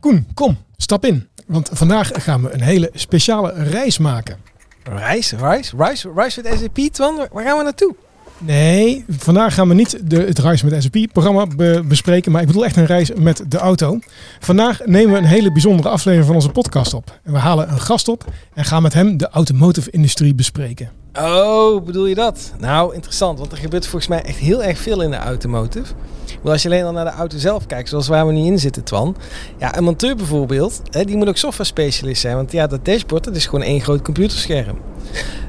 Koen, 0.00 0.26
kom, 0.34 0.56
stap 0.76 1.04
in. 1.04 1.28
Want 1.46 1.70
vandaag 1.72 2.10
gaan 2.14 2.42
we 2.42 2.52
een 2.52 2.60
hele 2.60 2.90
speciale 2.94 3.52
reis 3.52 3.98
maken. 3.98 4.36
Reis, 4.82 5.32
reis, 5.32 5.72
reis, 5.76 6.06
reis 6.14 6.36
met 6.36 6.58
SAP, 6.58 6.78
Twan. 6.92 7.16
Waar- 7.32 7.44
gaan 7.44 7.56
we 7.58 7.62
naartoe? 7.62 7.94
Nee, 8.40 9.04
vandaag 9.08 9.54
gaan 9.54 9.68
we 9.68 9.74
niet 9.74 10.10
de, 10.10 10.16
het 10.20 10.38
Reis 10.38 10.62
met 10.62 10.82
SAP-programma 10.82 11.46
be- 11.46 11.82
bespreken, 11.88 12.32
maar 12.32 12.40
ik 12.40 12.46
bedoel 12.46 12.64
echt 12.64 12.76
een 12.76 12.86
reis 12.86 13.12
met 13.14 13.42
de 13.48 13.58
auto. 13.58 13.98
Vandaag 14.40 14.80
nemen 14.84 15.12
we 15.12 15.18
een 15.18 15.24
hele 15.24 15.52
bijzondere 15.52 15.88
aflevering 15.88 16.26
van 16.26 16.34
onze 16.34 16.48
podcast 16.50 16.94
op. 16.94 17.18
En 17.24 17.32
we 17.32 17.38
halen 17.38 17.70
een 17.70 17.80
gast 17.80 18.08
op 18.08 18.24
en 18.54 18.64
gaan 18.64 18.82
met 18.82 18.92
hem 18.92 19.16
de 19.16 19.28
automotive-industrie 19.28 20.34
bespreken. 20.34 20.90
Oh, 21.20 21.84
bedoel 21.84 22.06
je 22.06 22.14
dat? 22.14 22.52
Nou, 22.58 22.94
interessant, 22.94 23.38
want 23.38 23.52
er 23.52 23.58
gebeurt 23.58 23.86
volgens 23.86 24.10
mij 24.10 24.22
echt 24.22 24.38
heel 24.38 24.62
erg 24.62 24.78
veel 24.78 25.02
in 25.02 25.10
de 25.10 25.16
automotive. 25.16 25.94
Maar 26.42 26.52
als 26.52 26.62
je 26.62 26.68
alleen 26.68 26.84
al 26.84 26.92
naar 26.92 27.04
de 27.04 27.10
auto 27.10 27.38
zelf 27.38 27.66
kijkt, 27.66 27.88
zoals 27.88 28.08
waar 28.08 28.26
we 28.26 28.32
nu 28.32 28.44
in 28.44 28.58
zitten, 28.58 28.84
Twan. 28.84 29.16
Ja, 29.58 29.76
een 29.76 29.84
monteur 29.84 30.16
bijvoorbeeld, 30.16 30.82
hè, 30.90 31.04
die 31.04 31.16
moet 31.16 31.28
ook 31.28 31.36
software 31.36 31.68
specialist 31.68 32.20
zijn. 32.20 32.36
Want 32.36 32.52
ja, 32.52 32.66
dat 32.66 32.84
dashboard, 32.84 33.24
dat 33.24 33.36
is 33.36 33.46
gewoon 33.46 33.64
één 33.64 33.80
groot 33.80 34.02
computerscherm. 34.02 34.78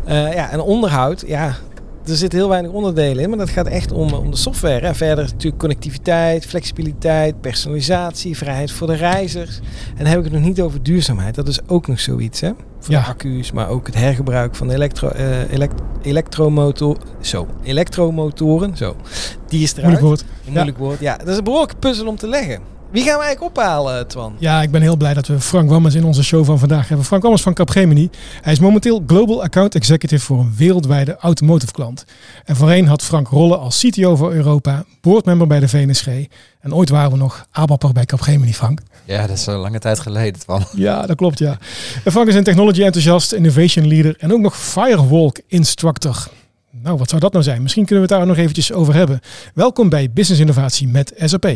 Eh, 0.05 0.33
ja, 0.33 0.49
en 0.49 0.59
onderhoud, 0.59 1.23
ja, 1.27 1.55
er 2.09 2.15
zitten 2.15 2.39
heel 2.39 2.49
weinig 2.49 2.71
onderdelen 2.71 3.23
in, 3.23 3.29
maar 3.29 3.37
dat 3.37 3.49
gaat 3.49 3.67
echt 3.67 3.91
om, 3.91 4.13
om 4.13 4.31
de 4.31 4.37
software. 4.37 4.87
En 4.87 4.95
verder 4.95 5.23
natuurlijk 5.25 5.57
connectiviteit, 5.57 6.45
flexibiliteit, 6.45 7.41
personalisatie, 7.41 8.37
vrijheid 8.37 8.71
voor 8.71 8.87
de 8.87 8.95
reizigers. 8.95 9.57
En 9.89 9.97
dan 9.97 10.05
heb 10.05 10.17
ik 10.17 10.23
het 10.23 10.33
nog 10.33 10.41
niet 10.43 10.61
over 10.61 10.83
duurzaamheid. 10.83 11.35
Dat 11.35 11.47
is 11.47 11.59
ook 11.67 11.87
nog 11.87 11.99
zoiets, 11.99 12.39
hè? 12.41 12.51
Voor 12.79 12.93
Ja. 12.93 12.99
de 13.01 13.07
accu's, 13.07 13.51
maar 13.51 13.69
ook 13.69 13.85
het 13.85 13.95
hergebruik 13.95 14.55
van 14.55 14.69
elektro, 14.69 15.07
eh, 15.07 15.51
elekt, 15.51 15.81
elektromotor, 16.01 16.97
zo, 17.21 17.47
elektromotoren. 17.63 18.77
Zo, 18.77 18.95
die 19.47 19.63
is 19.63 19.71
eruit. 19.71 19.83
Moeilijk 19.85 20.05
woord. 20.05 20.21
Een 20.45 20.53
moeilijk 20.53 20.77
woord. 20.77 20.99
Ja, 20.99 21.17
dat 21.17 21.27
is 21.27 21.37
een 21.37 21.43
behoorlijke 21.43 21.75
puzzel 21.75 22.07
om 22.07 22.15
te 22.15 22.27
leggen. 22.27 22.59
Wie 22.91 23.03
gaan 23.03 23.17
we 23.17 23.23
eigenlijk 23.23 23.57
ophalen, 23.57 24.07
Twan? 24.07 24.35
Ja, 24.39 24.61
ik 24.61 24.71
ben 24.71 24.81
heel 24.81 24.97
blij 24.97 25.13
dat 25.13 25.27
we 25.27 25.39
Frank 25.39 25.69
Wammers 25.69 25.95
in 25.95 26.03
onze 26.03 26.23
show 26.23 26.45
van 26.45 26.59
vandaag 26.59 26.87
hebben. 26.87 27.05
Frank 27.05 27.21
Wammers 27.21 27.43
van 27.43 27.53
Capgemini. 27.53 28.09
Hij 28.41 28.53
is 28.53 28.59
momenteel 28.59 29.03
Global 29.07 29.43
Account 29.43 29.75
Executive 29.75 30.25
voor 30.25 30.39
een 30.39 30.53
wereldwijde 30.57 31.15
automotive 31.19 31.71
klant. 31.71 32.05
En 32.45 32.55
voorheen 32.55 32.87
had 32.87 33.03
Frank 33.03 33.27
rollen 33.27 33.59
als 33.59 33.79
CTO 33.79 34.15
voor 34.15 34.33
Europa, 34.33 34.85
boardmember 35.01 35.47
bij 35.47 35.59
de 35.59 35.67
VNSG. 35.67 36.07
En 36.59 36.73
ooit 36.73 36.89
waren 36.89 37.11
we 37.11 37.17
nog 37.17 37.45
ABAPper 37.51 37.93
bij 37.93 38.05
Capgemini, 38.05 38.53
Frank. 38.53 38.79
Ja, 39.05 39.27
dat 39.27 39.37
is 39.37 39.45
een 39.45 39.55
lange 39.55 39.79
tijd 39.79 39.99
geleden. 39.99 40.41
Van. 40.45 40.65
Ja, 40.75 41.05
dat 41.05 41.15
klopt, 41.15 41.39
ja. 41.39 41.57
En 42.03 42.11
Frank 42.11 42.27
is 42.27 42.35
een 42.35 42.43
technology 42.43 42.83
enthousiast, 42.83 43.31
innovation 43.31 43.87
leader 43.87 44.15
en 44.17 44.33
ook 44.33 44.39
nog 44.39 44.57
firewalk 44.57 45.39
instructor. 45.47 46.27
Nou, 46.71 46.97
wat 46.97 47.09
zou 47.09 47.21
dat 47.21 47.31
nou 47.31 47.43
zijn? 47.43 47.61
Misschien 47.61 47.85
kunnen 47.85 48.05
we 48.07 48.13
het 48.13 48.19
daar 48.19 48.29
nog 48.29 48.37
eventjes 48.37 48.71
over 48.71 48.93
hebben. 48.93 49.19
Welkom 49.53 49.89
bij 49.89 50.11
Business 50.11 50.41
Innovatie 50.41 50.87
met 50.87 51.13
SAP. 51.17 51.55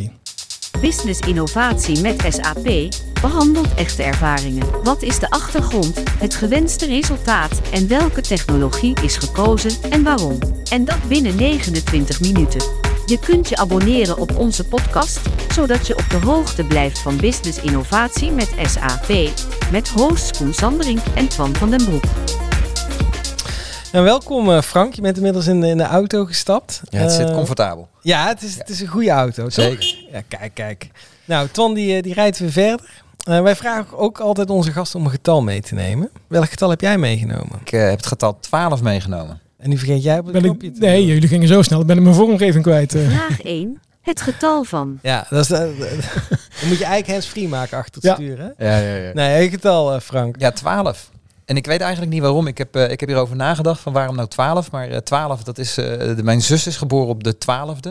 Business 0.84 1.20
innovatie 1.20 2.02
met 2.02 2.26
SAP 2.30 2.94
behandelt 3.22 3.74
echte 3.74 4.04
ervaringen. 4.04 4.84
Wat 4.84 5.02
is 5.02 5.20
de 5.20 5.30
achtergrond, 5.30 6.04
het 6.20 6.36
gewenste 6.36 6.86
resultaat 6.86 7.62
en 7.72 7.88
welke 7.88 8.22
technologie 8.22 8.96
is 9.02 9.18
gekozen 9.18 9.72
en 9.92 10.04
waarom? 10.04 10.38
En 10.72 10.86
dat 10.86 11.08
binnen 11.08 11.36
29 11.36 12.22
minuten. 12.22 12.62
Je 13.06 13.20
kunt 13.20 13.50
je 13.50 13.58
abonneren 13.58 14.18
op 14.18 14.38
onze 14.38 14.68
podcast, 14.68 15.20
zodat 15.54 15.88
je 15.88 15.98
op 15.98 16.10
de 16.10 16.26
hoogte 16.26 16.64
blijft 16.64 17.00
van 17.00 17.18
business 17.18 17.62
innovatie 17.62 18.32
met 18.32 18.54
SAP. 18.62 19.30
Met 19.72 19.90
hosts 19.90 20.38
Koen 20.38 20.54
Sandering 20.54 21.02
en 21.16 21.28
Twan 21.28 21.56
van 21.56 21.70
den 21.70 21.86
Broek. 21.86 22.06
Nou, 23.94 24.06
welkom 24.06 24.52
eh, 24.52 24.62
Frank. 24.62 24.94
Je 24.94 25.02
bent 25.02 25.18
inmiddels 25.18 25.48
in 25.48 25.62
de, 25.62 25.68
in 25.68 25.78
de 25.78 25.84
auto 25.84 26.26
gestapt. 26.26 26.82
Ja, 26.90 27.00
het 27.00 27.12
zit 27.12 27.28
Eh, 27.30 27.34
comfortabel. 27.36 27.88
Ja, 28.02 28.28
het 28.28 28.42
is, 28.42 28.58
het 28.58 28.70
is 28.70 28.82
een 28.82 28.88
goede 28.88 29.10
auto? 29.10 29.50
Zeker. 29.50 29.96
Ja, 30.12 30.22
kijk, 30.28 30.52
kijk. 30.54 30.88
Nou, 31.26 31.48
Twan 31.52 31.74
die, 31.74 31.96
eh, 31.96 32.04
die 32.04 32.14
rijdt 32.14 32.40
weer 32.40 32.52
verder. 32.52 32.90
Eh, 33.24 33.42
wij 33.42 33.56
vragen 33.56 33.98
ook 33.98 34.20
altijd 34.20 34.50
onze 34.50 34.72
gasten 34.72 35.00
om 35.00 35.06
een 35.06 35.12
getal 35.12 35.42
mee 35.42 35.62
te 35.62 35.74
nemen. 35.74 36.10
Welk 36.28 36.50
getal 36.50 36.70
heb 36.70 36.82
jij 36.82 36.98
meegenomen? 36.98 37.60
Ik 37.62 37.72
eh, 37.72 37.82
heb 37.90 37.98
het 37.98 38.06
getal 38.06 38.38
12 38.40 38.82
meegenomen. 38.82 39.40
En 39.58 39.70
nu 39.70 39.78
vergeet 39.78 40.04
jij 40.04 40.20
op 40.20 40.24
het 40.24 40.34
Ben 40.34 40.42
knopje 40.42 40.68
ik, 40.68 40.74
te 40.74 40.80
nee, 40.80 40.98
doen. 40.98 41.06
jullie 41.14 41.28
gingen 41.28 41.48
zo 41.48 41.62
snel. 41.62 41.82
Ik 41.82 41.88
ben 41.88 41.98
ik 41.98 42.04
mijn 42.04 42.16
vormgeving 42.16 42.64
kwijt. 42.64 42.96
eh. 42.96 43.08
Vraag 43.10 43.42
1. 43.42 43.80
Het 44.02 44.22
getal 44.22 44.64
van. 44.64 45.00
Ja, 45.02 45.26
dat 45.30 45.40
is, 45.42 45.48
dan 45.58 45.68
moet 46.68 46.78
je 46.78 46.86
eigenlijk 46.86 47.08
hands-free 47.08 47.48
maken 47.48 47.78
achter 47.78 47.94
het 47.96 48.04
Ja. 48.04 48.14
sturen. 48.16 48.54
hè? 48.58 48.70
Ja, 48.70 48.78
ja, 48.78 48.96
ja. 49.08 49.14
Nee, 49.14 49.44
een 49.46 49.50
getal, 49.50 49.94
eh, 49.94 50.00
Frank. 50.00 50.36
Ja, 50.40 50.52
12. 50.52 51.12
En 51.46 51.56
ik 51.58 51.66
weet 51.66 51.82
eigenlijk 51.82 52.12
niet 52.12 52.22
waarom. 52.22 52.48
Ik 52.48 52.58
heb, 52.58 52.76
eh, 52.76 52.92
ik 52.92 53.00
heb 53.00 53.10
hierover 53.10 53.36
nagedacht 53.36 53.80
van 53.82 53.94
waarom 53.94 54.16
nou 54.16 54.28
12. 54.28 54.72
Maar 54.72 54.88
eh 54.90 54.98
12, 54.98 55.44
dat 55.44 55.58
is... 55.58 55.78
eh, 55.78 55.86
de, 56.16 56.24
mijn 56.24 56.42
zus 56.42 56.68
is 56.68 56.78
geboren 56.78 57.08
op 57.10 57.24
de 57.24 57.36
12e. 57.36 57.90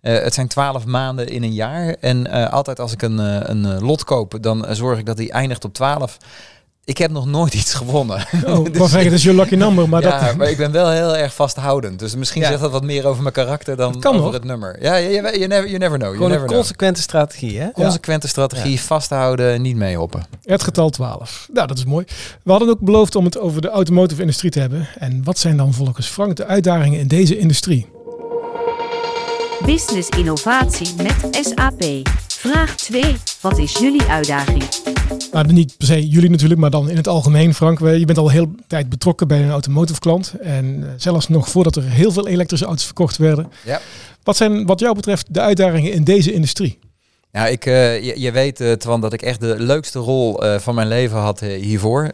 Eh, 0.00 0.22
het 0.22 0.34
zijn 0.34 0.48
12 0.48 0.84
maanden 0.86 1.28
in 1.28 1.42
een 1.42 1.52
jaar. 1.54 1.88
En 2.00 2.26
eh, 2.26 2.52
altijd 2.52 2.80
als 2.80 2.92
ik 2.92 3.02
een, 3.02 3.18
eh, 3.18 3.40
een 3.42 3.64
eh, 3.64 3.80
lot 3.80 4.04
koop, 4.04 4.34
dan 4.40 4.66
eh, 4.66 4.74
zorg 4.74 4.98
ik 4.98 5.06
dat 5.06 5.16
die 5.16 5.32
eindigt 5.32 5.64
op 5.64 5.74
12. 5.74 6.16
Ik 6.86 6.98
heb 6.98 7.10
nog 7.10 7.26
nooit 7.26 7.54
iets 7.54 7.74
gewonnen. 7.74 8.26
Oh, 8.46 8.66
ik 8.66 8.72
Dus- 8.78 8.90
zeggen, 8.90 9.04
dat 9.10 9.18
is 9.18 9.22
je 9.22 9.34
lucky 9.34 9.54
number. 9.54 9.88
Maar 9.88 10.02
ja, 10.02 10.26
dat, 10.26 10.36
maar 10.36 10.50
ik 10.50 10.56
ben 10.56 10.72
wel 10.72 10.90
heel 10.90 11.16
erg 11.16 11.34
vasthoudend. 11.34 11.98
Dus 11.98 12.16
misschien 12.16 12.42
Ja. 12.42 12.48
zegt 12.48 12.60
dat 12.60 12.70
wat 12.70 12.82
meer 12.82 13.06
over 13.06 13.22
mijn 13.22 13.34
karakter 13.34 13.76
dan 13.76 13.96
over 14.06 14.20
hoor. 14.20 14.32
het 14.32 14.44
nummer. 14.44 14.76
Ja, 14.82 14.94
je, 14.94 15.08
je, 15.10 15.38
je 15.38 15.46
never, 15.46 15.66
you 15.66 15.78
never 15.78 15.98
know. 15.98 16.00
You 16.00 16.12
Gewoon 16.12 16.28
never 16.28 16.42
een 16.42 16.46
know. 16.46 16.58
consequente 16.58 17.00
strategie, 17.02 17.58
hè? 17.60 17.70
Consequente 17.72 18.28
strategie, 18.28 18.80
vasthouden, 18.80 19.62
niet 19.62 19.76
meehoppen. 19.76 20.24
het 20.44 20.62
getal 20.62 20.90
12. 20.90 21.48
Nou, 21.52 21.66
dat 21.66 21.78
is 21.78 21.84
mooi. 21.84 22.04
We 22.42 22.50
hadden 22.50 22.68
ook 22.68 22.80
beloofd 22.80 23.14
om 23.16 23.24
het 23.24 23.38
over 23.38 23.60
de 23.60 23.68
automotive 23.68 24.20
industrie 24.20 24.50
te 24.50 24.60
hebben. 24.60 24.88
En 24.98 25.20
wat 25.24 25.38
zijn 25.38 25.56
dan 25.56 25.72
volgens 25.74 26.06
Frank 26.06 26.36
de 26.36 26.46
uitdagingen 26.46 26.98
in 27.00 27.08
deze 27.08 27.38
industrie? 27.38 27.86
Business 29.64 30.08
innovatie 30.08 30.88
met 30.96 31.14
SAP. 31.46 31.84
Vraag 32.28 32.74
2. 32.76 33.16
Wat 33.40 33.58
is 33.58 33.72
jullie 33.78 34.02
uitdaging? 34.02 34.64
Nou, 35.42 35.52
niet 35.52 35.74
per 35.76 35.86
se 35.86 36.08
jullie 36.08 36.30
natuurlijk, 36.30 36.60
maar 36.60 36.70
dan 36.70 36.90
in 36.90 36.96
het 36.96 37.08
algemeen, 37.08 37.54
Frank. 37.54 37.78
Je 37.80 38.04
bent 38.04 38.18
al 38.18 38.28
heel 38.28 38.50
tijd 38.66 38.88
betrokken 38.88 39.28
bij 39.28 39.42
een 39.42 39.50
automotive 39.50 40.00
klant. 40.00 40.32
En 40.40 40.82
eh, 40.82 40.88
zelfs 40.96 41.28
nog 41.28 41.48
voordat 41.48 41.76
er 41.76 41.82
heel 41.82 42.12
veel 42.12 42.28
elektrische 42.28 42.66
auto's 42.66 42.84
verkocht 42.84 43.16
werden. 43.16 43.50
Ja. 43.64 43.80
Wat 44.22 44.36
zijn 44.36 44.66
wat 44.66 44.80
jou 44.80 44.94
betreft 44.94 45.34
de 45.34 45.40
uitdagingen 45.40 45.92
in 45.92 46.04
deze 46.04 46.32
industrie? 46.32 46.78
Ja, 47.32 47.46
ik, 47.46 47.66
eh, 47.66 48.04
je, 48.04 48.20
je 48.20 48.30
weet, 48.32 48.62
Twan, 48.78 49.00
dat 49.00 49.12
ik 49.12 49.22
echt 49.22 49.40
de 49.40 49.54
leukste 49.58 49.98
rol 49.98 50.40
van 50.58 50.74
mijn 50.74 50.88
leven 50.88 51.18
had 51.18 51.40
hiervoor. 51.40 52.10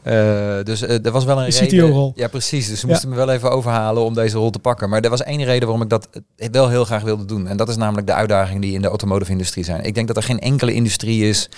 Dus 0.64 0.82
er 0.82 1.10
was 1.10 1.24
wel 1.24 1.42
een 1.42 1.50
De 1.50 1.58
reden. 1.58 1.78
CTO-rol. 1.78 2.12
Ja, 2.14 2.28
precies. 2.28 2.68
Dus 2.68 2.80
ze 2.80 2.86
Ja. 2.86 2.92
moesten 2.92 3.10
me 3.10 3.16
wel 3.16 3.30
even 3.30 3.50
overhalen 3.50 4.04
om 4.04 4.14
deze 4.14 4.36
rol 4.36 4.50
te 4.50 4.58
pakken. 4.58 4.88
Maar 4.88 5.00
er 5.00 5.10
was 5.10 5.22
één 5.22 5.44
reden 5.44 5.62
waarom 5.68 5.82
ik 5.82 5.88
dat 5.88 6.08
wel 6.50 6.68
heel 6.68 6.84
graag 6.84 7.02
wilde 7.02 7.24
doen. 7.24 7.46
En 7.46 7.56
dat 7.56 7.68
is 7.68 7.76
namelijk 7.76 8.06
de 8.06 8.12
uitdagingen 8.14 8.60
die 8.60 8.74
in 8.74 8.82
de 8.82 8.88
automotive-industrie 8.88 9.64
zijn. 9.64 9.84
Ik 9.84 9.94
denk 9.94 10.06
dat 10.06 10.16
er 10.16 10.22
geen 10.22 10.40
enkele 10.40 10.72
industrie 10.74 11.28
is 11.28 11.48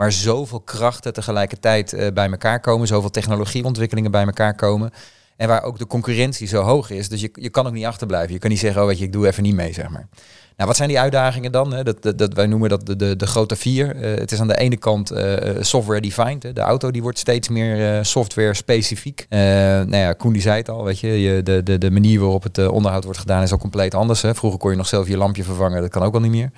waar 0.00 0.12
zoveel 0.12 0.60
krachten 0.60 1.12
tegelijkertijd 1.12 1.92
eh, 1.92 2.12
bij 2.12 2.30
elkaar 2.30 2.60
komen. 2.60 2.86
Zoveel 2.86 3.10
technologieontwikkelingen 3.10 4.10
bij 4.10 4.24
elkaar 4.24 4.54
komen. 4.54 4.90
En 5.40 5.48
waar 5.48 5.62
ook 5.62 5.78
de 5.78 5.86
concurrentie 5.86 6.46
zo 6.46 6.62
hoog 6.62 6.90
is. 6.90 7.08
Dus 7.08 7.20
je, 7.20 7.30
je 7.32 7.50
kan 7.50 7.66
ook 7.66 7.72
niet 7.72 7.84
achterblijven. 7.84 8.32
Je 8.32 8.38
kan 8.38 8.50
niet 8.50 8.58
zeggen, 8.58 8.80
oh 8.80 8.86
weet 8.86 8.98
je, 8.98 9.04
ik 9.04 9.12
doe 9.12 9.26
even 9.26 9.42
niet 9.42 9.54
mee, 9.54 9.72
zeg 9.72 9.88
maar. 9.88 10.08
Nou, 10.60 10.72
wat 10.72 10.80
zijn 10.80 10.90
die 10.90 11.00
uitdagingen 11.00 11.52
dan? 11.52 11.72
Hè? 11.72 11.82
Dat, 11.82 12.02
dat, 12.02 12.18
dat, 12.18 12.34
wij 12.34 12.46
noemen 12.46 12.68
dat 12.68 12.86
de, 12.86 12.96
de, 12.96 13.16
de 13.16 13.26
grote 13.26 13.56
vier. 13.56 13.96
Eh, 13.96 14.18
het 14.18 14.32
is 14.32 14.40
aan 14.40 14.48
de 14.48 14.58
ene 14.58 14.76
kant 14.76 15.10
eh, 15.10 15.56
software 15.60 16.00
defined. 16.00 16.42
Hè? 16.42 16.52
De 16.52 16.60
auto 16.60 16.90
die 16.90 17.02
wordt 17.02 17.18
steeds 17.18 17.48
meer 17.48 17.96
eh, 17.96 18.02
software 18.02 18.54
specifiek. 18.54 19.26
Nou 19.30 19.96
ja, 19.96 20.12
Koen 20.12 20.32
die 20.32 20.42
zei 20.42 20.56
het 20.56 20.68
al, 20.68 20.84
weet 20.84 21.00
je, 21.00 21.20
je 21.20 21.42
de, 21.42 21.62
de, 21.62 21.78
de 21.78 21.90
manier 21.90 22.20
waarop 22.20 22.42
het 22.42 22.68
onderhoud 22.68 23.04
wordt 23.04 23.18
gedaan 23.18 23.42
is 23.42 23.52
al 23.52 23.58
compleet 23.58 23.94
anders. 23.94 24.22
Hè? 24.22 24.34
Vroeger 24.34 24.58
kon 24.58 24.70
je 24.70 24.76
nog 24.76 24.88
zelf 24.88 25.08
je 25.08 25.16
lampje 25.16 25.44
vervangen, 25.44 25.80
dat 25.80 25.90
kan 25.90 26.02
ook 26.02 26.14
al 26.14 26.20
niet 26.20 26.30
meer. 26.30 26.50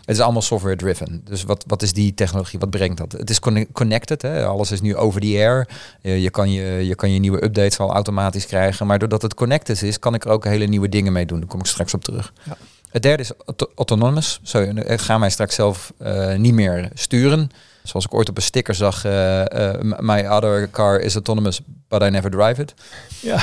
Het 0.00 0.16
is 0.16 0.20
allemaal 0.20 0.42
software 0.42 0.76
driven. 0.76 1.20
Dus 1.24 1.42
wat, 1.42 1.64
wat 1.66 1.82
is 1.82 1.92
die 1.92 2.14
technologie? 2.14 2.58
Wat 2.58 2.70
brengt 2.70 2.98
dat? 2.98 3.12
Het 3.12 3.30
is 3.30 3.38
conne- 3.38 3.66
connected. 3.72 4.22
Hè? 4.22 4.46
Alles 4.46 4.70
is 4.70 4.80
nu 4.80 4.96
over 4.96 5.20
the 5.20 5.36
air. 5.36 5.68
Je, 6.00 6.30
kan 6.30 6.52
je, 6.52 6.86
je 6.86 6.94
kan 6.94 7.12
je 7.12 7.18
nieuwe 7.18 7.44
updates 7.44 7.78
al 7.78 7.92
automatisch 7.92 8.29
krijgen. 8.46 8.86
Maar 8.86 8.98
doordat 8.98 9.22
het 9.22 9.34
connected 9.34 9.82
is, 9.82 9.98
kan 9.98 10.14
ik 10.14 10.24
er 10.24 10.30
ook 10.30 10.44
hele 10.44 10.66
nieuwe 10.66 10.88
dingen 10.88 11.12
mee 11.12 11.26
doen. 11.26 11.38
Daar 11.38 11.48
kom 11.48 11.60
ik 11.60 11.66
straks 11.66 11.94
op 11.94 12.04
terug. 12.04 12.32
Ja. 12.42 12.56
Het 12.90 13.02
derde 13.02 13.22
is 13.22 13.30
auto- 13.46 13.70
autonomous. 13.74 14.40
Zo, 14.42 14.62
eh, 14.62 14.98
ga 14.98 15.18
mij 15.18 15.30
straks 15.30 15.54
zelf 15.54 15.92
eh, 15.98 16.34
niet 16.36 16.54
meer 16.54 16.88
sturen. 16.94 17.50
Zoals 17.82 18.04
ik 18.04 18.14
ooit 18.14 18.28
op 18.28 18.36
een 18.36 18.42
sticker 18.42 18.74
zag, 18.74 19.04
eh, 19.04 19.42
m- 19.80 19.94
my 19.98 20.26
other 20.26 20.70
car 20.70 21.00
is 21.00 21.14
autonomous, 21.14 21.60
but 21.88 22.02
I 22.02 22.08
never 22.10 22.30
drive 22.30 22.62
it. 22.62 22.74
Ja, 23.20 23.42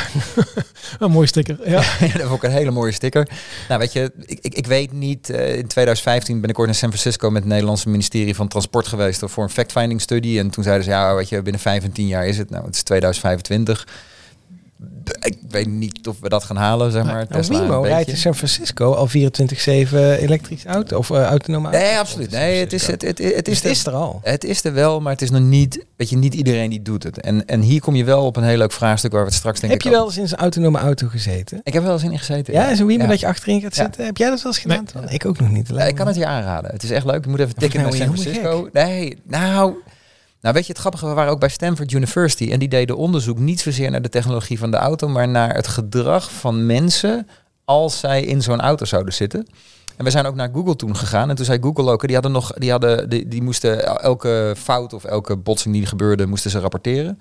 een 1.00 1.12
mooi 1.12 1.28
sticker. 1.28 1.58
Ja. 1.70 1.82
Ja, 2.00 2.14
dat 2.18 2.22
vond 2.28 2.44
ik 2.44 2.50
een 2.50 2.56
hele 2.56 2.72
mooie 2.72 2.92
sticker. 2.92 3.28
Nou, 3.68 3.80
weet 3.80 3.94
je, 3.94 4.12
ik, 4.26 4.40
ik, 4.42 4.54
ik 4.54 4.68
weet 4.68 4.92
niet. 4.92 5.30
in 5.30 5.68
2015 5.68 6.42
ben 6.42 6.50
ik 6.50 6.58
ooit 6.60 6.68
naar 6.68 6.78
San 6.78 6.90
Francisco 6.90 7.30
met 7.30 7.42
het 7.42 7.52
Nederlandse 7.52 7.90
ministerie 7.90 8.36
van 8.36 8.48
Transport 8.48 8.88
geweest 8.88 9.22
voor 9.26 9.44
een 9.44 9.50
fact-finding 9.50 10.02
studie. 10.02 10.40
En 10.40 10.50
toen 10.50 10.64
zeiden 10.64 10.84
ze, 10.84 10.90
ja, 10.90 11.16
weet 11.16 11.30
je, 11.30 11.42
binnen 11.42 11.62
5 11.62 11.84
en 11.84 11.92
10 11.92 12.08
jaar 12.08 12.28
is 12.28 12.38
het. 12.38 12.50
Nou, 12.50 12.66
het 12.66 12.76
is 12.76 12.84
2025. 12.84 13.88
Ik 15.20 15.38
weet 15.50 15.68
niet 15.68 16.08
of 16.08 16.20
we 16.20 16.30
dat 16.30 16.44
gaan 16.44 16.56
halen, 16.56 16.92
zeg 16.92 17.04
maar. 17.04 17.14
Nou, 17.14 17.28
Tesla 17.28 17.60
een 17.62 17.84
rijdt 17.84 18.10
in 18.10 18.18
San 18.18 18.36
Francisco 18.36 18.94
al 18.94 19.08
24-7 19.08 19.12
elektrisch 20.20 20.66
auto 20.66 20.98
of 20.98 21.10
eh, 21.10 21.24
autonome 21.24 21.68
auto. 21.70 21.80
Nee, 21.80 21.98
absoluut. 21.98 22.32
Nee, 22.32 22.60
het 22.60 22.74
is, 22.74 22.88
het, 22.88 23.02
het, 23.02 23.18
het, 23.18 23.36
Het 23.36 23.48
is 23.48 23.54
is, 23.54 23.62
het 23.64 23.72
is 23.72 23.86
er 23.86 23.94
al. 23.94 24.20
Het 24.24 24.44
is 24.44 24.64
er 24.64 24.74
wel, 24.74 25.00
maar 25.02 25.12
het 25.12 25.22
is 25.22 25.30
nog 25.30 25.42
niet, 25.42 25.86
weet 25.96 26.10
je, 26.10 26.18
niet 26.18 26.34
iedereen 26.34 26.70
die 26.70 26.82
doet 26.82 27.04
het. 27.04 27.22
En, 27.22 27.46
en 27.46 27.62
hier 27.62 27.82
kom 27.82 27.96
je 27.96 28.04
wel 28.04 28.26
op 28.26 28.36
een 28.36 28.44
heel 28.44 28.58
leuk 28.58 28.72
vraagstuk 28.72 29.12
waar 29.12 29.22
we 29.22 29.28
het 29.28 29.36
straks 29.38 29.60
denk 29.60 29.72
Heb 29.72 29.82
ik 29.82 29.88
je 29.88 29.94
wel 29.94 30.06
eens 30.06 30.18
in 30.18 30.28
zo'n 30.28 30.38
autonome 30.38 30.78
auto 30.78 31.08
gezeten? 31.08 31.60
Ik 31.64 31.74
heb 31.74 31.84
wel 31.84 31.94
eens 31.94 32.04
in 32.04 32.18
gezeten. 32.18 32.54
Ja, 32.54 32.76
zo'n 32.76 32.88
Wimo 32.88 33.04
Ja. 33.04 33.10
dat 33.10 33.20
je 33.20 33.28
achterin 33.28 33.62
gaat 33.62 33.76
Ja. 33.76 33.84
zitten. 33.84 34.06
Heb 34.06 34.18
jij 34.18 34.30
dat 34.30 34.42
wel 34.42 34.52
eens 34.52 34.62
gedaan? 34.62 34.86
Nee. 34.94 35.14
Ik 35.14 35.26
ook 35.26 35.40
nog 35.40 35.50
niet. 35.50 35.70
Ja, 35.74 35.84
ik 35.84 35.96
kan 35.96 36.08
het 36.08 36.16
je 36.16 36.26
aanraden. 36.26 36.72
Het 36.72 36.84
is 36.84 36.92
echt 36.92 37.06
leuk. 37.06 37.24
Je 37.24 37.30
moet 37.30 37.40
even 37.40 37.56
tikken 37.56 37.82
naar 37.82 37.90
volgens 37.94 38.12
San 38.24 38.24
Francisco. 38.24 38.70
Nee, 38.74 39.18
nou, 39.24 39.74
nou, 40.42 40.54
weet 40.54 40.66
je 40.66 40.72
het 40.72 40.82
grappige? 40.82 41.08
We 41.08 41.14
waren 41.14 41.32
ook 41.32 41.40
bij 41.40 41.50
Stanford 41.50 41.92
University 41.92 42.52
en 42.52 42.60
die 42.60 42.68
deden 42.70 42.98
onderzoek 42.98 43.40
niet 43.40 43.60
zozeer 43.60 43.92
naar 43.92 44.02
de 44.02 44.10
technologie 44.10 44.60
van 44.60 44.72
de 44.72 44.78
auto, 44.78 45.08
maar 45.08 45.28
naar 45.28 45.56
het 45.56 45.68
gedrag 45.68 46.32
van 46.32 46.66
mensen 46.66 47.28
als 47.66 48.00
zij 48.00 48.22
in 48.24 48.42
zo'n 48.42 48.62
auto 48.62 48.86
zouden 48.86 49.14
zitten. 49.14 49.48
En 49.98 50.04
we 50.06 50.12
zijn 50.12 50.26
ook 50.26 50.36
naar 50.36 50.50
Google 50.54 50.76
toen 50.76 50.96
gegaan. 50.96 51.30
En 51.30 51.36
toen 51.36 51.46
zei 51.46 51.60
Google 51.62 51.92
ook, 51.92 52.02
die 52.06 52.14
hadden 52.14 52.32
nog, 52.32 52.52
die 52.54 52.72
hadden, 52.72 53.10
die, 53.10 53.28
die 53.28 53.42
moesten 53.42 54.00
elke 54.02 54.54
fout 54.58 54.94
of 54.94 55.04
elke 55.04 55.36
botsing 55.38 55.74
die 55.74 55.86
gebeurde, 55.86 56.26
moesten 56.26 56.52
ze 56.52 56.60
rapporteren. 56.60 57.20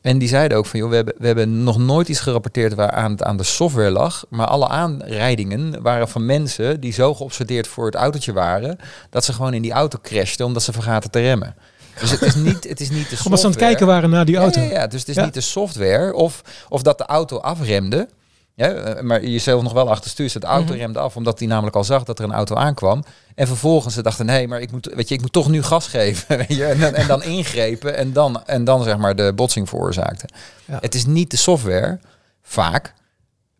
En 0.00 0.18
die 0.18 0.28
zeiden 0.28 0.58
ook 0.58 0.66
van, 0.66 0.80
joh, 0.80 0.88
we 0.88 0.94
hebben, 0.96 1.14
we 1.18 1.26
hebben 1.26 1.62
nog 1.62 1.78
nooit 1.78 2.08
iets 2.08 2.20
gerapporteerd 2.20 2.74
waar 2.74 2.90
aan, 2.90 3.10
het- 3.10 3.22
aan 3.22 3.36
de 3.36 3.42
software 3.42 3.90
lag. 3.90 4.24
Maar 4.28 4.46
alle 4.46 4.68
aanrijdingen 4.68 5.82
waren 5.82 6.08
van 6.08 6.26
mensen 6.26 6.80
die 6.80 6.92
zo 6.92 7.14
geobsedeerd 7.14 7.66
voor 7.68 7.86
het 7.86 7.94
autootje 7.94 8.32
waren, 8.32 8.78
dat 9.10 9.24
ze 9.24 9.32
gewoon 9.32 9.54
in 9.54 9.62
die 9.62 9.72
auto 9.72 9.98
crashten 10.02 10.46
omdat 10.46 10.62
ze 10.62 10.72
vergaten 10.72 11.10
te 11.10 11.20
remmen. 11.20 11.54
Dus 12.00 12.10
het 12.10 12.22
is 12.22 12.34
niet, 12.34 12.68
het 12.68 12.80
is 12.80 12.90
niet 12.90 13.10
de 13.10 13.16
software. 13.16 13.24
Omdat 13.24 13.38
ze 13.40 13.44
aan 13.46 13.50
het 13.52 13.60
kijken 13.60 13.86
waren 13.86 14.10
naar 14.10 14.24
die 14.24 14.36
auto. 14.36 14.60
Ja, 14.60 14.66
ja, 14.66 14.72
ja. 14.72 14.86
dus 14.86 15.00
het 15.00 15.08
is 15.08 15.14
Ja. 15.16 15.24
niet 15.24 15.34
de 15.34 15.40
software 15.40 16.14
of, 16.14 16.42
of 16.68 16.82
dat 16.82 16.98
de 16.98 17.04
auto 17.06 17.36
afremde. 17.38 18.08
Ja, 18.54 18.68
eh, 18.70 19.02
maar 19.02 19.24
jezelf 19.24 19.62
nog 19.62 19.72
wel 19.72 19.90
achter 19.90 20.10
stuur. 20.10 20.32
De 20.40 20.46
auto 20.46 20.72
Mhm. 20.72 20.78
remde 20.80 20.98
af 20.98 21.16
omdat 21.16 21.38
hij 21.38 21.48
namelijk 21.48 21.76
al 21.76 21.84
zag 21.84 22.02
dat 22.04 22.18
er 22.18 22.24
een 22.24 22.32
auto 22.32 22.54
aankwam. 22.56 23.04
En 23.34 23.46
vervolgens 23.46 23.94
ze 23.94 24.02
dachten, 24.02 24.26
nee, 24.26 24.48
maar 24.48 24.60
ik 24.60 24.70
moet, 24.72 24.92
weet 24.94 25.08
je, 25.08 25.14
ik 25.14 25.20
moet 25.20 25.32
toch 25.32 25.48
nu 25.48 25.62
gas 25.62 25.86
geven. 25.86 26.36
Weet 26.46 26.56
je? 26.56 26.64
En, 26.64 26.78
dan, 26.80 26.94
en 26.94 27.06
dan 27.06 27.22
ingrepen 27.22 27.96
en 27.96 28.12
dan, 28.12 28.46
en 28.46 28.64
dan 28.64 28.82
zeg 28.82 28.96
maar 28.96 29.16
de 29.16 29.32
botsing 29.34 29.68
veroorzaakte. 29.68 30.28
Ja. 30.64 30.78
Het 30.80 30.94
is 30.94 31.06
niet 31.06 31.30
de 31.30 31.36
software, 31.36 31.98
vaak. 32.42 32.94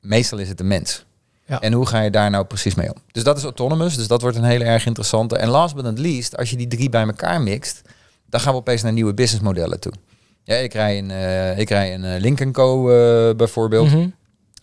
Meestal 0.01 0.39
is 0.39 0.49
het 0.49 0.59
de 0.59 0.65
mens. 0.65 1.05
Ja. 1.47 1.61
En 1.61 1.73
hoe 1.73 1.87
ga 1.87 2.01
je 2.01 2.11
daar 2.11 2.31
nou 2.31 2.45
precies 2.45 2.75
mee 2.75 2.89
om? 2.95 3.01
Dus 3.13 3.23
dat 3.25 3.37
is 3.37 3.43
autonomous, 3.45 3.97
dus 3.97 4.07
dat 4.07 4.23
wordt 4.23 4.37
een 4.37 4.45
hele 4.45 4.65
erg 4.65 4.87
interessante. 4.87 5.37
En 5.37 5.49
last 5.49 5.75
but 5.75 5.85
not 5.85 5.99
least, 5.99 6.37
als 6.37 6.51
je 6.51 6.57
die 6.57 6.69
drie 6.69 6.89
bij 6.89 7.03
elkaar 7.07 7.41
mixt, 7.43 7.83
dan 8.29 8.41
gaan 8.41 8.53
we 8.53 8.59
opeens 8.59 8.83
naar 8.83 8.93
nieuwe 8.93 9.15
businessmodellen 9.15 9.81
toe. 9.81 9.93
Ja, 10.49 10.55
ik 10.55 10.73
rij 10.73 10.99
een, 10.99 11.11
eh, 11.11 11.59
ik 11.59 11.69
rij 11.69 11.95
een 11.95 12.05
eh, 12.05 12.21
Link 12.21 12.53
Co. 12.53 12.91
eh, 12.91 13.37
bijvoorbeeld. 13.37 13.89
Mhm. 13.89 14.09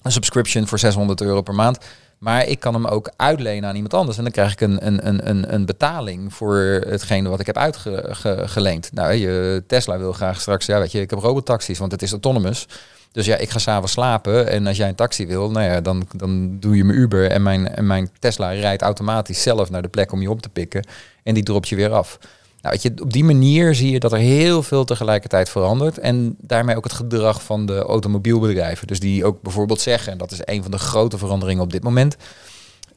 Een 0.01 0.12
subscription 0.12 0.67
voor 0.67 0.79
600 0.79 1.21
euro 1.21 1.41
per 1.41 1.56
maand. 1.56 1.77
Maar 2.17 2.47
ik 2.47 2.59
kan 2.59 2.73
hem 2.73 2.85
ook 2.85 3.12
uitlenen 3.15 3.69
aan 3.69 3.75
iemand 3.75 3.94
anders. 3.94 4.17
En 4.17 4.23
dan 4.23 4.31
krijg 4.31 4.51
ik 4.51 4.62
een, 4.62 4.88
een, 4.88 5.07
een, 5.07 5.29
een, 5.29 5.53
een 5.53 5.65
betaling 5.65 6.33
voor 6.33 6.56
hetgene 6.88 7.29
wat 7.29 7.39
ik 7.39 7.45
heb 7.45 7.57
uitgeleend. 7.57 8.89
Nou, 8.94 9.13
je 9.13 9.63
Tesla 9.67 9.97
wil 9.97 10.13
graag 10.13 10.41
straks, 10.41 10.65
ja, 10.65 10.79
weet 10.79 10.91
je, 10.91 11.01
ik 11.01 11.09
heb 11.09 11.19
robotaxis, 11.19 11.77
want 11.77 11.91
het 11.91 12.01
is 12.01 12.12
autonomous. 12.12 12.67
Dus 13.12 13.25
ja, 13.25 13.38
ik 13.38 13.50
ga 13.50 13.59
s'avonds 13.59 13.91
slapen. 13.91 14.47
En 14.50 14.67
als 14.67 14.77
jij 14.77 14.88
een 14.88 14.95
taxi 14.95 15.27
wil, 15.27 15.51
nou 15.51 15.65
ja, 15.65 15.81
dan, 15.81 16.07
dan 16.15 16.59
doe 16.59 16.75
je 16.75 16.83
mijn 16.83 16.97
Uber. 16.97 17.31
En 17.31 17.44
mijn, 17.44 17.67
en 17.67 17.88
mijn 17.88 18.09
Tesla 18.19 18.50
rijdt 18.50 18.81
automatisch 18.81 19.41
zelf 19.41 19.69
naar 19.69 19.81
de 19.81 19.88
plek 19.88 20.12
om 20.12 20.21
je 20.21 20.29
op 20.29 20.41
te 20.41 20.50
pikken. 20.50 20.88
En 21.23 21.33
die 21.33 21.44
dropt 21.44 21.67
je 21.67 21.75
weer 21.75 21.91
af. 21.91 22.17
Nou, 22.65 22.77
weet 22.77 22.97
je, 22.97 23.03
op 23.03 23.13
die 23.13 23.23
manier 23.23 23.75
zie 23.75 23.91
je 23.91 24.00
dat 24.00 24.12
er 24.12 24.17
heel 24.19 24.63
veel 24.63 24.83
tegelijkertijd 24.85 25.50
verandert. 25.50 25.97
En 25.97 26.35
daarmee 26.41 26.75
ook 26.75 26.83
het 26.83 26.94
gedrag 26.94 27.44
van 27.44 27.65
de 27.65 27.77
automobielbedrijven. 27.77 28.88
Dus 28.88 29.00
die 29.00 29.25
ook 29.25 29.41
bijvoorbeeld 29.41 29.81
zeggen, 29.81 30.12
en 30.12 30.17
dat 30.17 30.31
is 30.31 30.39
een 30.44 30.62
van 30.62 30.71
de 30.71 30.77
grote 30.77 31.17
veranderingen 31.17 31.63
op 31.63 31.71
dit 31.71 31.83
moment. 31.83 32.15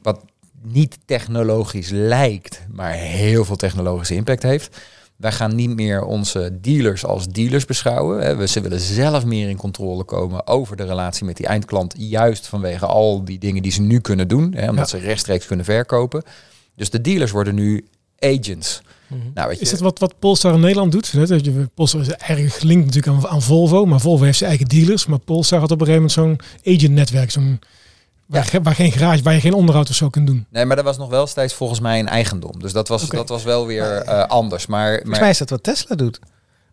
Wat 0.01 0.19
niet 0.61 0.97
technologisch 1.05 1.89
lijkt, 1.89 2.61
maar 2.71 2.91
heel 2.91 3.45
veel 3.45 3.55
technologische 3.55 4.15
impact 4.15 4.43
heeft. 4.43 4.77
Wij 5.15 5.31
gaan 5.31 5.55
niet 5.55 5.75
meer 5.75 6.03
onze 6.03 6.57
dealers 6.61 7.05
als 7.05 7.27
dealers 7.27 7.65
beschouwen. 7.65 8.37
We- 8.37 8.47
Ze 8.47 8.61
willen 8.61 8.79
zelf 8.79 9.25
meer 9.25 9.49
in 9.49 9.57
controle 9.57 10.03
komen 10.03 10.47
over 10.47 10.75
de 10.75 10.83
relatie 10.85 11.25
met 11.25 11.37
die 11.37 11.47
eindklant. 11.47 11.93
Juist 11.97 12.47
vanwege 12.47 12.85
al 12.85 13.23
die 13.25 13.39
dingen 13.39 13.61
die 13.61 13.71
ze 13.71 13.81
nu 13.81 13.99
kunnen 13.99 14.27
doen. 14.27 14.53
Hè, 14.55 14.69
omdat 14.69 14.89
ze 14.89 14.97
rechtstreeks 14.97 15.45
kunnen 15.45 15.65
verkopen. 15.65 16.23
Dus 16.75 16.89
de 16.89 17.01
dealers 17.01 17.31
worden 17.31 17.55
nu 17.55 17.87
agents. 18.19 18.81
Mhm. 19.09 19.19
Nou, 19.33 19.47
weet 19.47 19.57
je, 19.57 19.63
Is 19.63 19.69
dat 19.71 19.79
wat, 19.79 19.99
wat 19.99 20.19
Polestar 20.19 20.53
in 20.53 20.59
Nederland 20.59 20.91
doet? 20.91 21.11
Hè, 21.11 21.25
dat 21.27 21.45
je- 21.45 21.69
Polestar 21.73 22.01
is 22.01 22.09
eigenlijk 22.09 22.53
gelinkt 22.53 22.85
natuurlijk 22.85 23.25
aan, 23.25 23.29
aan 23.31 23.41
Volvo, 23.41 23.85
maar 23.85 23.99
Volvo 23.99 24.23
heeft 24.23 24.37
zijn 24.37 24.49
eigen 24.49 24.67
dealers. 24.67 25.05
Maar 25.05 25.19
Polestar 25.19 25.59
had 25.59 25.71
op 25.71 25.81
een 25.81 25.87
gegeven 25.87 26.11
moment 26.15 26.41
zo'n 26.63 26.73
agent-netwerk, 26.73 27.31
zo'n 27.31 27.59
waar, 28.25 28.43
ge- 28.45 28.61
waar 28.61 28.75
geen 28.75 28.91
garage, 28.91 29.23
waar 29.23 29.33
je 29.33 29.39
geen 29.39 29.53
onderhoud 29.53 29.89
of 29.89 29.95
zo 29.95 30.09
kunt 30.09 30.27
doen. 30.27 30.45
Nee, 30.49 30.65
maar 30.65 30.75
dat 30.75 30.85
was 30.85 30.97
nog 30.97 31.09
wel 31.09 31.27
steeds 31.27 31.53
volgens 31.53 31.79
mij 31.79 31.99
een 31.99 32.07
eigendom. 32.07 32.59
Dus 32.59 32.73
dat 32.73 32.87
was, 32.87 33.07
dat 33.09 33.29
was 33.29 33.43
wel 33.43 33.65
weer 33.65 33.83
eh, 33.95 34.23
anders. 34.25 34.65
Maar, 34.67 34.87
Volgens 34.89 35.09
maar, 35.11 35.19
mij 35.19 35.29
is 35.29 35.37
dat 35.37 35.49
wat 35.49 35.63
Tesla 35.63 35.95
doet. 35.95 36.19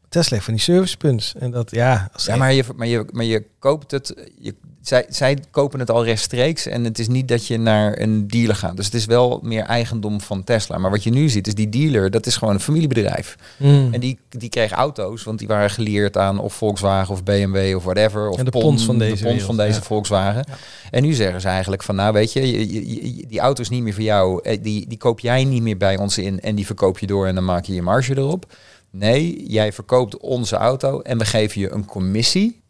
Tesla 0.08 0.32
heeft 0.32 0.44
van 0.44 0.54
die 0.54 0.62
servicepunts. 0.62 1.34
En 1.38 1.50
dat, 1.50 1.70
ja... 1.70 2.08
Als 2.12 2.24
ja, 2.24 2.36
maar, 2.36 2.52
je, 2.52 2.64
maar, 2.76 2.86
je, 2.86 3.04
maar 3.12 3.24
je 3.24 3.44
koopt 3.58 3.90
het. 3.90 4.14
Je, 4.40 4.54
zij, 4.86 5.04
zij 5.08 5.38
kopen 5.50 5.78
het 5.80 5.90
al 5.90 6.04
rechtstreeks. 6.04 6.66
En 6.66 6.84
het 6.84 6.98
is 6.98 7.08
niet 7.08 7.28
dat 7.28 7.46
je 7.46 7.58
naar 7.58 8.00
een 8.00 8.28
dealer 8.28 8.54
gaat. 8.56 8.76
Dus 8.76 8.84
het 8.84 8.94
is 8.94 9.04
wel 9.04 9.40
meer 9.42 9.62
eigendom 9.62 10.20
van 10.20 10.44
Tesla. 10.44 10.78
Maar 10.78 10.90
wat 10.90 11.02
je 11.02 11.10
nu 11.10 11.28
ziet, 11.28 11.46
is 11.46 11.54
die 11.54 11.68
dealer, 11.68 12.10
dat 12.10 12.26
is 12.26 12.36
gewoon 12.36 12.54
een 12.54 12.60
familiebedrijf. 12.60 13.36
Mm. 13.56 13.88
En 13.92 14.00
die, 14.00 14.18
die 14.28 14.48
kreeg 14.48 14.72
auto's, 14.72 15.22
want 15.22 15.38
die 15.38 15.48
waren 15.48 15.70
geleerd 15.70 16.16
aan 16.16 16.38
of 16.38 16.54
Volkswagen 16.54 17.14
of 17.14 17.22
BMW 17.22 17.76
of 17.76 17.84
whatever. 17.84 18.28
Of 18.28 18.36
de 18.36 18.50
Pon- 18.50 18.62
Pons 18.62 18.84
van 18.84 18.98
deze 18.98 19.16
de 19.16 19.22
wereld, 19.22 19.42
van 19.42 19.56
deze 19.56 19.78
ja. 19.78 19.82
Volkswagen. 19.84 20.44
En 20.90 21.02
nu 21.02 21.12
zeggen 21.12 21.40
ze 21.40 21.48
eigenlijk 21.48 21.82
van, 21.82 21.94
nou 21.94 22.12
weet 22.12 22.32
je, 22.32 22.50
je, 22.50 22.72
je- 22.72 23.16
je- 23.16 23.26
die 23.26 23.40
auto 23.40 23.62
is 23.62 23.68
niet 23.68 23.82
meer 23.82 23.94
voor 23.94 24.02
jou. 24.02 24.40
Eh, 24.42 24.58
Die, 24.62 24.88
die 24.88 24.98
koop 24.98 25.20
jij 25.20 25.44
niet 25.44 25.62
meer 25.62 25.76
bij 25.76 25.96
ons 25.98 26.18
in 26.18 26.40
en 26.40 26.54
die 26.54 26.66
verkoop 26.66 26.98
je 26.98 27.06
door 27.06 27.26
en 27.26 27.34
dan 27.34 27.44
maak 27.44 27.64
je 27.64 27.74
je 27.74 27.82
marge 27.82 28.16
erop. 28.16 28.52
Nee, 28.90 29.44
jij 29.48 29.72
verkoopt 29.72 30.16
onze 30.16 30.56
auto 30.56 31.00
en 31.00 31.18
we 31.18 31.24
geven 31.24 31.60
je 31.60 31.70
een 31.72 31.84
commissie 31.84 32.60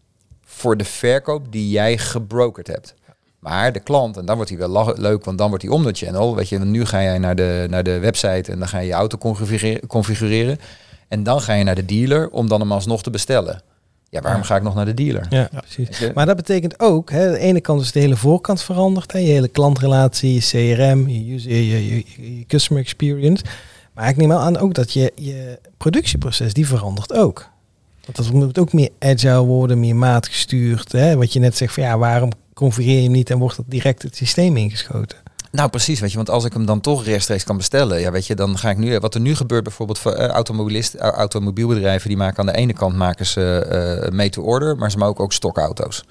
voor 0.57 0.77
de 0.77 0.85
verkoop 0.85 1.53
die 1.53 1.69
jij 1.71 1.99
gebrokerd 1.99 2.67
hebt. 2.67 2.95
Maar 3.39 3.73
de 3.73 3.81
klant, 3.81 4.17
en 4.17 4.25
dan 4.27 4.37
wordt 4.37 4.51
hij 4.51 4.59
wel 4.69 4.93
leuk, 4.97 5.25
want 5.25 5.39
dan 5.39 5.49
wordt 5.49 5.65
hij 5.65 5.73
om 5.73 5.83
de 5.83 5.93
channel. 5.93 6.37
Weet 6.37 6.49
je, 6.49 6.59
nu 6.59 6.85
ga 6.85 7.03
jij 7.03 7.19
naar 7.19 7.37
de, 7.37 7.67
naar 7.71 7.83
de 7.83 7.99
website 7.99 8.53
en 8.53 8.59
dan 8.59 8.69
ga 8.69 8.79
je 8.79 8.87
je 8.87 8.93
auto 8.93 9.19
configureren, 9.19 9.87
configureren. 9.87 10.59
En 11.09 11.23
dan 11.23 11.41
ga 11.41 11.53
je 11.55 11.65
naar 11.65 11.75
de 11.75 11.85
dealer 11.85 12.29
om 12.31 12.49
dan 12.49 12.61
hem 12.61 12.73
alsnog 12.73 13.03
te 13.03 13.11
bestellen. 13.11 13.63
Ja, 14.09 14.21
waarom 14.21 14.43
ga 14.43 14.57
ik 14.57 14.63
nog 14.63 14.75
naar 14.75 14.85
de 14.85 14.95
dealer? 14.95 15.27
Ja, 15.31 15.49
Ja. 15.53 15.61
precies. 15.61 15.99
Je? 15.99 16.11
Maar 16.15 16.27
dat 16.27 16.37
betekent 16.37 16.81
ook, 16.81 17.11
hè, 17.11 17.27
aan 17.27 17.33
de 17.33 17.39
ene 17.39 17.61
kant 17.61 17.81
is 17.81 17.93
de 17.93 18.01
hele 18.01 18.17
voorkant 18.17 18.63
veranderd. 18.63 19.13
Hè, 19.13 19.19
je 19.19 19.27
hele 19.27 19.49
klantrelatie, 19.49 20.35
je 20.35 20.41
CRM, 20.41 21.09
je, 21.09 21.35
user, 21.35 21.51
je, 21.51 21.67
je, 21.89 21.95
je- 21.97 22.39
je 22.39 22.47
customer 22.47 22.83
experience. 22.83 23.45
Maar 23.95 24.09
ik 24.09 24.17
neem 24.17 24.29
wel 24.29 24.39
aan 24.39 24.59
ook 24.59 24.75
dat 24.75 24.93
je, 24.93 25.13
je 25.15 25.59
productieproces, 25.77 26.53
die 26.53 26.67
verandert 26.67 27.13
ook. 27.13 27.49
Want 28.07 28.17
dat 28.17 28.33
moet 28.33 28.59
ook 28.59 28.73
meer 28.73 28.91
agile 28.99 29.45
worden, 29.45 29.81
meer 29.81 29.97
maatgestuurd. 29.97 30.93
Hè? 30.93 31.17
Wat 31.17 31.33
je 31.33 31.41
net 31.41 31.57
zegt 31.57 31.75
van 31.75 31.83
ja, 31.83 31.99
waarom 31.99 32.31
configureer 32.55 32.97
je 32.97 33.03
hem 33.03 33.13
niet 33.13 33.31
en 33.31 33.39
wordt 33.39 33.57
dat 33.57 33.65
direct 33.69 34.03
het 34.03 34.17
systeem 34.17 34.57
ingeschoten? 34.57 35.19
Nou, 35.51 35.71
precies, 35.71 36.01
weet 36.01 36.11
je, 36.11 36.17
want 36.17 36.31
als 36.31 36.45
ik 36.45 36.53
hem 36.53 36.67
dan 36.67 36.81
toch 36.81 37.05
rechtstreeks 37.05 37.45
kan 37.45 37.57
bestellen, 37.57 38.01
ja, 38.01 38.11
weet 38.11 38.27
je, 38.27 38.35
dan 38.35 38.59
ga 38.59 38.71
ik 38.71 38.77
nu, 38.77 38.99
wat 38.99 39.15
er 39.15 39.21
nu 39.21 39.35
gebeurt 39.35 39.63
bijvoorbeeld 39.63 39.99
voor 39.99 40.13
eh, 40.13 40.29
automobilist, 40.29 40.95
eh, 40.95 41.09
automobielbedrijven, 41.09 42.09
die 42.09 42.17
maken 42.19 42.39
aan 42.39 42.47
de 42.47 42.53
ene 42.53 42.73
kant 42.73 42.97
maken 42.97 43.27
ze 43.27 43.59
eh 43.59 44.13
made 44.13 44.31
to 44.31 44.43
order, 44.43 44.77
maar 44.77 44.91
ze 44.91 44.99
maken 44.99 45.25
ook 45.25 45.33
stokauto's. 45.33 46.05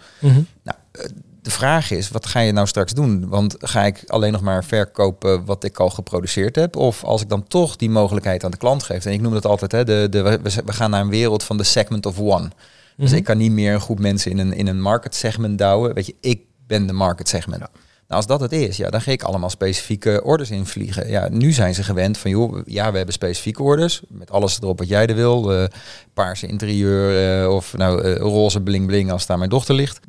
De 1.46 1.52
vraag 1.52 1.92
is, 1.92 2.10
wat 2.10 2.25
ga 2.25 2.40
je 2.40 2.52
nou 2.52 2.68
straks 2.68 2.94
doen? 2.94 3.28
Want 3.30 3.56
ga 3.60 3.84
ik 3.86 4.04
alleen 4.08 4.32
nog 4.32 4.42
maar 4.42 4.64
verkopen 4.64 5.46
wat 5.46 5.64
ik 5.64 5.78
al 5.80 5.90
geproduceerd 5.90 6.56
heb? 6.56 6.75
Of 6.75 7.04
als 7.04 7.22
ik 7.22 7.30
dan 7.30 7.48
toch 7.48 7.75
die 7.75 7.90
mogelijkheid 7.90 8.44
aan 8.44 8.52
de 8.52 8.58
klant 8.58 8.84
geef? 8.84 9.06
En 9.06 9.12
ik 9.14 9.22
noem 9.22 9.34
het 9.34 9.46
altijd, 9.46 9.72
hè, 9.72 9.84
de, 9.84 10.08
de, 10.10 10.40
we, 10.44 10.74
gaan 10.74 10.90
naar 10.90 11.02
een 11.02 11.10
wereld 11.10 11.44
van 11.44 11.58
de 11.58 11.64
segment 11.64 12.06
of 12.06 12.20
one. 12.20 12.50
Dus 12.98 13.10
Mhm. 13.10 13.18
ik 13.18 13.24
kan 13.24 13.38
niet 13.38 13.52
meer 13.52 13.74
een 13.74 13.80
groep 13.82 14.00
mensen 14.00 14.32
in 14.32 14.38
een, 14.38 14.54
in 14.54 14.68
een 14.68 14.82
market 14.82 15.16
segment 15.16 15.58
douwen. 15.58 15.94
Weet 15.94 16.06
je, 16.06 16.16
ik 16.22 16.42
ben 16.68 16.88
de 16.88 16.94
market 16.94 17.30
segment. 17.30 17.60
Nou, 17.60 17.72
als 18.08 18.25
dat 18.28 18.40
het 18.40 18.52
is, 18.52 18.78
ja, 18.78 18.90
dan 18.90 19.02
ga 19.02 19.12
ik 19.12 19.24
allemaal 19.24 19.50
specifieke 19.50 20.22
orders 20.24 20.50
invliegen. 20.52 21.10
Ja, 21.10 21.28
nu 21.30 21.52
zijn 21.52 21.75
ze 21.75 21.84
gewend 21.84 22.18
van, 22.18 22.32
joh, 22.32 22.62
ja, 22.66 22.92
we 22.92 22.98
hebben 22.98 23.14
specifieke 23.14 23.64
orders. 23.64 24.02
Met 24.08 24.32
alles 24.32 24.58
erop 24.62 24.80
wat 24.80 24.88
jij 24.88 25.06
er 25.08 25.16
wil. 25.16 25.54
eh, 25.54 25.66
paarse 26.14 26.48
interieur 26.48 27.42
eh, 27.44 27.50
of 27.54 27.78
nou, 27.78 28.02
eh, 28.04 28.16
roze 28.16 28.62
bling 28.62 28.88
bling 28.88 29.12
als 29.12 29.25
daar 29.25 29.38
mijn 29.38 29.50
dochter 29.50 29.75
ligt. 29.75 30.00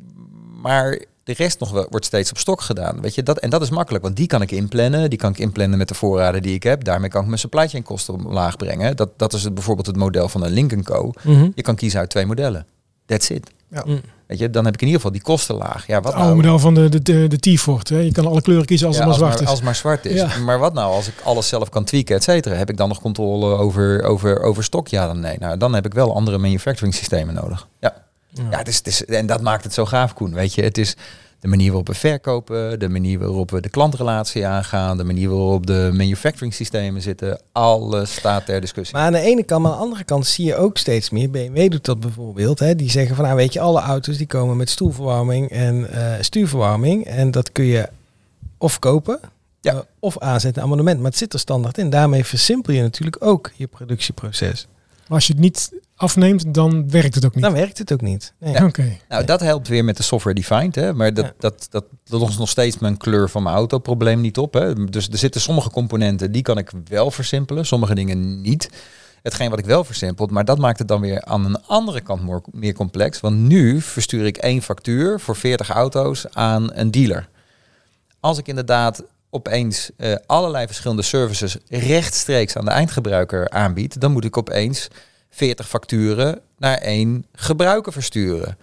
Maar 0.61 0.99
de 1.27 1.33
rest 1.33 1.59
nog 1.59 1.71
wel, 1.71 1.87
wordt 1.89 2.05
steeds 2.05 2.29
op 2.31 2.37
stok 2.37 2.61
gedaan. 2.61 3.01
Weet 3.01 3.15
je, 3.15 3.23
dat, 3.23 3.37
en 3.37 3.49
dat 3.49 3.61
is 3.61 3.69
makkelijk, 3.69 4.03
want 4.03 4.15
die 4.15 4.27
kan 4.27 4.41
ik 4.41 4.51
inplannen. 4.51 5.09
Die 5.09 5.19
kan 5.19 5.31
ik 5.31 5.37
inplannen 5.37 5.77
met 5.77 5.87
de 5.87 5.93
voorraden 5.93 6.41
die 6.41 6.53
ik 6.53 6.63
heb. 6.63 6.83
Daarmee 6.83 7.09
kan 7.09 7.21
ik 7.21 7.27
mijn 7.27 7.39
supply 7.39 7.67
chain 7.67 7.83
kosten 7.83 8.13
omlaag 8.13 8.57
brengen. 8.57 8.95
Dat, 8.95 9.09
dat 9.17 9.33
is 9.33 9.43
het, 9.43 9.53
bijvoorbeeld 9.53 9.87
het 9.87 9.95
model 9.95 10.29
van 10.29 10.43
een 10.43 10.51
Lincoln 10.51 10.83
Co. 10.83 11.11
Mhm. 11.23 11.49
Je 11.55 11.61
kan 11.61 11.75
kiezen 11.75 11.99
uit 11.99 12.09
twee 12.09 12.25
modellen. 12.25 12.65
That's 13.05 13.29
it. 13.29 13.49
Mm. 13.85 14.01
Weet 14.27 14.39
je, 14.39 14.49
dan 14.49 14.65
heb 14.65 14.73
ik 14.73 14.81
in 14.81 14.87
ieder 14.87 15.01
geval 15.01 15.15
die 15.17 15.25
kosten 15.25 15.55
laag. 15.55 15.87
Ja, 15.87 15.95
wat 16.01 16.13
Het 16.13 16.21
oude 16.21 16.27
nou? 16.27 16.35
model 16.35 16.59
van 16.59 16.73
de, 16.73 16.89
de, 16.89 17.01
de, 17.01 17.27
de 17.37 17.55
T-Ford. 17.55 17.89
hè. 17.89 17.97
Je 17.99 18.11
kan 18.11 18.25
alle 18.25 18.41
kleuren 18.41 18.65
kiezen 18.65 18.87
als 18.87 18.97
Ja, 18.97 19.01
het 19.07 19.11
maar 19.11 19.21
als, 19.23 19.27
zwart 19.31 19.43
maar, 19.43 19.53
is. 19.53 19.59
als 19.59 19.65
maar 19.65 19.75
zwart 19.75 20.05
is. 20.05 20.35
Ja. 20.35 20.37
Maar 20.45 20.59
wat 20.59 20.73
nou 20.73 20.91
als 20.93 21.07
ik 21.07 21.13
alles 21.23 21.47
zelf 21.47 21.69
kan 21.69 21.83
tweaken, 21.83 22.15
et 22.15 22.23
cetera? 22.23 22.55
Heb 22.55 22.69
ik 22.69 22.77
dan 22.77 22.87
nog 22.87 23.01
controle 23.01 23.55
over, 23.57 24.03
over, 24.03 24.41
over 24.41 24.63
stok? 24.63 24.87
Ja, 24.87 25.07
dan 25.07 25.19
nee. 25.19 25.35
Nou, 25.39 25.57
dan 25.57 25.73
heb 25.73 25.85
ik 25.85 25.93
wel 25.93 26.15
andere 26.15 26.37
manufacturing 26.37 26.93
systemen 26.95 27.33
nodig. 27.33 27.67
Ja. 27.79 28.05
Ja, 28.51 28.57
het 28.57 28.67
is, 28.67 28.77
het 28.77 28.87
is, 28.87 29.05
en 29.05 29.25
dat 29.25 29.41
maakt 29.41 29.63
het 29.63 29.73
zo 29.73 29.85
gaaf, 29.85 30.13
Koen. 30.13 30.33
Weet 30.33 30.53
je, 30.53 30.61
het 30.63 30.77
is 30.77 30.95
de 31.39 31.47
manier 31.47 31.67
waarop 31.67 31.87
we 31.87 31.93
verkopen, 31.93 32.79
de 32.79 32.89
manier 32.89 33.19
waarop 33.19 33.51
we 33.51 33.61
de 33.61 33.69
klantrelatie 33.69 34.45
aangaan, 34.47 34.97
de 34.97 35.03
manier 35.03 35.29
waarop 35.29 35.65
de 35.65 35.89
manufacturing 35.93 36.53
systemen 36.53 37.01
zitten. 37.01 37.41
Alles 37.51 38.13
staat 38.15 38.45
ter 38.45 38.61
discussie. 38.61 38.95
Maar 38.95 39.05
aan 39.05 39.11
de 39.11 39.19
ene 39.19 39.43
kant, 39.43 39.61
maar 39.61 39.71
aan 39.71 39.77
de 39.77 39.83
andere 39.83 40.03
kant 40.03 40.25
zie 40.25 40.45
je 40.45 40.55
ook 40.55 40.77
steeds 40.77 41.09
meer. 41.09 41.29
BMW 41.29 41.69
doet 41.71 41.85
dat 41.85 41.99
bijvoorbeeld. 41.99 42.59
Hè, 42.59 42.75
die 42.75 42.89
zeggen 42.89 43.15
van, 43.15 43.25
nou 43.25 43.37
weet 43.37 43.53
je, 43.53 43.59
alle 43.59 43.81
auto's 43.81 44.17
die 44.17 44.27
komen 44.27 44.57
met 44.57 44.69
stoelverwarming 44.69 45.49
en 45.49 45.89
eh, 45.91 46.21
stuurverwarming. 46.21 47.05
En 47.05 47.31
dat 47.31 47.51
kun 47.51 47.65
je 47.65 47.89
of 48.57 48.79
kopen 48.79 49.19
Ja. 49.61 49.73
eh, 49.73 49.79
of 49.99 50.19
aanzetten 50.19 50.63
abonnement. 50.63 50.97
Maar 50.99 51.09
het 51.09 51.17
zit 51.19 51.33
er 51.33 51.39
standaard 51.39 51.77
in. 51.77 51.89
Daarmee 51.89 52.25
versimpel 52.25 52.73
je 52.73 52.81
natuurlijk 52.81 53.17
ook 53.25 53.51
je 53.55 53.67
productieproces. 53.67 54.67
Maar 55.07 55.17
als 55.17 55.27
je 55.27 55.33
het 55.33 55.41
niet 55.41 55.71
afneemt, 55.95 56.53
dan 56.53 56.89
werkt 56.89 57.15
het 57.15 57.25
ook 57.25 57.35
niet. 57.35 57.43
Dan 57.43 57.53
werkt 57.53 57.77
het 57.77 57.93
ook 57.93 58.01
niet. 58.01 58.33
Nee. 58.39 58.53
Ja. 58.53 58.69
Nou, 59.09 59.25
dat 59.25 59.39
helpt 59.39 59.67
weer 59.67 59.83
met 59.83 59.97
de 59.97 60.03
software 60.03 60.35
defined, 60.35 60.75
hè? 60.75 60.93
maar 60.93 61.13
dat, 61.13 61.25
Ja. 61.25 61.33
dat, 61.39 61.67
dat, 61.69 61.85
dat 62.03 62.19
lost 62.19 62.39
nog 62.39 62.49
steeds 62.49 62.77
mijn 62.79 62.97
kleur 62.97 63.29
van 63.29 63.43
mijn 63.43 63.55
autoprobleem 63.55 64.21
niet 64.21 64.37
op. 64.37 64.53
Hè? 64.53 64.73
Dus 64.73 65.07
er 65.09 65.17
zitten 65.17 65.41
sommige 65.41 65.69
componenten, 65.69 66.31
die 66.31 66.41
kan 66.41 66.57
ik 66.57 66.71
wel 66.85 67.11
versimpelen, 67.11 67.65
sommige 67.65 67.95
dingen 67.95 68.41
niet. 68.41 68.69
Hetgeen 69.21 69.49
wat 69.49 69.59
ik 69.59 69.65
wel 69.65 69.83
versimpeld, 69.83 70.31
maar 70.31 70.45
dat 70.45 70.57
maakt 70.57 70.79
het 70.79 70.87
dan 70.87 71.01
weer 71.01 71.23
aan 71.23 71.45
een 71.45 71.61
andere 71.65 72.01
kant 72.01 72.21
more- 72.23 72.41
meer 72.51 72.73
complex. 72.73 73.19
Want 73.19 73.37
nu 73.37 73.81
verstuur 73.81 74.25
ik 74.25 74.37
één 74.37 74.61
factuur 74.61 75.19
voor 75.19 75.35
40 75.35 75.69
auto's 75.69 76.25
aan 76.33 76.73
een 76.73 76.91
dealer. 76.91 77.29
Als 78.19 78.37
ik 78.37 78.47
inderdaad 78.47 79.03
opeens 79.29 79.89
eh, 79.97 80.15
allerlei 80.25 80.65
verschillende 80.65 81.01
services 81.01 81.57
rechtstreeks 81.69 82.55
aan 82.55 82.65
de 82.65 82.71
eindgebruiker 82.71 83.49
aanbied, 83.49 84.01
dan 84.01 84.11
moet 84.11 84.25
ik 84.25 84.37
opeens 84.37 84.87
40 85.29 85.67
facturen 85.67 86.39
naar 86.57 86.77
één 86.77 87.25
gebruiker 87.33 87.91
versturen. 87.91 88.57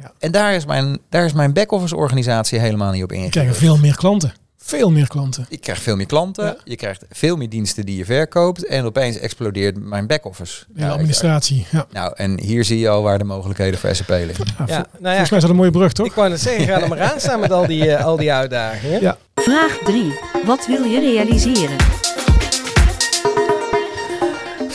Ja. 0.00 0.12
En 0.18 0.32
daar 0.32 0.54
is 0.54 0.64
mijn, 0.64 0.98
daar 1.08 1.24
is 1.24 1.32
mijn 1.32 1.52
back-office 1.52 1.96
organisatie 1.96 2.58
helemaal 2.58 2.92
niet 2.92 3.02
op 3.02 3.12
ingericht. 3.12 3.34
krijgt 3.34 3.56
veel 3.56 3.76
meer 3.76 3.96
klanten. 3.96 4.32
Veel 4.68 4.90
meer 4.90 5.08
klanten. 5.08 5.46
Je 5.48 5.56
krijgt 5.58 5.82
veel 5.82 5.96
meer 5.96 6.06
klanten, 6.06 6.44
Ja. 6.44 6.56
je 6.64 6.76
krijgt 6.76 7.04
veel 7.10 7.36
meer 7.36 7.48
diensten 7.48 7.86
die 7.86 7.96
je 7.96 8.04
verkoopt 8.04 8.66
en 8.66 8.84
opeens 8.84 9.18
explodeert 9.18 9.76
mijn 9.78 10.06
back-office. 10.06 10.64
Ja, 10.74 10.88
administratie. 10.90 11.66
Ja. 11.70 11.86
Nou, 11.92 12.12
en 12.16 12.40
hier 12.40 12.64
zie 12.64 12.78
je 12.78 12.88
al 12.88 13.02
waar 13.02 13.18
de 13.18 13.24
mogelijkheden 13.24 13.78
voor 13.80 13.94
SAP 13.94 14.08
liggen. 14.08 14.44
Ja, 14.58 14.64
Ja, 14.66 14.74
vol- 14.74 14.74
nou 14.76 14.84
ja, 15.02 15.08
Volgens 15.10 15.28
mij 15.30 15.38
is 15.38 15.44
dat 15.44 15.50
een 15.50 15.56
mooie 15.56 15.70
brug, 15.70 15.92
toch? 15.92 16.06
ik 16.06 16.12
wou 16.12 16.28
net 16.28 16.40
zeggen, 16.40 16.64
ga 16.66 16.80
er 16.80 16.88
maar 16.88 17.00
aan 17.00 17.20
staan 17.20 17.40
met 17.40 17.50
al 17.52 17.66
die, 17.66 17.90
eh, 17.94 18.04
al 18.04 18.16
die 18.16 18.32
uitdagingen. 18.32 19.00
Ja. 19.00 19.16
Vraag 19.34 19.78
3. 19.84 20.12
Wat 20.46 20.66
wil 20.66 20.82
je 20.84 21.00
realiseren? 21.00 21.76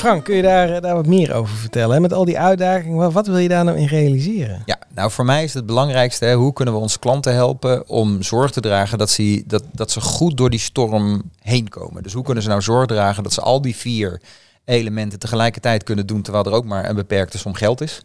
Frank, 0.03 0.23
kun 0.23 0.35
je 0.35 0.41
daar, 0.41 0.69
eh, 0.69 0.81
daar 0.81 0.95
wat 0.95 1.05
meer 1.05 1.33
over 1.33 1.55
vertellen? 1.55 1.95
Hè? 1.95 2.01
Met 2.01 2.13
al 2.13 2.25
die 2.25 2.39
uitdagingen, 2.39 3.11
wat, 3.11 3.27
wil 3.27 3.37
je 3.37 3.47
daar 3.47 3.63
nou 3.63 3.77
in 3.77 3.87
realiseren? 3.87 4.61
Ja, 4.65 4.77
nou 4.95 5.11
voor 5.11 5.25
mij 5.25 5.43
is 5.43 5.53
het 5.53 5.65
belangrijkste, 5.65 6.25
hè, 6.25 6.35
hoe 6.35 6.53
kunnen 6.53 6.73
we 6.73 6.79
onze 6.79 6.99
klanten 6.99 7.33
helpen 7.33 7.89
om 7.89 8.21
zorg 8.21 8.51
te 8.51 8.61
dragen 8.61 8.97
dat 8.97 9.09
ze, 9.09 9.43
dat, 9.47 9.63
dat 9.71 9.91
ze 9.91 10.01
goed 10.01 10.37
door 10.37 10.49
die 10.49 10.59
storm 10.59 11.21
heen 11.39 11.69
komen. 11.69 12.03
Dus 12.03 12.13
hoe 12.13 12.23
kunnen 12.23 12.43
ze 12.43 12.49
nou 12.49 12.61
zorg 12.61 12.85
dragen 12.87 13.23
dat 13.23 13.33
ze 13.33 13.41
al 13.41 13.61
die 13.61 13.75
vier 13.75 14.21
elementen 14.65 15.19
tegelijkertijd 15.19 15.83
kunnen 15.83 16.07
doen, 16.07 16.21
terwijl 16.21 16.45
er 16.45 16.51
ook 16.51 16.65
maar 16.65 16.89
een 16.89 16.95
beperkte 16.95 17.37
som 17.37 17.53
geld 17.53 17.81
is. 17.81 18.01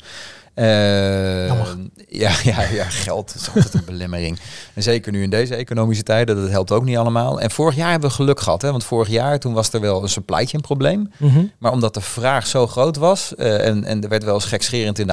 Eh, 0.59 1.47
Jammer. 1.47 1.77
ja, 2.09 2.31
ja, 2.43 2.63
ja, 2.63 2.85
geld 2.85 3.35
is 3.35 3.49
altijd 3.55 3.75
een 3.75 3.85
belemmering. 3.85 4.39
En 4.75 4.83
zeker 4.83 5.13
nu 5.13 5.23
in 5.23 5.31
deze 5.31 5.55
economische 5.55 6.03
tijden, 6.03 6.37
dat 6.37 6.51
helpt 6.51 6.73
ook 6.73 6.85
niet 6.85 6.97
allemaal. 6.97 7.41
En 7.41 7.51
vorig 7.51 7.77
jaar 7.77 7.91
hebben 7.91 8.09
we 8.09 8.15
geluk 8.15 8.41
gehad, 8.41 8.63
hè, 8.63 8.71
want 8.71 8.85
vorig 8.85 9.09
jaar 9.09 9.39
toen 9.39 9.53
was 9.53 9.73
er 9.73 9.81
wel 9.81 10.03
een 10.03 10.09
supply 10.09 10.47
chain 10.47 10.63
probleem. 10.63 11.11
Maar 11.59 11.73
omdat 11.73 11.95
de 11.95 12.01
vraag 12.01 12.47
zo 12.47 12.67
groot 12.67 12.97
was, 12.97 13.35
eh, 13.35 13.67
en, 13.67 13.85
en 13.85 14.03
er 14.03 14.09
werd 14.09 14.25
wel 14.25 14.35
eens 14.35 14.45
gekscherend 14.45 14.99
in 14.99 15.07
de 15.07 15.13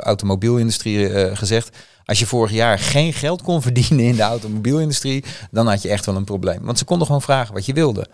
automobielindustrie 0.00 1.08
eh, 1.08 1.36
gezegd, 1.36 1.76
als 2.04 2.18
je 2.18 2.26
vorig 2.26 2.52
jaar 2.52 2.78
geen 2.78 3.12
geld 3.12 3.42
kon 3.42 3.62
verdienen 3.62 4.04
in 4.04 4.16
de 4.16 4.22
automobielindustrie, 4.22 5.24
dan 5.50 5.66
had 5.68 5.82
je 5.82 5.88
echt 5.88 6.06
wel 6.06 6.16
een 6.16 6.24
probleem. 6.24 6.62
Want 6.62 6.78
ze 6.78 6.84
konden 6.84 7.06
gewoon 7.06 7.22
vragen 7.22 7.54
wat 7.54 7.66
je 7.66 7.72
wilde. 7.72 8.06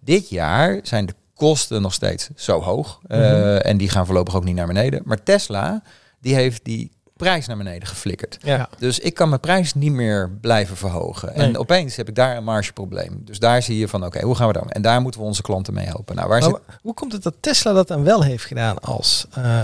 Dit 0.00 0.28
jaar 0.28 0.80
zijn 0.82 1.06
de 1.06 1.14
kosten 1.34 1.82
nog 1.82 1.92
steeds 1.92 2.28
zo 2.36 2.60
hoog. 2.60 3.00
eh, 3.06 3.66
En 3.66 3.76
die 3.76 3.88
gaan 3.88 4.06
voorlopig 4.06 4.36
ook 4.36 4.44
niet 4.44 4.54
naar 4.54 4.66
beneden. 4.66 5.02
Maar 5.04 5.22
Tesla, 5.22 5.82
die 6.24 6.34
heeft 6.34 6.64
die 6.64 6.90
prijs 7.16 7.46
naar 7.46 7.56
beneden 7.56 7.88
geflikkerd. 7.88 8.38
Ja. 8.42 8.68
Dus 8.78 8.98
ik 8.98 9.14
kan 9.14 9.28
mijn 9.28 9.40
prijs 9.40 9.74
niet 9.74 9.92
meer 9.92 10.30
blijven 10.40 10.76
verhogen. 10.76 11.34
En 11.34 11.58
opeens 11.58 11.96
heb 11.96 12.08
ik 12.08 12.14
daar 12.14 12.36
een 12.36 12.44
margeprobleem. 12.44 13.20
Dus 13.24 13.38
daar 13.38 13.62
zie 13.62 13.78
je 13.78 13.88
van, 13.88 14.04
oké, 14.04 14.22
hoe 14.24 14.34
gaan 14.34 14.46
we 14.46 14.52
dan? 14.52 14.70
En 14.70 14.82
daar 14.82 15.00
moeten 15.00 15.20
we 15.20 15.26
onze 15.26 15.42
klanten 15.42 15.74
mee 15.74 15.86
helpen. 15.86 16.16
Nou, 16.16 16.28
waar 16.28 16.40
Maar 16.40 16.48
zit... 16.50 16.78
hoe 16.82 16.94
komt 16.94 17.12
het 17.12 17.22
dat 17.22 17.34
Tesla 17.40 17.72
dat 17.72 17.88
dan 17.88 18.02
wel 18.04 18.22
heeft 18.22 18.44
gedaan 18.44 18.78
als, 18.78 19.26
eh 19.34 19.62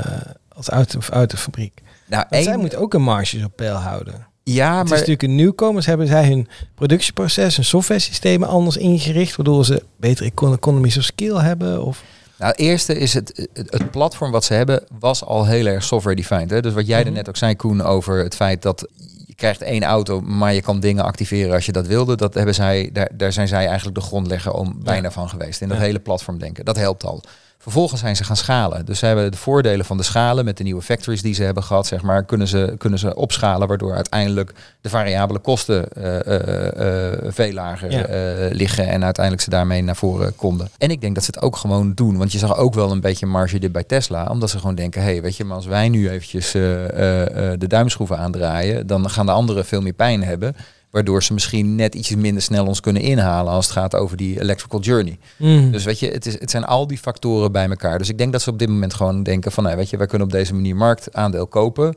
als 0.48 0.68
auto, 0.68 0.98
autofabriek? 1.10 1.80
Nou, 2.06 2.24
Want 2.30 2.42
zij 2.42 2.52
één- 2.52 2.60
moet 2.62 2.76
ook 2.76 2.94
een 2.94 3.02
marges 3.02 3.44
op 3.44 3.52
peil 3.56 3.74
houden. 3.74 4.26
ja, 4.42 4.68
het 4.76 4.84
is 4.84 4.90
maar 4.90 4.98
natuurlijk 4.98 5.22
een 5.22 5.34
nieuwkomers, 5.34 5.86
hebben 5.86 6.06
zij 6.06 6.26
hun 6.28 6.48
productieproces, 6.74 7.56
hun 7.56 7.64
software 7.64 8.00
systemen 8.00 8.48
anders 8.48 8.76
ingericht, 8.76 9.36
waardoor 9.36 9.64
ze 9.64 9.82
beter 9.96 10.24
econ- 10.26 10.52
economies 10.54 10.96
of 10.96 11.04
scale 11.04 11.42
hebben? 11.42 11.84
Of... 11.84 12.02
Nou, 12.40 12.52
het 12.52 12.60
eerste 12.60 12.98
is 12.98 13.14
het, 13.14 13.48
het, 13.52 13.90
platform 13.90 14.30
wat 14.30 14.44
ze 14.44 14.54
hebben 14.54 14.84
was 14.98 15.24
al 15.24 15.46
heel 15.46 15.66
erg 15.66 15.84
software 15.84 16.16
defined. 16.16 16.50
Hè? 16.50 16.60
Dus 16.60 16.72
wat 16.72 16.86
jij 16.86 16.98
er 16.98 17.04
Mhm. 17.06 17.14
net 17.14 17.28
ook 17.28 17.36
zei, 17.36 17.56
Koen, 17.56 17.82
over 17.82 18.22
het 18.22 18.34
feit 18.34 18.62
dat 18.62 18.86
je 19.26 19.34
krijgt 19.34 19.62
één 19.62 19.82
auto, 19.82 20.20
maar 20.20 20.54
je 20.54 20.62
kan 20.62 20.80
dingen 20.80 21.04
activeren 21.04 21.54
als 21.54 21.66
je 21.66 21.72
dat 21.72 21.86
wilde. 21.86 22.16
Dat 22.16 22.34
hebben 22.34 22.54
zij, 22.54 22.90
daar, 22.92 23.08
daar 23.12 23.32
zijn 23.32 23.48
zij 23.48 23.66
eigenlijk 23.66 23.96
de 23.98 24.04
grondlegger 24.04 24.52
om 24.52 24.80
bijna 24.82 25.10
van 25.10 25.28
geweest. 25.28 25.60
In 25.60 25.68
dat 25.68 25.76
Ja. 25.76 25.82
hele 25.82 25.98
platform 25.98 26.38
denken. 26.38 26.64
Dat 26.64 26.76
helpt 26.76 27.04
al. 27.04 27.22
Vervolgens 27.62 28.00
zijn 28.00 28.16
ze 28.16 28.24
gaan 28.24 28.36
schalen. 28.36 28.86
Dus 28.86 28.98
ze 28.98 29.06
hebben 29.06 29.30
de 29.30 29.36
voordelen 29.36 29.84
van 29.84 29.96
de 29.96 30.02
schalen 30.02 30.44
met 30.44 30.56
de 30.56 30.62
nieuwe 30.62 30.82
factories 30.82 31.22
die 31.22 31.34
ze 31.34 31.42
hebben 31.42 31.62
gehad, 31.62 31.86
zeg 31.86 32.02
maar, 32.02 32.24
kunnen 32.24 32.48
ze, 32.48 32.74
kunnen 32.78 32.98
ze 32.98 33.14
opschalen, 33.14 33.68
waardoor 33.68 33.94
uiteindelijk 33.94 34.52
de 34.80 34.88
variabele 34.88 35.38
kosten 35.38 35.92
eh, 35.92 36.20
eh, 36.26 37.12
eh, 37.12 37.32
veel 37.32 37.52
lager 37.52 37.90
Ja. 37.90 38.48
liggen 38.52 38.88
en 38.88 39.04
uiteindelijk 39.04 39.44
ze 39.44 39.50
daarmee 39.50 39.82
naar 39.82 39.96
voren 39.96 40.36
konden. 40.36 40.68
En 40.78 40.90
ik 40.90 41.00
denk 41.00 41.14
dat 41.14 41.24
ze 41.24 41.30
het 41.34 41.42
ook 41.42 41.56
gewoon 41.56 41.94
doen, 41.94 42.16
want 42.16 42.32
je 42.32 42.38
zag 42.38 42.56
ook 42.56 42.74
wel 42.74 42.90
een 42.90 43.00
beetje 43.00 43.26
marge 43.26 43.58
dit 43.58 43.72
bij 43.72 43.84
Tesla, 43.84 44.26
omdat 44.30 44.50
ze 44.50 44.58
gewoon 44.58 44.74
denken, 44.74 45.02
hé, 45.02 45.10
hey, 45.10 45.22
weet 45.22 45.36
je, 45.36 45.44
maar 45.44 45.56
als 45.56 45.66
wij 45.66 45.88
nu 45.88 46.10
eventjes 46.10 46.50
de 46.50 47.66
duimschroeven 47.66 48.18
aandraaien, 48.18 48.86
dan 48.86 49.10
gaan 49.10 49.26
de 49.26 49.32
anderen 49.32 49.64
veel 49.64 49.80
meer 49.80 49.92
pijn 49.92 50.24
hebben. 50.24 50.56
Waardoor 50.90 51.22
ze 51.22 51.32
misschien 51.32 51.74
net 51.74 51.94
ietsje 51.94 52.16
minder 52.16 52.42
snel 52.42 52.66
ons 52.66 52.80
kunnen 52.80 53.02
inhalen 53.02 53.52
als 53.52 53.66
het 53.66 53.74
gaat 53.74 53.94
over 53.94 54.16
die 54.16 54.40
electrical 54.40 54.80
journey. 54.80 55.18
Dus 55.70 55.84
weet 55.84 55.98
je, 55.98 56.10
het, 56.10 56.26
is, 56.26 56.40
het 56.40 56.50
zijn 56.50 56.64
al 56.64 56.86
die 56.86 56.98
factoren 56.98 57.52
bij 57.52 57.68
elkaar. 57.68 57.98
Dus 57.98 58.08
ik 58.08 58.18
denk 58.18 58.32
dat 58.32 58.42
ze 58.42 58.50
op 58.50 58.58
dit 58.58 58.68
moment 58.68 58.94
gewoon 58.94 59.22
denken 59.22 59.52
van, 59.52 59.64
nou, 59.64 59.76
weet 59.76 59.90
je, 59.90 59.96
wij 59.96 60.06
kunnen 60.06 60.26
op 60.26 60.32
deze 60.32 60.54
manier 60.54 60.76
marktaandeel 60.76 61.46
kopen. 61.46 61.94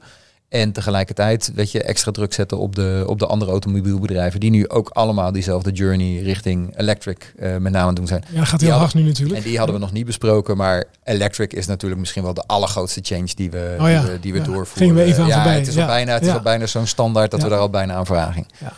En 0.54 0.72
tegelijkertijd, 0.72 1.52
weet 1.56 1.72
je, 1.72 1.84
extra 1.84 2.12
druk 2.12 2.34
zetten 2.34 2.58
op 2.58 2.76
de, 2.76 3.04
op 3.08 3.20
de 3.20 3.26
andere 3.26 3.52
automobielbedrijven. 3.52 4.40
Die 4.40 4.50
nu 4.50 4.70
ook 4.70 4.90
allemaal 4.90 5.32
diezelfde 5.32 5.72
journey 5.72 6.22
richting 6.22 6.78
electric 6.78 7.34
eh, 7.38 7.58
met 7.58 7.72
name 7.72 7.94
doen 7.94 8.08
zijn. 8.08 8.24
Ja, 8.30 8.44
gaat 8.44 8.62
heel 8.62 8.72
hard 8.72 8.94
nu 8.94 9.04
natuurlijk. 9.04 9.38
En 9.38 9.44
die 9.44 9.58
hadden 9.58 9.76
we 9.76 9.82
nog 9.82 9.92
niet 9.92 10.06
besproken, 10.06 10.58
maar 10.58 10.84
electric 11.04 11.54
is 11.54 11.66
natuurlijk 11.66 12.00
misschien 12.00 12.24
wel 12.24 12.34
de 12.34 12.44
allergrootste 12.46 13.00
change 13.04 13.28
die 13.36 13.52
we, 13.52 13.76
Oh 13.80 13.90
ja, 13.90 14.02
die 14.02 14.12
we, 14.12 14.20
die 14.20 14.32
we 14.34 14.40
ja. 14.40 14.44
doorvoeren. 14.44 14.78
Gingen 14.78 14.96
we 14.96 15.04
even 15.04 15.24
aan 15.24 15.30
ja, 15.30 15.36
voorbij, 15.36 15.56
Het 15.58 15.68
is 15.68 15.78
al 15.78 15.86
bijna, 15.86 16.14
het 16.14 16.24
is 16.24 16.34
al 16.34 16.42
bijna 16.42 16.66
zo'n 16.66 16.88
standaard 16.88 17.32
dat 17.32 17.44
we 17.44 17.50
daar 17.50 17.60
al 17.60 17.70
bijna 17.70 17.94
aan 17.94 18.06
vragen. 18.06 18.46
Ja. 18.60 18.74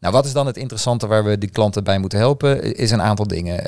Nou, 0.00 0.14
wat 0.14 0.24
is 0.24 0.32
dan 0.32 0.46
het 0.46 0.56
interessante 0.56 1.06
waar 1.06 1.24
we 1.24 1.38
die 1.38 1.50
klanten 1.50 1.84
bij 1.84 1.98
moeten 1.98 2.18
helpen? 2.18 2.74
Is 2.76 2.90
een 2.90 3.02
aantal 3.02 3.26
dingen. 3.26 3.60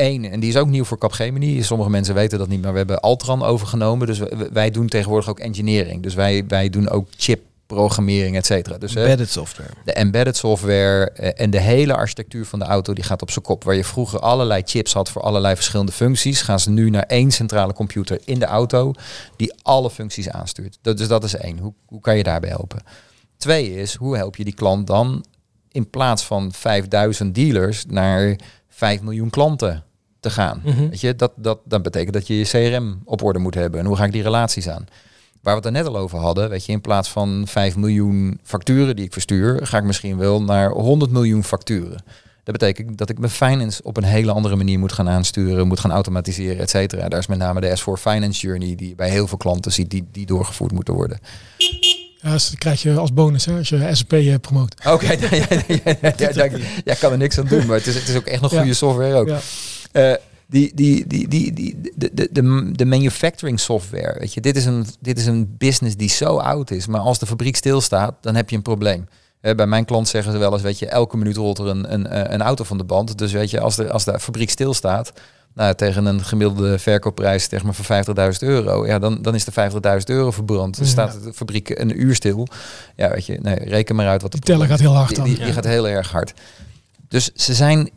Eén, 0.00 0.30
en 0.30 0.40
die 0.40 0.48
is 0.48 0.56
ook 0.56 0.68
nieuw 0.68 0.84
voor 0.84 0.98
Capgemini. 0.98 1.62
Sommige 1.62 1.90
mensen 1.90 2.14
weten 2.14 2.38
dat 2.38 2.48
niet, 2.48 2.62
maar 2.62 2.72
we 2.72 2.78
hebben 2.78 3.00
Altran 3.00 3.42
overgenomen. 3.42 4.06
Dus 4.06 4.20
wij 4.52 4.70
doen 4.70 4.88
tegenwoordig 4.88 5.28
ook 5.28 5.38
engineering. 5.38 6.02
Dus 6.02 6.14
wij, 6.14 6.44
wij 6.48 6.70
doen 6.70 6.88
ook 6.88 7.08
chip 7.16 7.40
programmering, 7.66 8.36
et 8.36 8.46
cetera. 8.46 8.78
Dus 8.78 8.94
hè, 8.94 9.00
Embedded 9.00 9.30
software. 9.30 9.70
de 9.84 9.92
embedded 9.92 10.36
software 10.36 11.10
eh, 11.10 11.44
en 11.44 11.50
de 11.50 11.60
hele 11.60 11.94
architectuur 11.94 12.46
van 12.46 12.58
de 12.58 12.64
auto 12.64 12.92
die 12.92 13.04
gaat 13.04 13.22
op 13.22 13.30
zijn 13.30 13.44
kop. 13.44 13.64
Waar 13.64 13.74
je 13.74 13.84
vroeger 13.84 14.20
allerlei 14.20 14.62
chips 14.64 14.92
had 14.92 15.10
voor 15.10 15.22
allerlei 15.22 15.54
verschillende 15.54 15.92
functies, 15.92 16.42
gaan 16.42 16.60
ze 16.60 16.70
nu 16.70 16.90
naar 16.90 17.02
één 17.02 17.30
centrale 17.30 17.72
computer 17.72 18.20
in 18.24 18.38
de 18.38 18.44
auto 18.44 18.92
die 19.36 19.54
alle 19.62 19.90
functies 19.90 20.28
aanstuurt. 20.28 20.78
Dat, 20.82 20.98
dus 20.98 21.08
dat 21.08 21.24
is 21.24 21.34
één. 21.34 21.58
Hoe, 21.58 21.72
hoe 21.86 22.00
kan 22.00 22.16
je 22.16 22.22
daarbij 22.22 22.50
helpen? 22.50 22.82
Twee 23.36 23.74
is, 23.74 23.94
hoe 23.94 24.16
help 24.16 24.36
je 24.36 24.44
die 24.44 24.54
klant 24.54 24.86
dan 24.86 25.24
in 25.72 25.90
plaats 25.90 26.24
van 26.24 26.52
5000 26.52 27.34
dealers 27.34 27.84
naar 27.86 28.38
5 28.68 29.00
miljoen 29.00 29.30
klanten 29.30 29.84
te 30.20 30.30
gaan? 30.30 30.62
Mhm. 30.64 30.88
Weet 30.88 31.00
je, 31.00 31.14
dat, 31.14 31.32
dat, 31.36 31.58
dat 31.64 31.82
betekent 31.82 32.12
dat 32.12 32.26
je 32.26 32.38
je 32.38 32.44
CRM 32.44 33.00
op 33.04 33.22
orde 33.22 33.38
moet 33.38 33.54
hebben. 33.54 33.80
En 33.80 33.86
hoe 33.86 33.96
ga 33.96 34.04
ik 34.04 34.12
die 34.12 34.22
relaties 34.22 34.68
aan? 34.68 34.86
Waar 35.42 35.54
we 35.54 35.66
het 35.66 35.76
er 35.76 35.82
net 35.82 35.86
al 35.86 35.98
over 35.98 36.18
hadden, 36.18 36.48
weet 36.48 36.64
je, 36.64 36.72
in 36.72 36.80
plaats 36.80 37.08
van 37.08 37.44
5 37.46 37.76
miljoen 37.76 38.40
facturen 38.42 38.96
die 38.96 39.04
ik 39.04 39.12
verstuur, 39.12 39.66
ga 39.66 39.78
ik 39.78 39.84
misschien 39.84 40.16
wel 40.16 40.42
naar 40.42 40.70
100 40.70 41.10
miljoen 41.10 41.44
facturen. 41.44 42.02
Dat 42.44 42.58
betekent 42.58 42.98
dat 42.98 43.08
ik 43.08 43.18
mijn 43.18 43.30
finance 43.30 43.82
op 43.82 43.96
een 43.96 44.04
hele 44.04 44.32
andere 44.32 44.56
manier 44.56 44.78
moet 44.78 44.92
gaan 44.92 45.08
aansturen, 45.08 45.66
moet 45.66 45.80
gaan 45.80 45.90
automatiseren, 45.90 46.58
et 46.58 46.70
cetera. 46.70 47.08
Daar 47.08 47.18
is 47.18 47.26
met 47.26 47.38
name 47.38 47.60
de 47.60 47.78
S4 47.78 48.00
Finance 48.00 48.46
Journey, 48.46 48.74
die 48.74 48.88
je 48.88 48.94
bij 48.94 49.10
heel 49.10 49.26
veel 49.26 49.38
klanten 49.38 49.72
ziet, 49.72 49.90
die, 49.90 50.08
die 50.12 50.26
doorgevoerd 50.26 50.72
moeten 50.72 50.94
worden. 50.94 51.18
Ja, 52.22 52.30
dat 52.30 52.54
krijg 52.58 52.82
je 52.82 52.96
als 52.96 53.12
bonus 53.12 53.44
hè, 53.44 53.56
als 53.56 53.68
je 53.68 53.88
SAP 53.92 54.12
eh, 54.12 54.34
promoot. 54.40 54.74
Oké, 54.86 55.06
ja, 55.12 55.28
ja, 55.30 55.46
ja, 56.16 56.30
ja, 56.34 56.48
ja, 56.84 56.94
kan 56.94 57.12
er 57.12 57.18
niks 57.18 57.38
aan 57.38 57.46
doen, 57.46 57.66
maar 57.66 57.76
het 57.76 57.86
is, 57.86 57.94
het 57.94 58.08
is 58.08 58.16
ook 58.16 58.26
echt 58.26 58.40
nog 58.40 58.50
goede 58.50 58.74
software 58.74 59.14
ook. 59.14 59.28
Eh, 59.92 60.12
die, 60.46 60.72
die, 60.74 61.06
die, 61.06 61.28
die, 61.28 61.52
die, 61.52 61.80
de, 61.96 62.10
de, 62.12 62.28
de, 62.32 62.72
de 62.72 62.84
manufacturing 62.84 63.60
software, 63.60 64.16
weet 64.18 64.34
je, 64.34 64.40
dit 64.40 64.56
is, 64.56 64.64
een, 64.64 64.86
dit 65.00 65.18
is 65.18 65.26
een 65.26 65.54
business 65.58 65.96
die 65.96 66.08
zo 66.08 66.36
oud 66.36 66.70
is. 66.70 66.86
Maar 66.86 67.00
als 67.00 67.18
de 67.18 67.26
fabriek 67.26 67.56
stilstaat, 67.56 68.14
dan 68.20 68.34
heb 68.34 68.50
je 68.50 68.56
een 68.56 68.62
probleem. 68.62 69.08
Hè, 69.40 69.54
bij 69.54 69.66
mijn 69.66 69.84
klant 69.84 70.08
zeggen 70.08 70.32
ze 70.32 70.38
wel 70.38 70.52
eens, 70.52 70.62
weet 70.62 70.78
je, 70.78 70.86
elke 70.86 71.16
minuut 71.16 71.36
rolt 71.36 71.58
er 71.58 71.66
een, 71.66 71.92
een, 71.92 72.06
eh, 72.06 72.32
een 72.32 72.42
auto 72.42 72.64
van 72.64 72.78
de 72.78 72.84
band. 72.84 73.18
Dus 73.18 73.32
weet 73.32 73.50
je, 73.50 73.60
als 73.60 73.76
de, 73.76 73.90
als 73.90 74.04
de 74.04 74.20
fabriek 74.20 74.50
stilstaat, 74.50 75.12
nou, 75.54 75.74
tegen 75.74 76.04
een 76.04 76.24
gemiddelde 76.24 76.78
verkoopprijs 76.78 77.48
zeg 77.48 77.62
maar, 77.62 77.74
van 77.74 78.04
50.000 78.32 78.38
euro, 78.38 78.86
ja, 78.86 78.98
dan, 78.98 79.22
dan 79.22 79.34
is 79.34 79.44
de 79.44 79.70
50.000 79.72 79.78
euro 80.04 80.30
verbrand. 80.30 80.76
Dan 80.76 80.86
staat 80.86 81.22
de 81.22 81.32
fabriek 81.32 81.68
een 81.68 82.02
uur 82.02 82.14
stil. 82.14 82.46
Ja, 82.96 83.10
weet 83.10 83.26
je, 83.26 83.38
nee, 83.42 83.54
reken 83.54 83.96
maar 83.96 84.08
uit 84.08 84.22
wat 84.22 84.32
de 84.32 84.38
Die 84.38 84.46
teller 84.46 84.66
gaat 84.66 84.80
heel 84.80 84.94
hard 84.94 85.08
die, 85.08 85.16
dan. 85.16 85.26
die, 85.26 85.36
die 85.36 85.52
gaat 85.52 85.64
heel 85.64 85.88
erg 85.88 86.10
hard. 86.10 86.32
Dus 87.08 87.30
ze 87.34 87.54
zijn 87.54 87.90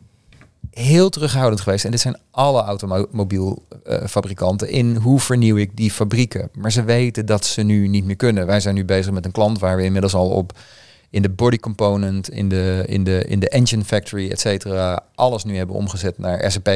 heel 0.74 1.10
terughoudend 1.10 1.62
geweest. 1.62 1.86
En 1.86 1.92
dit 1.92 2.00
zijn 2.00 2.18
alle 2.32 2.62
automobielfabrikanten 2.62 4.70
in 4.70 4.96
hoe 4.96 5.20
vernieuw 5.20 5.56
ik 5.56 5.78
die 5.78 5.92
fabrieken. 5.92 6.50
Maar 6.54 6.72
ze 6.72 6.84
weten 6.84 7.26
dat 7.26 7.46
ze 7.46 7.62
nu 7.62 7.88
niet 7.88 8.06
meer 8.06 8.16
kunnen. 8.16 8.46
Wij 8.46 8.60
zijn 8.60 8.76
nu 8.76 8.86
bezig 8.86 9.12
met 9.12 9.26
een 9.26 9.32
klant 9.32 9.60
waar 9.60 9.78
we 9.78 9.84
inmiddels 9.84 10.14
al 10.14 10.30
op 10.30 10.60
in 11.10 11.22
de 11.22 11.30
body 11.30 11.58
component, 11.58 12.30
in 12.30 12.50
de, 12.50 12.84
in 12.88 13.04
de, 13.04 13.26
in 13.28 13.40
de 13.40 13.50
engine 13.50 13.84
factory, 13.84 14.30
et 14.30 14.40
cetera, 14.40 15.04
alles 15.16 15.44
nu 15.44 15.58
hebben 15.58 15.76
omgezet 15.76 16.18
naar 16.18 16.52
SAP. 16.52 16.70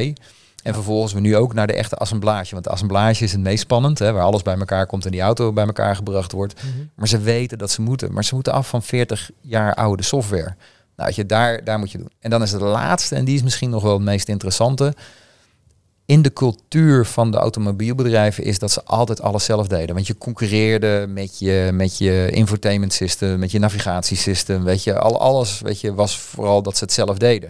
En 0.63 0.73
vervolgens 0.73 1.13
we 1.13 1.19
nu 1.19 1.35
ook 1.35 1.53
naar 1.53 1.67
de 1.67 1.73
echte 1.73 1.95
assemblage. 1.95 2.51
Want 2.51 2.63
de 2.63 2.69
assemblage 2.69 3.23
is 3.23 3.31
het 3.31 3.41
meest 3.41 3.61
spannend, 3.61 3.99
hè, 3.99 4.11
waar 4.11 4.23
alles 4.23 4.41
bij 4.41 4.57
elkaar 4.57 4.85
komt 4.85 5.05
en 5.05 5.11
die 5.11 5.21
auto 5.21 5.53
bij 5.53 5.65
elkaar 5.65 5.95
gebracht 5.95 6.31
wordt. 6.31 6.61
Maar 6.95 7.07
ze 7.07 7.19
weten 7.19 7.57
dat 7.57 7.71
ze 7.71 7.81
moeten. 7.81 8.13
Maar 8.13 8.23
ze 8.23 8.35
moeten 8.35 8.53
af 8.53 8.67
van 8.67 8.83
40 8.83 9.29
jaar 9.41 9.73
oude 9.73 10.03
software. 10.03 10.55
Nou, 10.95 11.11
je, 11.15 11.25
daar, 11.25 11.63
daar 11.63 11.79
moet 11.79 11.91
je 11.91 11.97
doen. 11.97 12.11
En 12.19 12.29
dan 12.29 12.41
is 12.41 12.51
het 12.51 12.61
laatste, 12.61 13.15
en 13.15 13.25
die 13.25 13.35
is 13.35 13.43
misschien 13.43 13.69
nog 13.69 13.83
wel 13.83 13.93
het 13.93 14.01
meest 14.01 14.27
interessante. 14.29 14.93
In 16.05 16.21
de 16.21 16.33
cultuur 16.33 17.05
van 17.05 17.31
de 17.31 17.37
automobielbedrijven 17.37 18.43
is 18.43 18.59
dat 18.59 18.71
ze 18.71 18.83
altijd 18.83 19.21
alles 19.21 19.45
zelf 19.45 19.67
deden. 19.67 19.95
Want 19.95 20.07
je 20.07 20.17
concurreerde 20.17 21.05
met 21.09 21.39
je, 21.39 21.69
met 21.73 21.97
je 21.97 22.29
infotainment 22.31 22.93
system, 22.93 23.39
met 23.39 23.51
je 23.51 23.59
navigatiesysteem. 23.59 24.63
Weet 24.63 24.83
je, 24.83 24.99
al, 24.99 25.19
alles 25.19 25.59
weet 25.59 25.81
je, 25.81 25.93
was 25.93 26.17
vooral 26.19 26.61
dat 26.61 26.77
ze 26.77 26.83
het 26.83 26.93
zelf 26.93 27.17
deden. 27.17 27.49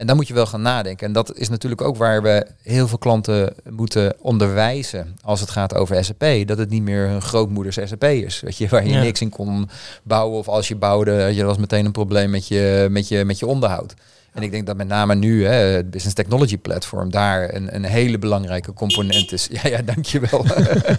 En 0.00 0.06
dan 0.06 0.16
moet 0.16 0.28
je 0.28 0.34
wel 0.34 0.46
gaan 0.46 0.62
nadenken. 0.62 1.06
En 1.06 1.12
dat 1.12 1.36
is 1.36 1.48
natuurlijk 1.48 1.80
ook 1.82 1.96
waar 1.96 2.22
we 2.22 2.46
heel 2.62 2.88
veel 2.88 2.98
klanten 2.98 3.54
moeten 3.70 4.14
onderwijzen 4.20 5.16
als 5.22 5.40
het 5.40 5.50
gaat 5.50 5.74
over 5.74 6.04
SAP. 6.04 6.24
Dat 6.46 6.58
het 6.58 6.70
niet 6.70 6.82
meer 6.82 7.08
hun 7.08 7.22
grootmoeders 7.22 7.78
SAP 7.84 8.04
is. 8.04 8.40
Weet 8.40 8.56
je, 8.56 8.68
waar 8.68 8.86
je 8.86 8.92
Ja. 8.92 9.02
niks 9.02 9.20
in 9.20 9.28
kon 9.30 9.68
bouwen. 10.02 10.38
Of 10.38 10.48
als 10.48 10.68
je 10.68 10.76
bouwde, 10.76 11.12
je, 11.34 11.44
was 11.44 11.56
meteen 11.58 11.84
een 11.84 11.92
probleem 11.92 12.30
met 12.30 12.48
je, 12.48 12.86
met 12.90 13.08
je, 13.08 13.24
met 13.24 13.38
je 13.38 13.46
onderhoud. 13.46 13.94
En 14.32 14.42
ik 14.42 14.50
denk 14.50 14.66
dat 14.66 14.76
met 14.76 14.88
name 14.88 15.14
nu 15.14 15.46
hè, 15.46 15.52
het 15.54 15.90
Business 15.90 16.14
Technology 16.16 16.58
Platform 16.58 17.10
daar 17.10 17.54
een, 17.54 17.74
een 17.74 17.84
hele 17.84 18.18
belangrijke 18.18 18.72
component 18.72 19.32
is. 19.32 19.48
Ja, 19.62 19.68
ja, 19.68 19.82
dankjewel. 19.82 20.44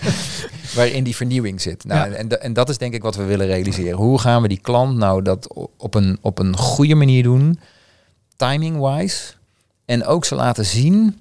Waarin 0.75 1.03
die 1.03 1.15
vernieuwing 1.15 1.61
zit. 1.61 1.85
Nou, 1.85 2.09
Ja. 2.09 2.15
en, 2.15 2.41
en 2.41 2.53
dat 2.53 2.69
is 2.69 2.77
denk 2.77 2.93
ik 2.93 3.01
wat 3.03 3.15
we 3.15 3.23
willen 3.23 3.45
realiseren. 3.47 3.97
Hoe 3.97 4.19
gaan 4.19 4.41
we 4.41 4.47
die 4.47 4.59
klant 4.61 4.97
nou 4.97 5.21
dat 5.21 5.53
op 5.77 5.95
een, 5.95 6.17
op 6.21 6.39
een 6.39 6.57
goede 6.57 6.95
manier 6.95 7.23
doen? 7.23 7.59
Timing-wise. 8.49 9.33
En 9.85 10.05
ook 10.05 10.25
ze 10.25 10.35
laten 10.35 10.65
zien, 10.65 11.19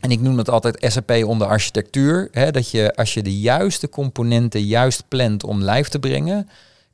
en 0.00 0.10
ik 0.10 0.20
noem 0.20 0.38
het 0.38 0.50
altijd 0.50 0.92
SAP 0.92 1.10
onder 1.24 1.46
architectuur, 1.46 2.28
hè, 2.32 2.50
dat 2.50 2.70
je 2.70 2.94
als 2.96 3.14
je 3.14 3.22
de 3.22 3.38
juiste 3.38 3.88
componenten 3.88 4.62
juist 4.64 5.04
plant 5.08 5.44
om 5.44 5.62
live 5.64 5.90
te 5.90 5.98
brengen, 5.98 6.48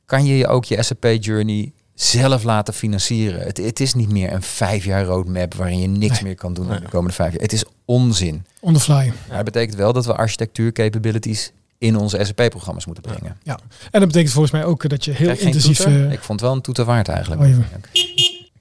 kan 0.05 0.25
je 0.25 0.37
je 0.37 0.47
ook 0.47 0.65
je 0.65 0.83
SAP-journey 0.83 1.71
zelf 1.93 2.43
laten 2.43 2.73
financieren. 2.73 3.39
Het, 3.41 3.57
het 3.57 3.79
is 3.79 3.93
niet 3.93 4.11
meer 4.11 4.33
een 4.33 4.41
vijf 4.41 4.85
jaar 4.85 5.03
roadmap 5.05 5.53
waarin 5.53 5.79
je 5.79 5.87
niks 5.87 6.13
Nee. 6.13 6.23
meer 6.23 6.35
kan 6.35 6.53
doen 6.53 6.67
de 6.67 6.81
komende 6.89 7.13
vijf 7.15 7.31
jaar. 7.31 7.41
Het 7.41 7.53
is 7.53 7.63
onzin. 7.85 8.45
On 8.59 8.73
the 8.73 8.79
fly. 8.79 9.13
Maar 9.27 9.35
het 9.35 9.45
betekent 9.45 9.75
wel 9.77 9.93
dat 9.93 10.05
we 10.05 10.15
architectuur 10.15 10.71
capabilities 10.71 11.51
in 11.77 11.95
onze 11.97 12.19
SAP-programma's 12.25 12.85
moeten 12.85 13.03
brengen. 13.03 13.37
En 13.91 13.99
dat 13.99 14.05
betekent 14.07 14.31
volgens 14.31 14.53
mij 14.53 14.65
ook 14.65 14.89
dat 14.89 15.05
je 15.05 15.11
heel 15.11 15.29
intensief... 15.37 15.79
eh, 15.85 16.11
Ik 16.11 16.19
vond 16.19 16.39
het 16.39 16.41
wel 16.49 16.51
een 16.57 16.61
toeter 16.61 16.85
waard 16.85 17.07
eigenlijk. 17.07 17.41
Oh. 17.41 17.57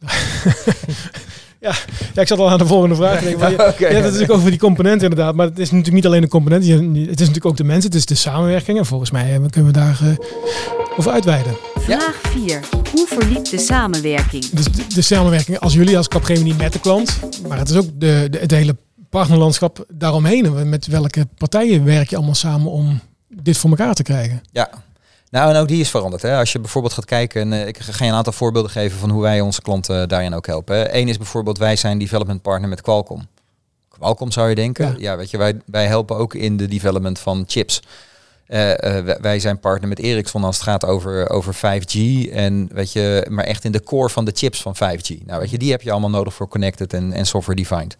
ja, 1.67 1.75
ik 2.15 2.27
zat 2.27 2.39
al 2.39 2.51
aan 2.51 2.59
de 2.59 2.67
volgende 2.67 2.95
vraag. 2.95 3.19
te 3.19 3.25
denken, 3.25 3.41
maar 3.41 3.51
je-. 3.79 3.87
Ja, 3.87 3.89
dat 3.89 3.97
is 3.97 4.03
natuurlijk 4.03 4.33
over 4.33 4.51
die 4.51 4.59
componenten 4.59 5.09
inderdaad. 5.11 5.35
Maar 5.35 5.47
het 5.47 5.59
is 5.59 5.71
natuurlijk 5.71 5.95
niet 5.95 6.07
alleen 6.07 6.21
de 6.21 6.29
componenten. 6.29 6.95
Het 6.95 6.97
is 6.97 7.07
natuurlijk 7.09 7.45
ook 7.45 7.57
de 7.57 7.65
mensen. 7.65 7.91
Het 7.91 7.99
is 7.99 8.07
de 8.07 8.15
samenwerking. 8.15 8.79
En 8.79 8.87
volgens 8.87 9.11
mij 9.11 9.35
eh, 9.35 9.41
kunnen 9.51 9.73
we 9.73 9.79
daar 9.79 9.99
eh, 10.03 10.09
over 10.97 11.13
uitweiden. 11.13 11.57
Vraag 11.75 12.21
4. 12.21 12.61
Hoe 12.93 13.07
verliep 13.07 13.45
de 13.45 13.59
samenwerking? 13.59 14.45
Dus 14.45 14.65
de, 14.65 14.87
de 14.95 15.03
samenwerking 15.03 15.59
als 15.59 15.75
jullie 15.75 15.97
als 15.97 16.09
Capgemini 16.09 16.55
met 16.55 16.73
de 16.73 16.81
klant. 16.81 17.19
Maar 17.49 17.59
het 17.59 17.69
is 17.69 17.77
ook 17.77 17.89
de, 17.95 18.27
de, 18.31 18.39
het 18.39 18.51
hele 18.51 18.77
partnerlandschap 19.11 19.85
daaromheen. 19.89 20.69
Met 20.69 20.87
welke 20.87 21.27
partijen 21.39 21.85
werk 21.85 22.11
je 22.11 22.17
allemaal 22.17 22.35
samen 22.35 22.71
om 22.71 23.01
dit 23.29 23.57
voor 23.57 23.71
elkaar 23.71 23.95
te 23.95 24.03
krijgen? 24.03 24.43
Ja. 24.53 24.71
Nou, 25.31 25.51
en 25.55 25.61
ook 25.61 25.69
die 25.69 25.81
is 25.81 25.91
veranderd. 25.91 26.23
Hè. 26.23 26.37
Als 26.39 26.53
je 26.53 26.59
bijvoorbeeld 26.59 26.93
gaat 26.95 27.05
kijken, 27.05 27.41
en 27.41 27.53
eh, 27.53 27.67
ik 27.67 27.79
ga 27.79 28.05
je 28.05 28.11
een 28.11 28.17
aantal 28.17 28.33
voorbeelden 28.33 28.71
geven 28.71 28.99
van 28.99 29.11
hoe 29.11 29.23
wij 29.23 29.41
onze 29.41 29.63
klanten 29.63 30.09
daarin 30.09 30.35
ook 30.35 30.47
helpen. 30.47 30.97
Eén 30.97 31.09
is 31.09 31.17
bijvoorbeeld, 31.17 31.59
wij 31.59 31.77
zijn 31.77 31.99
development 31.99 32.43
partner 32.43 32.69
met 32.69 32.81
Qualcomm. 32.81 33.27
Qualcomm 33.89 34.31
zou 34.33 34.49
je 34.49 34.55
denken. 34.55 34.87
Ja. 34.87 34.95
Ja, 34.99 35.17
weet 35.17 35.31
je, 35.31 35.39
wij, 35.39 35.61
wij 35.67 35.87
helpen 35.87 36.17
ook 36.17 36.35
in 36.35 36.57
de 36.57 36.69
development 36.69 37.19
van 37.19 37.45
chips. 37.47 37.83
Eh, 38.47 38.97
eh, 38.99 39.05
wij- 39.05 39.19
wij 39.21 39.41
zijn 39.41 39.61
partner 39.61 39.89
met 39.89 39.99
Ericsson 39.99 40.45
als 40.45 40.55
het 40.57 40.65
gaat 40.65 40.85
over, 40.85 41.31
over 41.31 41.55
5G. 41.55 41.95
En 42.31 42.69
weet 42.73 42.93
je, 42.93 43.27
maar 43.29 43.45
echt 43.45 43.65
in 43.65 43.73
de 43.73 43.83
core 43.83 44.09
van 44.11 44.25
de 44.25 44.33
chips 44.35 44.63
van 44.63 44.77
5G. 44.77 45.25
Nou, 45.27 45.41
weet 45.41 45.51
je, 45.51 45.59
die 45.59 45.71
heb 45.71 45.83
je 45.83 45.91
allemaal 45.91 46.11
nodig 46.11 46.35
voor 46.35 46.49
connected 46.49 46.93
en, 46.93 47.13
en 47.13 47.27
software 47.27 47.63
defined. 47.63 47.97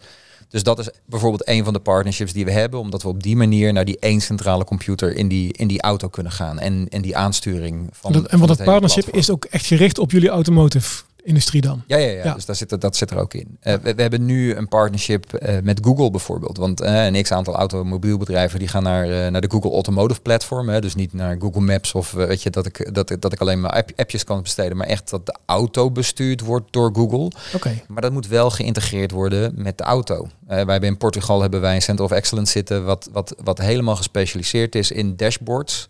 Dus 0.49 0.63
dat 0.63 0.79
is 0.79 0.89
bijvoorbeeld 1.05 1.47
een 1.47 1.63
van 1.63 1.73
de 1.73 1.79
partnerships 1.79 2.33
die 2.33 2.45
we 2.45 2.51
hebben, 2.51 2.79
omdat 2.79 3.01
we 3.01 3.07
op 3.07 3.23
die 3.23 3.35
manier 3.35 3.73
naar 3.73 3.85
die 3.85 3.97
één 3.99 4.21
centrale 4.21 4.63
computer 4.63 5.15
in 5.15 5.27
die, 5.27 5.53
in 5.53 5.67
die 5.67 5.81
auto 5.81 6.07
kunnen 6.07 6.31
gaan. 6.31 6.59
En, 6.59 6.87
en 6.89 7.01
die 7.01 7.17
aansturing 7.17 7.89
van. 7.91 8.11
Dat- 8.11 8.25
en 8.27 8.37
want 8.37 8.49
het 8.49 8.57
dat 8.57 8.67
partnership 8.67 9.03
platform. 9.03 9.21
is 9.23 9.29
ook 9.31 9.45
echt 9.45 9.65
gericht 9.65 9.99
op 9.99 10.11
jullie 10.11 10.29
automotive 10.29 11.01
industrie 11.29 11.61
dan. 11.61 11.83
Ja, 11.87 11.97
ja, 11.97 12.09
ja. 12.11 12.23
Ja. 12.23 12.33
dus 12.33 12.45
daar 12.45 12.55
zit, 12.55 12.81
dat 12.81 12.95
zit 12.95 13.11
er 13.11 13.17
ook 13.17 13.33
in. 13.33 13.57
Eh, 13.59 13.73
we, 13.81 13.93
we 13.95 14.01
hebben 14.01 14.25
nu 14.25 14.55
een 14.55 14.67
partnership 14.67 15.33
eh, 15.33 15.55
met 15.63 15.79
Google 15.83 16.11
bijvoorbeeld. 16.11 16.57
Want 16.57 16.81
eh, 16.81 17.05
een 17.05 17.21
x-aantal 17.23 17.55
automobielbedrijven 17.55 18.59
die 18.59 18.67
gaan 18.67 18.83
naar, 18.83 19.31
naar 19.31 19.41
de 19.41 19.49
Google 19.49 19.71
Automotive 19.71 20.21
Platform. 20.21 20.69
Hè, 20.69 20.81
dus 20.81 20.95
niet 20.95 21.13
naar 21.13 21.35
Google 21.39 21.61
Maps 21.61 21.93
of 21.93 22.11
weet 22.11 22.43
je, 22.43 22.49
dat 22.49 22.65
ik, 22.65 22.93
dat, 22.93 23.09
ik- 23.09 23.21
dat 23.21 23.33
ik 23.33 23.39
alleen 23.41 23.61
maar 23.61 23.71
app, 23.71 23.91
appjes 23.95 24.23
kan 24.23 24.41
besteden. 24.41 24.77
Maar 24.77 24.87
echt 24.87 25.09
dat 25.09 25.25
de 25.25 25.35
auto 25.45 25.91
bestuurd 25.91 26.41
wordt 26.41 26.65
door 26.73 26.89
Google. 26.95 27.31
Oké. 27.55 27.81
Maar 27.87 28.01
dat 28.01 28.11
moet 28.11 28.27
wel 28.27 28.49
geïntegreerd 28.49 29.11
worden 29.11 29.51
met 29.55 29.77
de 29.77 29.83
auto. 29.83 30.27
Wij 30.47 30.57
hebben 30.57 30.83
in 30.89 30.97
Portugal 30.97 31.41
hebben 31.41 31.61
wij 31.61 31.75
een 31.75 31.81
Center 31.81 32.05
of 32.05 32.11
Excellence 32.11 32.51
zitten, 32.51 32.85
wat, 32.85 33.09
wat, 33.11 33.35
wat 33.43 33.57
helemaal 33.57 33.95
gespecialiseerd 33.95 34.75
is 34.75 34.91
in 34.91 35.15
dashboards 35.15 35.87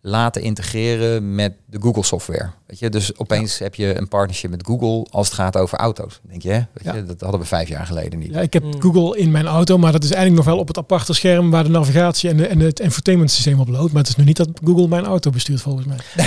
laten 0.00 0.42
integreren 0.42 1.34
met 1.34 1.52
de 1.66 1.78
Google 1.80 2.04
software. 2.04 2.50
Weet 2.66 2.78
je, 2.78 2.88
dus 2.90 3.16
opeens 3.18 3.58
heb 3.58 3.74
je 3.74 3.98
een 3.98 4.08
partnership 4.08 4.50
met 4.50 4.62
Google 4.66 5.06
als 5.10 5.26
het 5.26 5.34
gaat 5.36 5.56
over 5.56 5.78
auto's. 5.78 6.20
Denk 6.22 6.42
je, 6.42 6.50
hè? 6.50 6.58
Weet 6.72 6.84
Ja. 6.84 6.94
je, 6.94 7.04
dat 7.04 7.20
hadden 7.20 7.40
we 7.40 7.46
vijf 7.46 7.68
jaar 7.68 7.86
geleden 7.86 8.18
niet. 8.18 8.30
Ja, 8.30 8.40
ik 8.40 8.52
heb 8.52 8.62
Mm. 8.64 8.80
Google 8.80 9.18
in 9.18 9.30
mijn 9.30 9.46
auto, 9.46 9.78
maar 9.78 9.92
dat 9.92 10.04
is 10.04 10.10
eigenlijk 10.10 10.44
nog 10.44 10.54
wel 10.54 10.62
op 10.62 10.68
het 10.68 10.78
aparte 10.78 11.12
scherm 11.14 11.50
waar 11.50 11.64
de 11.64 11.70
navigatie 11.70 12.30
en, 12.30 12.36
de, 12.36 12.46
en 12.46 12.58
het 12.60 12.80
infotainment 12.80 13.30
systeem 13.30 13.60
op 13.60 13.68
loopt. 13.68 13.92
Maar 13.92 14.00
het 14.02 14.10
is 14.10 14.16
nu 14.16 14.24
niet 14.24 14.36
dat 14.36 14.48
Google 14.64 14.88
mijn 14.88 15.04
auto 15.04 15.30
bestuurt 15.30 15.60
volgens 15.60 15.86
mij. 15.86 15.96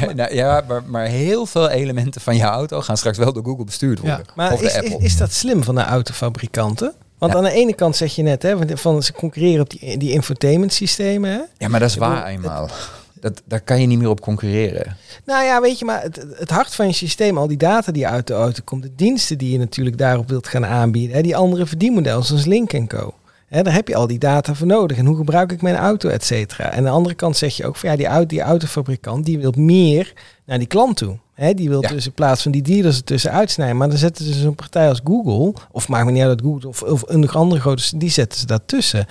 ja, 0.00 0.12
nou, 0.12 0.34
ja 0.34 0.64
maar, 0.68 0.82
maar 0.86 1.06
heel 1.06 1.46
veel 1.46 1.68
elementen 1.68 2.20
van 2.20 2.36
je 2.36 2.42
auto 2.42 2.80
gaan 2.80 2.96
straks 2.96 3.18
wel 3.18 3.32
door 3.32 3.44
Google 3.44 3.64
bestuurd 3.64 3.98
worden. 3.98 4.24
Maar 4.34 4.52
of 4.52 4.58
de 4.60 4.64
is, 4.66 4.72
is, 4.72 4.78
Apple. 4.78 4.98
is 5.06 5.16
dat 5.16 5.32
slim 5.32 5.64
van 5.64 5.74
de 5.74 5.82
autofabrikanten? 5.82 6.94
Want 7.18 7.32
Ja. 7.32 7.38
aan 7.38 7.44
de 7.44 7.52
ene 7.52 7.74
kant 7.74 7.96
zeg 7.96 8.14
je 8.14 8.22
net, 8.22 8.42
hè, 8.42 8.76
van- 8.78 9.02
ze 9.02 9.12
concurreren 9.12 9.60
op 9.60 9.70
die, 9.70 9.98
die 9.98 10.12
infotainment 10.12 10.72
systemen. 10.72 11.30
Hè? 11.30 11.40
ja, 11.58 11.68
maar 11.68 11.80
dat 11.80 11.88
is 11.88 11.96
waar 11.96 12.26
eenmaal. 12.26 12.68
Dat, 13.20 13.42
daar 13.44 13.60
kan 13.60 13.80
je 13.80 13.86
niet 13.86 13.98
meer 13.98 14.08
op 14.08 14.20
concurreren. 14.20 14.96
Nou 15.24 15.44
ja, 15.44 15.60
weet 15.60 15.78
je, 15.78 15.84
maar 15.84 16.02
het, 16.02 16.26
het 16.34 16.50
hart 16.50 16.74
van 16.74 16.86
je 16.86 16.92
systeem, 16.92 17.38
al 17.38 17.46
die 17.46 17.56
data 17.56 17.92
die 17.92 18.06
uit 18.06 18.26
de 18.26 18.34
auto 18.34 18.60
komt, 18.64 18.82
de 18.82 18.94
diensten 18.96 19.38
die 19.38 19.52
je 19.52 19.58
natuurlijk 19.58 19.98
daarop 19.98 20.28
wilt 20.28 20.48
gaan 20.48 20.66
aanbieden, 20.66 21.16
hè, 21.16 21.22
die 21.22 21.36
andere 21.36 21.66
verdienmodellen 21.66 22.24
zoals 22.24 22.44
Link 22.44 22.88
Co. 22.88 23.14
Hè, 23.46 23.62
daar 23.62 23.74
heb 23.74 23.88
je 23.88 23.94
al 23.96 24.06
die 24.06 24.18
data 24.18 24.54
voor 24.54 24.66
nodig. 24.66 24.96
En 24.96 25.06
hoe 25.06 25.16
gebruik 25.16 25.52
ik 25.52 25.62
mijn 25.62 25.76
auto, 25.76 26.08
et 26.08 26.24
cetera. 26.24 26.70
En 26.70 26.76
aan 26.78 26.84
de 26.84 26.90
andere 26.90 27.14
kant 27.14 27.36
zeg 27.36 27.56
je 27.56 27.66
ook 27.66 27.76
van 27.76 27.90
ja, 27.90 27.96
die, 27.96 28.06
auto, 28.06 28.26
die 28.26 28.40
autofabrikant 28.40 29.24
die 29.24 29.38
wil 29.38 29.52
meer 29.56 30.12
naar 30.46 30.58
die 30.58 30.66
klant 30.66 30.96
toe. 30.96 31.18
Hè, 31.34 31.54
die 31.54 31.68
wil 31.68 31.82
Ja. 31.82 31.88
dus 31.88 32.06
in 32.06 32.12
plaats 32.12 32.42
van 32.42 32.52
die 32.52 32.62
dealers 32.62 32.96
ertussen 32.96 33.30
uitsnijden. 33.30 33.76
Maar 33.76 33.88
dan 33.88 33.98
zetten 33.98 34.24
ze 34.24 34.32
zo'n 34.32 34.54
partij 34.54 34.88
als 34.88 35.00
Google, 35.04 35.54
of 35.70 35.88
maakt 35.88 36.04
me 36.06 36.12
niet 36.12 36.22
uit 36.22 36.38
dat 36.38 36.46
Google 36.46 36.68
of, 36.68 36.82
of 36.82 37.02
een 37.06 37.28
andere 37.28 37.60
grote, 37.60 37.96
die 37.98 38.10
zetten 38.10 38.38
ze 38.38 38.46
daartussen. 38.46 39.06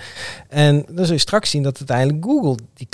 En 0.48 0.84
dan 0.90 1.04
zul 1.04 1.14
je 1.14 1.20
straks 1.20 1.50
zien 1.50 1.62
dat 1.62 1.78
uiteindelijk 1.78 2.24
Google 2.24 2.56
die 2.74 2.86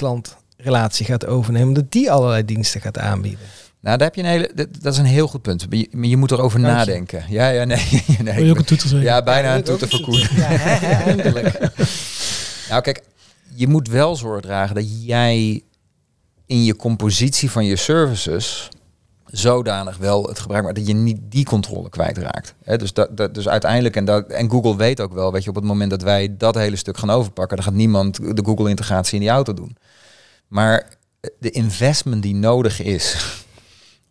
klantrelatie 0.57 1.07
gaat 1.07 1.27
overnemen, 1.27 1.75
dat 1.75 1.93
die 1.93 2.11
allerlei 2.11 2.45
diensten 2.45 2.81
gaat 2.81 2.99
aanbieden. 2.99 3.47
Nou, 3.81 3.99
daar 3.99 4.07
heb 4.07 4.17
je 4.17 4.23
een 4.23 4.29
hele, 4.29 4.51
dat, 4.55 4.69
dat 4.81 4.93
is 4.93 4.99
een 4.99 5.05
heel 5.05 5.29
goed 5.29 5.43
punt. 5.43 5.71
Maar 5.71 5.79
je, 5.79 6.09
je 6.09 6.17
moet 6.17 6.31
erover 6.31 6.61
Dank 6.61 6.73
je. 6.73 6.79
nadenken. 6.79 7.25
Ja, 7.29 7.49
ja, 7.49 7.65
nee. 7.65 8.05
nee 8.23 8.35
Wil 8.35 8.45
je 8.45 8.51
ook 8.51 8.59
een 8.59 8.65
toeter 8.65 8.89
zeggen? 8.89 9.09
ja, 9.09 9.23
bijna 9.23 9.55
een 9.55 9.63
toeter 9.63 9.89
voor 9.89 10.01
Koen. 10.01 10.23
Ja, 10.37 10.49
eindelijk. 11.07 11.59
Nou, 12.69 12.83
kijk, 12.83 13.03
je 13.55 13.69
moet 13.69 13.89
wel 13.89 14.17
zorg 14.17 14.41
dragen 14.41 14.75
dat 14.75 15.05
jij 15.05 15.63
in 16.47 16.65
je 16.65 16.77
compositie 16.77 17.51
van 17.51 17.65
je 17.65 17.77
services 17.77 18.69
zodanig 19.27 19.97
wel 19.97 20.23
het 20.23 20.39
gebruik 20.39 20.65
maakt 20.65 20.77
dat 20.77 20.87
je 20.87 20.95
niet 20.95 21.19
die 21.29 21.45
controle 21.45 21.89
kwijtraakt. 21.89 22.55
Hè, 22.63 22.77
dus, 22.77 22.93
dat, 22.93 23.17
dat, 23.17 23.35
dus 23.35 23.49
uiteindelijk, 23.49 23.97
en, 23.97 24.05
dat, 24.05 24.27
en 24.27 24.51
Google 24.51 24.77
weet 24.77 25.01
ook 25.01 25.13
wel, 25.13 25.33
weet 25.33 25.43
je, 25.45 25.49
op 25.49 25.55
het 25.55 25.65
moment 25.65 25.91
dat 25.91 26.03
wij 26.03 26.37
dat 26.37 26.55
hele 26.55 26.77
stuk 26.77 26.97
gaan 26.97 27.11
overpakken, 27.11 27.57
dan 27.57 27.67
gaat 27.67 27.75
niemand 27.75 28.37
de 28.37 28.45
Google-integratie 28.45 29.15
in 29.15 29.21
die 29.21 29.31
auto 29.31 29.55
doen. 29.55 29.77
Maar 30.49 30.97
de 31.39 31.51
investment 31.51 32.23
die 32.23 32.35
nodig 32.35 32.83
is 32.83 33.35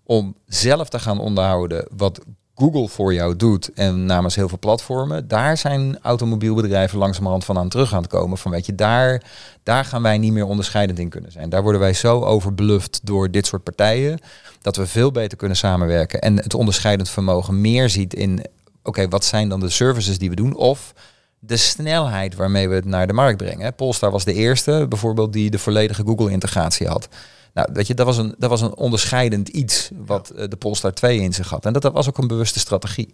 om 0.03 0.35
zelf 0.45 0.89
te 0.89 0.99
gaan 0.99 1.19
onderhouden 1.19 1.87
wat 1.95 2.19
Google 2.55 2.87
voor 2.87 3.13
jou 3.13 3.35
doet 3.35 3.73
en 3.73 4.05
namens 4.05 4.35
heel 4.35 4.49
veel 4.49 4.59
platformen, 4.59 5.27
daar 5.27 5.57
zijn 5.57 5.99
automobielbedrijven 6.01 6.97
langzamerhand 6.97 7.45
van 7.45 7.57
aan 7.57 7.69
terug 7.69 7.93
aan 7.93 8.01
het 8.01 8.11
komen. 8.11 8.37
Van 8.37 8.51
weet 8.51 8.65
je, 8.65 8.75
daar, 8.75 9.23
daar 9.63 9.85
gaan 9.85 10.01
wij 10.01 10.17
niet 10.17 10.31
meer 10.31 10.45
onderscheidend 10.45 10.99
in 10.99 11.09
kunnen 11.09 11.31
zijn. 11.31 11.49
Daar 11.49 11.61
worden 11.61 11.81
wij 11.81 11.93
zo 11.93 12.21
overbluft 12.21 12.99
door 13.03 13.31
dit 13.31 13.45
soort 13.45 13.63
partijen 13.63 14.19
dat 14.61 14.75
we 14.75 14.87
veel 14.87 15.11
beter 15.11 15.37
kunnen 15.37 15.57
samenwerken 15.57 16.21
en 16.21 16.37
het 16.37 16.53
onderscheidend 16.53 17.09
vermogen 17.09 17.61
meer 17.61 17.89
ziet 17.89 18.13
in, 18.13 18.45
oké, 18.83 19.07
wat 19.07 19.25
zijn 19.25 19.49
dan 19.49 19.59
de 19.59 19.69
services 19.69 20.17
die 20.17 20.29
we 20.29 20.35
doen? 20.35 20.55
Of 20.55 20.93
de 21.39 21.57
snelheid 21.57 22.35
waarmee 22.35 22.69
we 22.69 22.75
het 22.75 22.85
naar 22.85 23.07
de 23.07 23.13
markt 23.13 23.37
brengen. 23.37 23.75
Polestar 23.75 24.11
was 24.11 24.23
de 24.23 24.33
eerste 24.33 24.85
bijvoorbeeld 24.89 25.33
die 25.33 25.49
de 25.49 25.59
volledige 25.59 26.03
Google-integratie 26.05 26.87
had. 26.87 27.07
Nou, 27.55 27.69
weet 27.73 27.87
je, 27.87 27.93
dat 27.93 28.05
was 28.05 28.17
een, 28.17 28.35
dat 28.37 28.49
was 28.49 28.61
een 28.61 28.75
onderscheidend 28.75 29.47
iets 29.47 29.89
wat 30.05 30.31
uh, 30.35 30.43
de 30.49 30.55
Polestar 30.55 30.93
2 30.93 31.19
in 31.19 31.33
zich 31.33 31.49
had. 31.49 31.65
En 31.65 31.73
dat, 31.73 31.81
dat 31.81 31.93
was 31.93 32.09
ook 32.09 32.17
een 32.17 32.27
bewuste 32.27 32.59
strategie. 32.59 33.13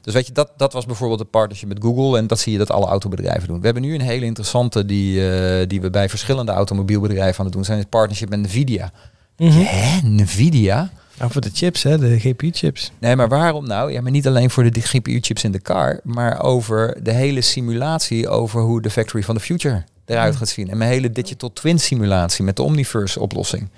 Dus 0.00 0.14
weet 0.14 0.26
je, 0.26 0.32
dat, 0.32 0.50
dat 0.56 0.72
was 0.72 0.86
bijvoorbeeld 0.86 1.18
de 1.18 1.24
partnership 1.24 1.68
met 1.68 1.82
Google. 1.82 2.18
En 2.18 2.26
dat 2.26 2.38
zie 2.38 2.52
je 2.52 2.58
dat 2.58 2.70
alle 2.70 2.86
autobedrijven 2.86 3.48
doen. 3.48 3.58
We 3.58 3.64
hebben 3.64 3.82
nu 3.82 3.94
een 3.94 4.00
hele 4.00 4.24
interessante 4.24 4.86
die, 4.86 5.20
uh, 5.20 5.66
die 5.66 5.80
we 5.80 5.90
bij 5.90 6.08
verschillende 6.08 6.52
automobielbedrijven 6.52 7.38
aan 7.38 7.44
het 7.44 7.54
doen 7.54 7.64
zijn. 7.64 7.78
Het 7.78 7.88
partnership 7.88 8.28
met 8.28 8.40
Nvidia. 8.40 8.92
Hè, 9.36 10.08
Nvidia? 10.08 10.90
Nou, 11.22 11.34
voor 11.34 11.42
de 11.42 11.50
chips, 11.52 11.82
hè, 11.82 11.98
de 11.98 12.18
GPU-chips. 12.18 12.92
Nee, 12.98 13.16
maar 13.16 13.28
waarom 13.28 13.66
nou? 13.66 13.92
Ja, 13.92 14.00
maar 14.00 14.10
niet 14.10 14.26
alleen 14.26 14.50
voor 14.50 14.70
de 14.70 14.80
GPU-chips 14.80 15.44
in 15.44 15.52
de 15.52 15.60
car, 15.60 16.00
maar 16.04 16.42
over 16.42 17.02
de 17.02 17.12
hele 17.12 17.40
simulatie 17.40 18.28
over 18.28 18.60
hoe 18.60 18.82
de 18.82 18.90
Factory 18.90 19.22
van 19.22 19.34
the 19.34 19.40
Future 19.40 19.84
eruit 20.04 20.36
gaat 20.36 20.48
zien. 20.48 20.70
En 20.70 20.78
mijn 20.78 20.90
hele 20.90 21.10
digital 21.10 21.52
twin 21.52 21.78
simulatie 21.78 22.44
met 22.44 22.56
de 22.56 22.62
Omniverse 22.62 23.20
oplossing. 23.20 23.68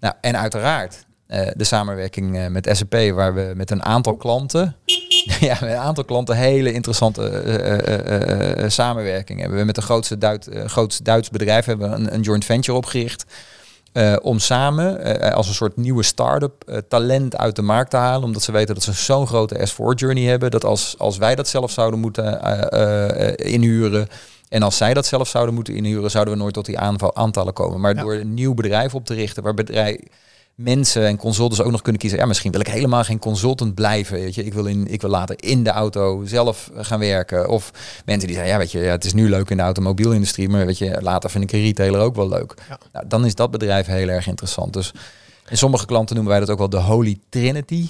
Nou, 0.00 0.14
en 0.20 0.38
uiteraard 0.38 1.04
uh, 1.28 1.48
de 1.54 1.64
samenwerking 1.64 2.36
uh, 2.36 2.46
met 2.46 2.68
SAP, 2.72 3.14
waar 3.14 3.34
we 3.34 3.52
met 3.56 3.70
een 3.70 3.84
aantal 3.84 4.16
klanten, 4.16 4.76
ja, 5.40 5.56
met 5.60 5.70
een 5.70 5.76
aantal 5.76 6.04
klanten 6.04 6.36
hele 6.36 6.72
interessante 6.72 7.42
uh, 8.60 8.68
samenwerking 8.68 9.40
hebben. 9.40 9.58
We 9.58 9.64
met 9.64 9.74
de 9.74 9.82
grootste, 9.82 10.18
Duit, 10.18 10.48
grootste 10.66 11.02
Duits 11.02 11.30
bedrijf 11.30 11.64
hebben 11.64 11.92
een, 11.92 12.14
een 12.14 12.20
joint 12.20 12.44
venture 12.44 12.76
opgericht. 12.76 13.24
Uh, 13.92 14.16
om 14.22 14.38
samen 14.38 15.06
uh, 15.06 15.32
als 15.32 15.48
een 15.48 15.54
soort 15.54 15.76
nieuwe 15.76 16.02
start-up 16.02 16.64
uh, 16.66 16.76
talent 16.88 17.36
uit 17.36 17.56
de 17.56 17.62
markt 17.62 17.90
te 17.90 17.96
halen. 17.96 18.24
Omdat 18.24 18.42
ze 18.42 18.52
weten 18.52 18.74
dat 18.74 18.82
ze 18.82 18.92
zo'n 18.92 19.26
grote 19.26 19.68
S4-journey 19.68 20.24
hebben. 20.24 20.50
Dat 20.50 20.64
als, 20.64 20.94
als 20.98 21.18
wij 21.18 21.34
dat 21.34 21.48
zelf 21.48 21.70
zouden 21.70 22.00
moeten 22.00 22.40
inhuren. 23.36 24.08
En 24.48 24.62
als 24.62 24.76
zij 24.76 24.94
dat 24.94 25.06
zelf 25.06 25.28
zouden 25.28 25.54
moeten 25.54 25.74
inhuren, 25.74 26.10
zouden 26.10 26.34
we 26.34 26.40
nooit 26.40 26.54
tot 26.54 26.66
die 26.66 26.78
aantallen 27.12 27.52
komen. 27.52 27.80
Maar 27.80 27.94
ja. 27.94 28.02
door 28.02 28.14
een 28.14 28.34
nieuw 28.34 28.54
bedrijf 28.54 28.94
op 28.94 29.04
te 29.04 29.14
richten, 29.14 29.42
waar 29.42 29.54
bedrijf, 29.54 29.98
mensen 30.58 31.06
en 31.06 31.16
consultants 31.16 31.62
ook 31.62 31.70
nog 31.70 31.82
kunnen 31.82 32.00
kiezen. 32.00 32.18
Ja, 32.18 32.26
misschien 32.26 32.52
wil 32.52 32.60
ik 32.60 32.66
helemaal 32.66 33.04
geen 33.04 33.18
consultant 33.18 33.74
blijven. 33.74 34.20
Weet 34.20 34.34
je, 34.34 34.44
ik 34.44 34.54
wil, 34.54 34.66
in, 34.66 34.86
ik 34.86 35.00
wil 35.00 35.10
later 35.10 35.36
in 35.38 35.64
de 35.64 35.70
auto 35.70 36.22
zelf 36.24 36.70
gaan 36.74 36.98
werken. 36.98 37.48
Of 37.48 37.70
mensen 38.04 38.26
die 38.26 38.36
zeggen, 38.36 38.52
ja, 38.52 38.58
weet 38.58 38.72
je, 38.72 38.78
ja, 38.78 38.90
het 38.90 39.04
is 39.04 39.12
nu 39.12 39.28
leuk 39.28 39.50
in 39.50 39.56
de 39.56 39.62
automobielindustrie, 39.62 40.48
maar 40.48 40.66
weet 40.66 40.78
je, 40.78 40.98
later 41.00 41.30
vind 41.30 41.44
ik 41.44 41.52
een 41.52 41.60
retailer 41.60 42.00
ook 42.00 42.14
wel 42.14 42.28
leuk. 42.28 42.54
Ja. 42.68 42.78
Nou, 42.92 43.06
dan 43.08 43.24
is 43.24 43.34
dat 43.34 43.50
bedrijf 43.50 43.86
heel 43.86 44.08
erg 44.08 44.26
interessant. 44.26 44.72
Dus 44.72 44.92
in 45.48 45.56
sommige 45.56 45.86
klanten 45.86 46.14
noemen 46.14 46.32
wij 46.32 46.40
dat 46.40 46.50
ook 46.50 46.58
wel 46.58 46.68
de 46.68 46.80
Holy 46.80 47.18
Trinity. 47.28 47.88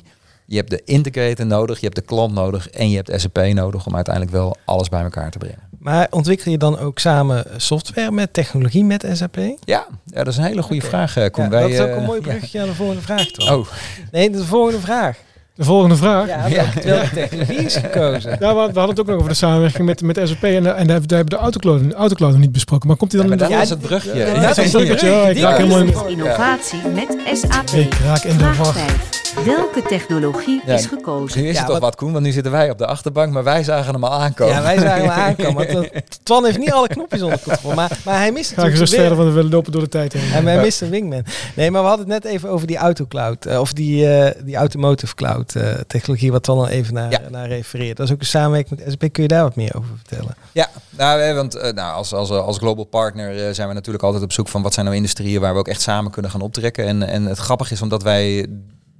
Je 0.50 0.56
hebt 0.56 0.70
de 0.70 0.82
integrator 0.84 1.46
nodig, 1.46 1.78
je 1.78 1.84
hebt 1.84 1.96
de 1.96 2.02
klant 2.02 2.34
nodig 2.34 2.70
en 2.70 2.90
je 2.90 2.96
hebt 2.96 3.20
SAP 3.20 3.38
nodig 3.52 3.86
om 3.86 3.94
uiteindelijk 3.94 4.34
wel 4.34 4.56
alles 4.64 4.88
bij 4.88 5.02
elkaar 5.02 5.30
te 5.30 5.38
brengen. 5.38 5.58
Maar 5.78 6.06
ontwikkel 6.10 6.50
je 6.50 6.58
dan 6.58 6.78
ook 6.78 6.98
samen 6.98 7.44
software 7.56 8.10
met 8.10 8.32
technologie 8.32 8.84
met 8.84 9.06
SAP? 9.12 9.36
Ja, 9.36 9.56
ja 9.64 10.24
dat 10.24 10.26
is 10.26 10.36
een 10.36 10.44
hele 10.44 10.62
goede 10.62 10.86
okay. 10.86 11.08
vraag, 11.08 11.30
Koen. 11.30 11.44
Ja, 11.44 11.50
Wij, 11.50 11.60
dat 11.60 11.70
is 11.70 11.80
ook 11.80 11.88
een 11.88 12.00
uh, 12.00 12.06
mooi 12.06 12.20
bruggetje 12.28 12.58
ja. 12.58 12.64
aan 12.64 12.70
de 12.70 12.76
volgende 12.76 13.02
vraag. 13.02 13.26
Toch? 13.26 13.52
Oh. 13.52 13.66
Nee, 14.12 14.30
de 14.30 14.44
volgende 14.44 14.80
vraag. 14.80 15.16
De 15.54 15.64
volgende 15.64 15.96
vraag. 15.96 16.26
Ja, 16.26 16.48
welke, 16.84 17.10
technologie 17.14 17.58
is 17.58 17.76
gekozen? 17.76 18.36
Ja, 18.40 18.54
we, 18.54 18.72
we 18.72 18.78
hadden 18.78 18.88
het 18.88 19.00
ook 19.00 19.06
nog 19.06 19.16
over 19.16 19.28
de 19.28 19.34
samenwerking 19.34 19.86
met, 19.86 20.02
met 20.02 20.20
SAP 20.22 20.42
en, 20.42 20.54
en 20.54 20.64
daar 20.64 20.76
hebben 20.76 21.08
we 21.08 21.24
de 21.24 21.36
autocloud, 21.36 21.92
autocloud 21.92 22.38
niet 22.38 22.52
besproken. 22.52 22.88
Maar 22.88 22.96
komt 22.96 23.12
hij 23.12 23.20
dan 23.20 23.30
ja, 23.30 23.36
in 23.36 23.48
de 23.48 23.54
dat 23.54 23.62
is 23.62 23.70
het 23.70 23.80
brugje. 23.80 24.14
Ja, 24.14 24.26
Ja, 24.26 24.40
dat 24.40 24.58
is. 24.58 25.00
Ja, 25.00 25.28
ik 25.28 25.38
raak 25.38 25.56
helemaal 25.56 25.80
in. 25.80 26.08
Innovatie 26.08 26.78
met 26.94 27.38
SAP. 27.38 27.68
Ik 27.68 27.94
raak 27.94 28.22
in 28.22 28.38
de. 28.38 28.54
5. 28.54 29.17
Welke 29.44 29.82
technologie 29.88 30.62
Ja, 30.66 30.74
is 30.74 30.86
gekozen? 30.86 31.40
Nu 31.40 31.46
is 31.48 31.52
Ja, 31.54 31.58
het 31.58 31.66
toch 31.70 31.78
wat- 31.78 31.84
wat, 31.84 31.94
Koen, 31.96 32.12
want 32.12 32.24
nu 32.24 32.30
zitten 32.32 32.52
wij 32.52 32.70
op 32.70 32.78
de 32.78 32.86
achterbank, 32.86 33.32
maar 33.32 33.44
wij 33.44 33.64
zagen 33.64 33.92
hem 33.94 34.04
al 34.04 34.12
aankomen. 34.12 34.54
Ja, 34.54 34.62
wij 34.62 34.78
zagen 34.78 35.00
hem 35.00 35.10
aankomen. 35.26 35.72
Want 35.72 35.92
dat- 35.92 36.18
Twan 36.22 36.44
heeft 36.44 36.58
niet 36.58 36.72
alle 36.72 36.88
knopjes 36.88 37.22
onder 37.22 37.40
controle. 37.40 37.74
Maar, 37.74 37.98
maar 38.04 38.18
hij 38.18 38.32
mist 38.32 38.48
Ga 38.52 38.54
ik 38.56 38.62
natuurlijk 38.64 38.90
verder, 38.90 39.16
want 39.16 39.28
we 39.28 39.34
willen 39.34 39.50
lopen 39.50 39.72
door 39.72 39.80
de 39.80 39.88
tijd 39.88 40.12
heen. 40.12 40.32
En 40.32 40.44
wij 40.44 40.60
missen 40.60 40.86
een 40.86 40.92
wingman. 40.92 41.22
Nee, 41.56 41.70
maar 41.70 41.82
we 41.82 41.88
hadden 41.88 42.10
het 42.10 42.22
net 42.22 42.32
even 42.32 42.48
over 42.48 42.66
die 42.66 42.76
autocloud. 42.76 43.46
eh, 43.46 43.60
of 43.60 43.72
die, 43.72 44.12
eh, 44.16 44.44
die 44.44 44.56
automotive 44.56 45.14
cloud 45.14 45.54
eh, 45.54 45.68
technologie, 45.86 46.32
wat 46.32 46.42
Twan 46.42 46.58
al 46.58 46.68
even 46.68 46.94
naar, 46.94 47.10
Ja. 47.10 47.20
naar 47.30 47.48
refereert. 47.48 47.96
Dat 47.96 48.06
is 48.06 48.12
ook 48.12 48.20
een 48.20 48.26
samenwerking 48.26 48.80
met 48.80 48.90
SAP. 48.90 49.12
Kun 49.12 49.22
je 49.22 49.28
daar 49.28 49.42
wat 49.42 49.56
meer 49.56 49.74
over 49.76 49.90
vertellen? 49.96 50.34
Ja, 50.52 50.68
nou, 50.90 51.20
eh, 51.20 51.34
want 51.34 51.54
eh, 51.54 51.72
nou, 51.72 51.94
als, 51.94 52.12
als, 52.12 52.30
als 52.30 52.58
global 52.58 52.84
partner 52.84 53.46
eh, 53.46 53.52
zijn 53.54 53.68
we 53.68 53.74
natuurlijk 53.74 54.04
altijd 54.04 54.22
op 54.24 54.32
zoek 54.32 54.48
van 54.48 54.62
wat 54.62 54.72
zijn 54.74 54.84
nou 54.84 54.96
industrieën 54.98 55.40
waar 55.40 55.52
we 55.52 55.58
ook 55.58 55.68
echt 55.68 55.80
samen 55.82 56.10
kunnen 56.10 56.30
gaan 56.30 56.40
optrekken. 56.40 56.84
En, 56.86 57.02
en 57.02 57.24
het 57.24 57.38
grappige 57.38 57.72
is 57.72 57.82
omdat 57.82 58.02
wij 58.02 58.46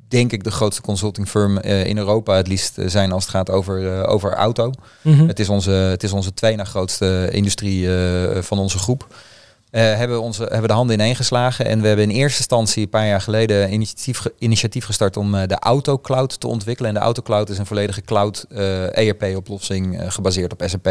denk 0.09 0.33
ik 0.33 0.45
de 0.45 0.51
grootste 0.51 0.83
consulting 0.83 1.29
firm 1.29 1.59
eh, 1.59 1.85
in 1.85 1.99
Europa 1.99 2.37
het 2.37 2.49
liefst 2.49 2.79
eh, 2.79 2.89
zijn 2.89 3.13
als 3.13 3.23
het 3.23 3.33
gaat 3.33 3.51
over, 3.51 3.93
eh, 3.93 4.11
over 4.13 4.33
auto. 4.33 4.73
Het 5.03 5.39
is 5.39 5.49
onze, 5.49 5.71
het 5.71 6.03
is 6.03 6.13
onze 6.13 6.35
twee 6.35 6.57
na 6.57 6.65
grootste 6.65 7.29
industrie 7.33 7.89
van 8.41 8.59
onze 8.59 8.79
groep. 8.79 9.07
Hebben, 9.71 10.23
onze, 10.23 10.43
hebben 10.43 10.69
de 10.69 10.75
handen 10.75 10.95
ineen 10.95 11.17
geslagen. 11.17 11.65
En 11.65 11.81
we 11.81 11.87
hebben 11.87 12.11
in 12.11 12.17
eerste 12.17 12.39
instantie 12.39 12.83
een 12.83 12.89
paar 12.89 13.07
jaar 13.07 13.21
geleden 13.21 13.73
initiatief, 13.73 14.27
initiatief 14.39 14.85
gestart 14.85 15.17
om 15.17 15.33
de 15.33 15.59
autocloud 15.59 16.41
te 16.41 16.47
ontwikkelen. 16.47 16.91
En 16.91 16.97
de 16.97 17.03
autocloud 17.05 17.49
is 17.49 17.59
een 17.59 17.67
volledige 17.67 18.03
cloud 18.03 18.47
ERP-oplossing 18.93 20.01
eh, 20.01 20.11
gebaseerd 20.11 20.53
op 20.53 20.63
SAP. 20.67 20.89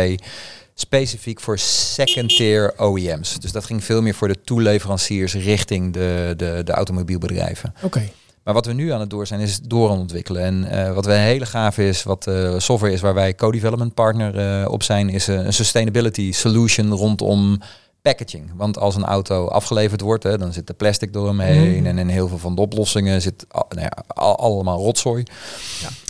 Specifiek 0.74 1.40
voor 1.40 1.58
second 1.60 2.30
tier 2.30 2.74
OEM's. 2.82 3.40
Dus 3.40 3.52
dat 3.52 3.66
ging 3.66 3.84
veel 3.84 4.02
meer 4.02 4.14
voor 4.14 4.28
de 4.28 4.42
toeleveranciers 4.44 5.34
richting 5.34 5.94
de, 5.94 6.34
de, 6.38 6.62
de 6.64 6.72
automobielbedrijven. 6.72 7.74
Oké. 7.82 8.10
Maar 8.48 8.56
wat 8.56 8.66
we 8.66 8.74
nu 8.74 8.92
aan 8.92 9.00
het 9.00 9.10
door 9.10 9.28
zijn, 9.28 9.40
is 9.40 9.60
door 9.60 9.86
aan 9.86 9.92
het 9.92 10.02
ontwikkelen. 10.02 10.42
En 10.44 10.66
eh, 10.86 10.94
wat 10.94 11.06
we 11.06 11.12
hele 11.14 11.46
gaaf 11.46 11.78
is, 11.78 12.04
wat 12.04 12.28
eh, 12.28 12.54
software 12.58 12.94
is 12.94 13.02
waar 13.02 13.14
wij 13.14 13.36
co-development 13.36 13.94
partner 13.94 14.62
eh, 14.62 14.72
op 14.72 14.84
zijn, 14.84 15.10
is 15.10 15.28
een 15.28 15.54
sustainability 15.54 16.32
solution 16.32 16.92
rondom 16.92 17.62
packaging. 18.02 18.52
Want 18.56 18.78
als 18.78 18.96
een 18.96 19.06
auto 19.06 19.48
afgeleverd 19.48 20.02
wordt, 20.02 20.24
hè, 20.24 20.38
dan 20.38 20.54
zit 20.54 20.70
er 20.70 20.76
plastic 20.76 21.14
door 21.14 21.28
hem 21.28 21.40
heen. 21.40 21.78
Mhm. 21.78 21.86
En 21.86 21.98
in 21.98 22.08
heel 22.08 22.28
veel 22.28 22.38
van 22.38 22.56
de 22.56 22.62
oplossingen 22.62 23.22
zit 23.22 23.46
al- 23.50 23.66
nou 23.70 23.82
ja, 23.82 24.04
al- 24.08 24.38
allemaal 24.40 24.78
rotzooi. 24.78 25.24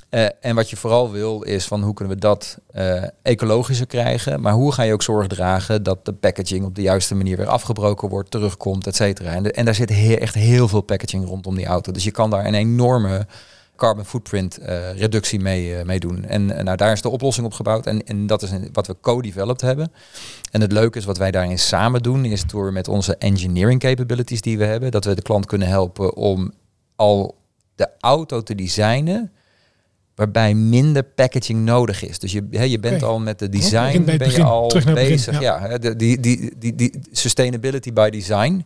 Eh, 0.09 0.25
en 0.39 0.55
wat 0.55 0.69
je 0.69 0.75
vooral 0.75 1.11
wil 1.11 1.41
is 1.41 1.65
van 1.65 1.83
hoe 1.83 1.93
kunnen 1.93 2.13
we 2.13 2.19
dat 2.19 2.57
eh, 2.71 3.03
ecologischer 3.21 3.87
krijgen. 3.87 4.41
Maar 4.41 4.53
hoe 4.53 4.71
ga 4.71 4.83
je 4.83 4.93
ook 4.93 5.03
zorg 5.03 5.27
dragen 5.27 5.83
dat 5.83 6.05
de 6.05 6.13
packaging 6.13 6.65
op 6.65 6.75
de 6.75 6.81
juiste 6.81 7.15
manier 7.15 7.37
weer 7.37 7.47
afgebroken 7.47 8.09
wordt, 8.09 8.31
terugkomt, 8.31 8.87
et 8.87 8.95
cetera. 8.95 9.31
En, 9.31 9.51
en 9.51 9.65
daar 9.65 9.75
zit 9.75 10.19
echt 10.19 10.35
heel 10.35 10.67
veel 10.67 10.81
packaging 10.81 11.25
rondom 11.25 11.55
die 11.55 11.65
auto. 11.65 11.91
Dus 11.91 12.03
je 12.03 12.11
kan 12.11 12.29
daar 12.29 12.45
een 12.45 12.53
enorme 12.53 13.27
carbon 13.75 14.05
footprint 14.05 14.57
eh, 14.57 14.97
reductie 14.97 15.39
mee, 15.39 15.99
doen. 15.99 16.25
En 16.25 16.45
nou, 16.45 16.77
daar 16.77 16.91
is 16.91 17.01
de 17.01 17.09
oplossing 17.09 17.45
op 17.45 17.53
gebouwd. 17.53 17.85
En, 17.85 18.03
en 18.03 18.27
dat 18.27 18.41
is 18.41 18.49
wat 18.73 18.87
we 18.87 18.95
co-developed 19.01 19.61
hebben. 19.61 19.91
En 20.51 20.61
het 20.61 20.71
leuke 20.71 20.97
is 20.97 21.05
wat 21.05 21.17
wij 21.17 21.31
daarin 21.31 21.59
samen 21.59 22.01
doen, 22.03 22.25
is 22.25 22.45
door 22.45 22.73
met 22.73 22.87
onze 22.87 23.15
engineering 23.17 23.79
capabilities 23.79 24.41
die 24.41 24.57
we 24.57 24.63
hebben, 24.63 24.91
dat 24.91 25.05
we 25.05 25.15
de 25.15 25.21
klant 25.21 25.45
kunnen 25.45 25.67
helpen 25.67 26.15
om 26.15 26.53
al 26.95 27.35
de 27.75 27.89
auto 27.99 28.43
te 28.43 28.55
designen 28.55 29.31
waarbij 30.17 30.53
minder 30.53 31.03
packaging 31.03 31.59
nodig 31.65 32.03
is. 32.07 32.19
Dus 32.19 32.31
je, 32.31 32.47
hè, 32.51 32.63
je 32.63 32.79
bent 32.79 33.03
al 33.03 33.19
met 33.19 33.39
de 33.39 33.49
design 33.49 34.03
ben 34.17 34.31
je 34.31 34.43
al 34.43 34.67
begin, 34.67 34.93
bezig. 34.93 35.33
ja. 35.33 35.41
ja, 35.61 35.67
hè, 35.67 35.79
de, 35.79 35.95
die, 35.95 36.19
die, 36.19 36.51
die, 36.59 36.75
die 36.75 36.99
sustainability 37.11 37.93
by 37.93 38.09
design. 38.09 38.65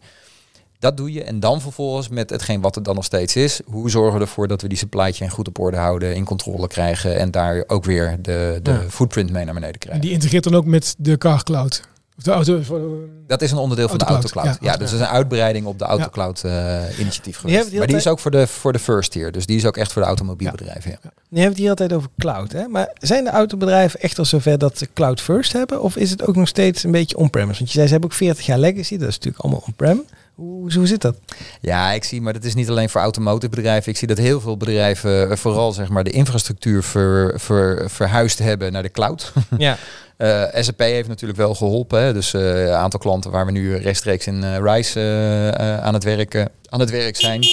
Dat 0.79 0.97
doe 0.97 1.13
je 1.13 1.23
en 1.23 1.39
dan 1.39 1.61
vervolgens 1.61 2.09
met 2.09 2.29
hetgeen 2.29 2.61
wat 2.61 2.75
het 2.75 2.85
dan 2.85 2.95
nog 2.95 3.03
steeds 3.05 3.35
is. 3.35 3.61
Hoe 3.65 3.89
zorgen 3.89 4.13
we 4.19 4.25
ervoor 4.25 4.47
dat 4.47 4.61
we 4.61 4.67
die 4.67 4.77
supply 4.77 5.11
chain 5.13 5.29
goed 5.31 5.47
op 5.47 5.59
orde 5.59 5.77
houden, 5.77 6.15
in 6.15 6.25
controle 6.25 6.67
krijgen 6.67 7.17
en 7.19 7.31
daar 7.31 7.63
ook 7.67 7.83
weer 7.85 8.17
de, 8.21 8.59
de 8.63 8.71
Ja. 8.71 8.81
footprint 8.89 9.31
mee 9.31 9.45
naar 9.45 9.53
beneden 9.53 9.73
En 9.73 9.79
krijgen. 9.79 10.01
die 10.01 10.11
integreert 10.11 10.43
dan 10.43 10.55
ook 10.55 10.65
met 10.65 10.95
de 10.97 11.17
car 11.17 11.43
cloud. 11.43 11.81
Of 12.21 12.27
de 12.27 12.31
auto. 12.31 13.07
Dat 13.27 13.41
is 13.41 13.51
een 13.51 13.57
onderdeel 13.57 13.87
van 13.89 13.97
de 13.97 14.05
Autocloud, 14.05 14.45
ja, 14.45 14.57
Ja, 14.61 14.77
dus 14.77 14.91
dat 14.91 14.99
is 14.99 15.05
een 15.05 15.11
uitbreiding 15.13 15.65
op 15.65 15.79
de 15.79 15.85
autocloud 15.85 16.43
eh, 16.43 16.99
initiatief 16.99 17.37
geweest. 17.37 17.41
die 17.41 17.53
maar 17.63 17.69
die 17.71 17.79
altijd- 17.79 17.97
is 17.97 18.07
ook 18.07 18.19
voor 18.19 18.31
de, 18.31 18.47
voor 18.47 18.73
de 18.73 18.79
first 18.79 19.11
tier. 19.11 19.31
Dus 19.31 19.45
die 19.45 19.57
is 19.57 19.65
ook 19.65 19.77
echt 19.77 19.91
voor 19.91 20.01
de 20.01 20.07
automobielbedrijven. 20.07 20.91
Ja. 20.91 20.97
Nu 21.03 21.09
hebben 21.39 21.49
het 21.49 21.57
hier 21.57 21.69
altijd 21.69 21.93
over 21.93 22.09
cloud. 22.17 22.51
Hè? 22.51 22.67
Maar 22.67 22.89
zijn 22.99 23.23
de 23.23 23.29
autobedrijven 23.29 23.99
echt 23.99 24.19
al 24.19 24.25
zover 24.25 24.57
dat 24.57 24.77
ze 24.77 24.87
cloud 24.93 25.21
first 25.21 25.53
hebben? 25.53 25.81
Of 25.81 25.95
is 25.95 26.09
het 26.09 26.27
ook 26.27 26.35
nog 26.35 26.47
steeds 26.47 26.83
een 26.83 26.91
beetje 26.91 27.17
on-premise? 27.17 27.57
Want 27.57 27.67
je 27.67 27.73
zei 27.75 27.85
ze 27.85 27.91
hebben 27.91 28.09
ook 28.09 28.15
40 28.15 28.45
jaar 28.45 28.59
legacy. 28.59 28.97
Dat 28.97 29.07
is 29.09 29.15
natuurlijk 29.15 29.43
allemaal 29.43 29.63
on-prem. 29.65 30.03
Hoe, 30.35 30.73
hoe 30.73 30.87
zit 30.87 31.01
dat? 31.01 31.15
Ja, 31.61 31.91
ik 31.91 32.03
zie, 32.03 32.21
maar 32.21 32.33
dat 32.33 32.43
is 32.43 32.53
niet 32.53 32.69
alleen 32.69 32.89
voor 32.89 33.01
automotive 33.01 33.49
bedrijven. 33.55 33.91
Ik 33.91 33.97
zie 33.97 34.07
dat 34.07 34.17
heel 34.17 34.41
veel 34.41 34.57
bedrijven 34.57 35.29
eh, 35.31 35.37
vooral 35.37 35.71
zeg 35.71 35.89
maar 35.89 36.03
de 36.03 36.09
infrastructuur 36.11 36.83
ver, 36.83 37.39
ver, 37.39 37.89
verhuisd 37.89 38.39
hebben 38.39 38.71
naar 38.71 38.83
de 38.83 38.91
cloud. 38.91 39.33
Ja. 39.57 39.77
Eh, 40.21 40.61
SAP 40.63 40.79
heeft 40.79 41.07
natuurlijk 41.07 41.39
wel 41.39 41.55
geholpen. 41.55 42.01
Hè? 42.01 42.13
Dus 42.13 42.33
eh, 42.33 42.65
een 42.65 42.73
aantal 42.73 42.99
klanten 42.99 43.31
waar 43.31 43.45
we 43.45 43.51
nu 43.51 43.75
rechtstreeks 43.75 44.27
in 44.27 44.43
uh, 44.43 44.57
RISE 44.57 45.79
aan, 45.81 45.93
het 45.93 46.03
werk, 46.03 46.47
aan 46.69 46.79
het 46.79 46.89
werk 46.89 47.15
zijn. 47.15 47.45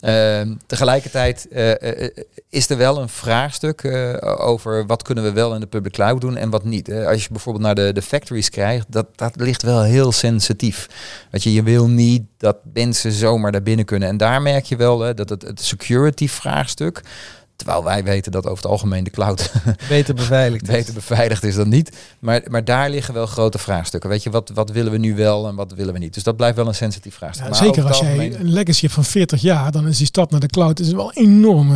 Ehm, 0.00 0.54
tegelijkertijd 0.66 1.48
is 2.48 2.70
er 2.70 2.76
wel 2.76 3.00
een 3.00 3.08
vraagstuk 3.08 3.84
over 4.38 4.86
wat 4.86 5.02
kunnen 5.02 5.24
we 5.24 5.32
wel 5.32 5.54
in 5.54 5.60
de 5.60 5.66
public 5.66 5.92
cloud 5.92 6.20
doen 6.20 6.36
en 6.36 6.50
wat 6.50 6.64
niet. 6.64 6.92
Als 6.92 7.22
je 7.22 7.28
bijvoorbeeld 7.30 7.64
naar 7.64 7.74
de, 7.74 7.92
de 7.92 8.02
factories 8.02 8.50
krijgt, 8.50 8.86
dat, 8.88 9.06
dat 9.14 9.36
ligt 9.36 9.62
wel 9.62 9.82
heel 9.82 10.12
sensitief. 10.12 10.86
Weet 11.30 11.42
je, 11.42 11.52
je 11.52 11.62
wil 11.62 11.88
niet 11.88 12.22
dat 12.36 12.56
mensen 12.72 13.12
zomaar 13.12 13.52
daar 13.52 13.62
binnen 13.62 13.84
kunnen. 13.84 14.08
En 14.08 14.16
daar 14.16 14.42
merk 14.42 14.64
je 14.64 14.76
wel 14.76 15.14
dat 15.14 15.28
het 15.28 15.60
security 15.60 16.28
vraagstuk 16.28 17.02
Terwijl 17.60 17.84
wij 17.84 18.04
weten 18.04 18.32
dat 18.32 18.44
over 18.44 18.62
het 18.62 18.72
algemeen 18.72 19.04
de 19.04 19.10
cloud 19.10 19.52
beter 19.88 20.14
beveiligd 20.14 20.68
is. 20.68 20.74
beter 20.74 20.94
beveiligd 20.94 21.44
is 21.44 21.54
dan 21.54 21.68
niet. 21.68 21.96
Maar, 22.18 22.42
maar 22.48 22.64
daar 22.64 22.90
liggen 22.90 23.14
wel 23.14 23.26
grote 23.26 23.58
vraagstukken. 23.58 24.10
Weet 24.10 24.22
je, 24.22 24.30
wat, 24.30 24.50
wat 24.54 24.70
willen 24.70 24.92
we 24.92 24.98
nu 24.98 25.14
wel 25.14 25.48
en 25.48 25.54
wat 25.54 25.72
willen 25.72 25.92
we 25.92 25.98
niet? 25.98 26.14
Dus 26.14 26.22
dat 26.22 26.36
blijft 26.36 26.56
wel 26.56 26.66
een 26.66 26.74
sensitief 26.74 27.14
vraagstuk. 27.14 27.46
Ja, 27.46 27.54
zeker 27.54 27.86
als 27.86 27.98
jij 27.98 28.34
een 28.34 28.52
legacy 28.52 28.80
hebt 28.80 28.92
van 28.92 29.04
40 29.04 29.40
jaar, 29.40 29.72
dan 29.72 29.88
is 29.88 29.98
die 29.98 30.06
stap 30.06 30.30
naar 30.30 30.40
de 30.40 30.46
cloud 30.46 30.78
is 30.80 30.92
wel 30.92 31.12
enorm 31.12 31.70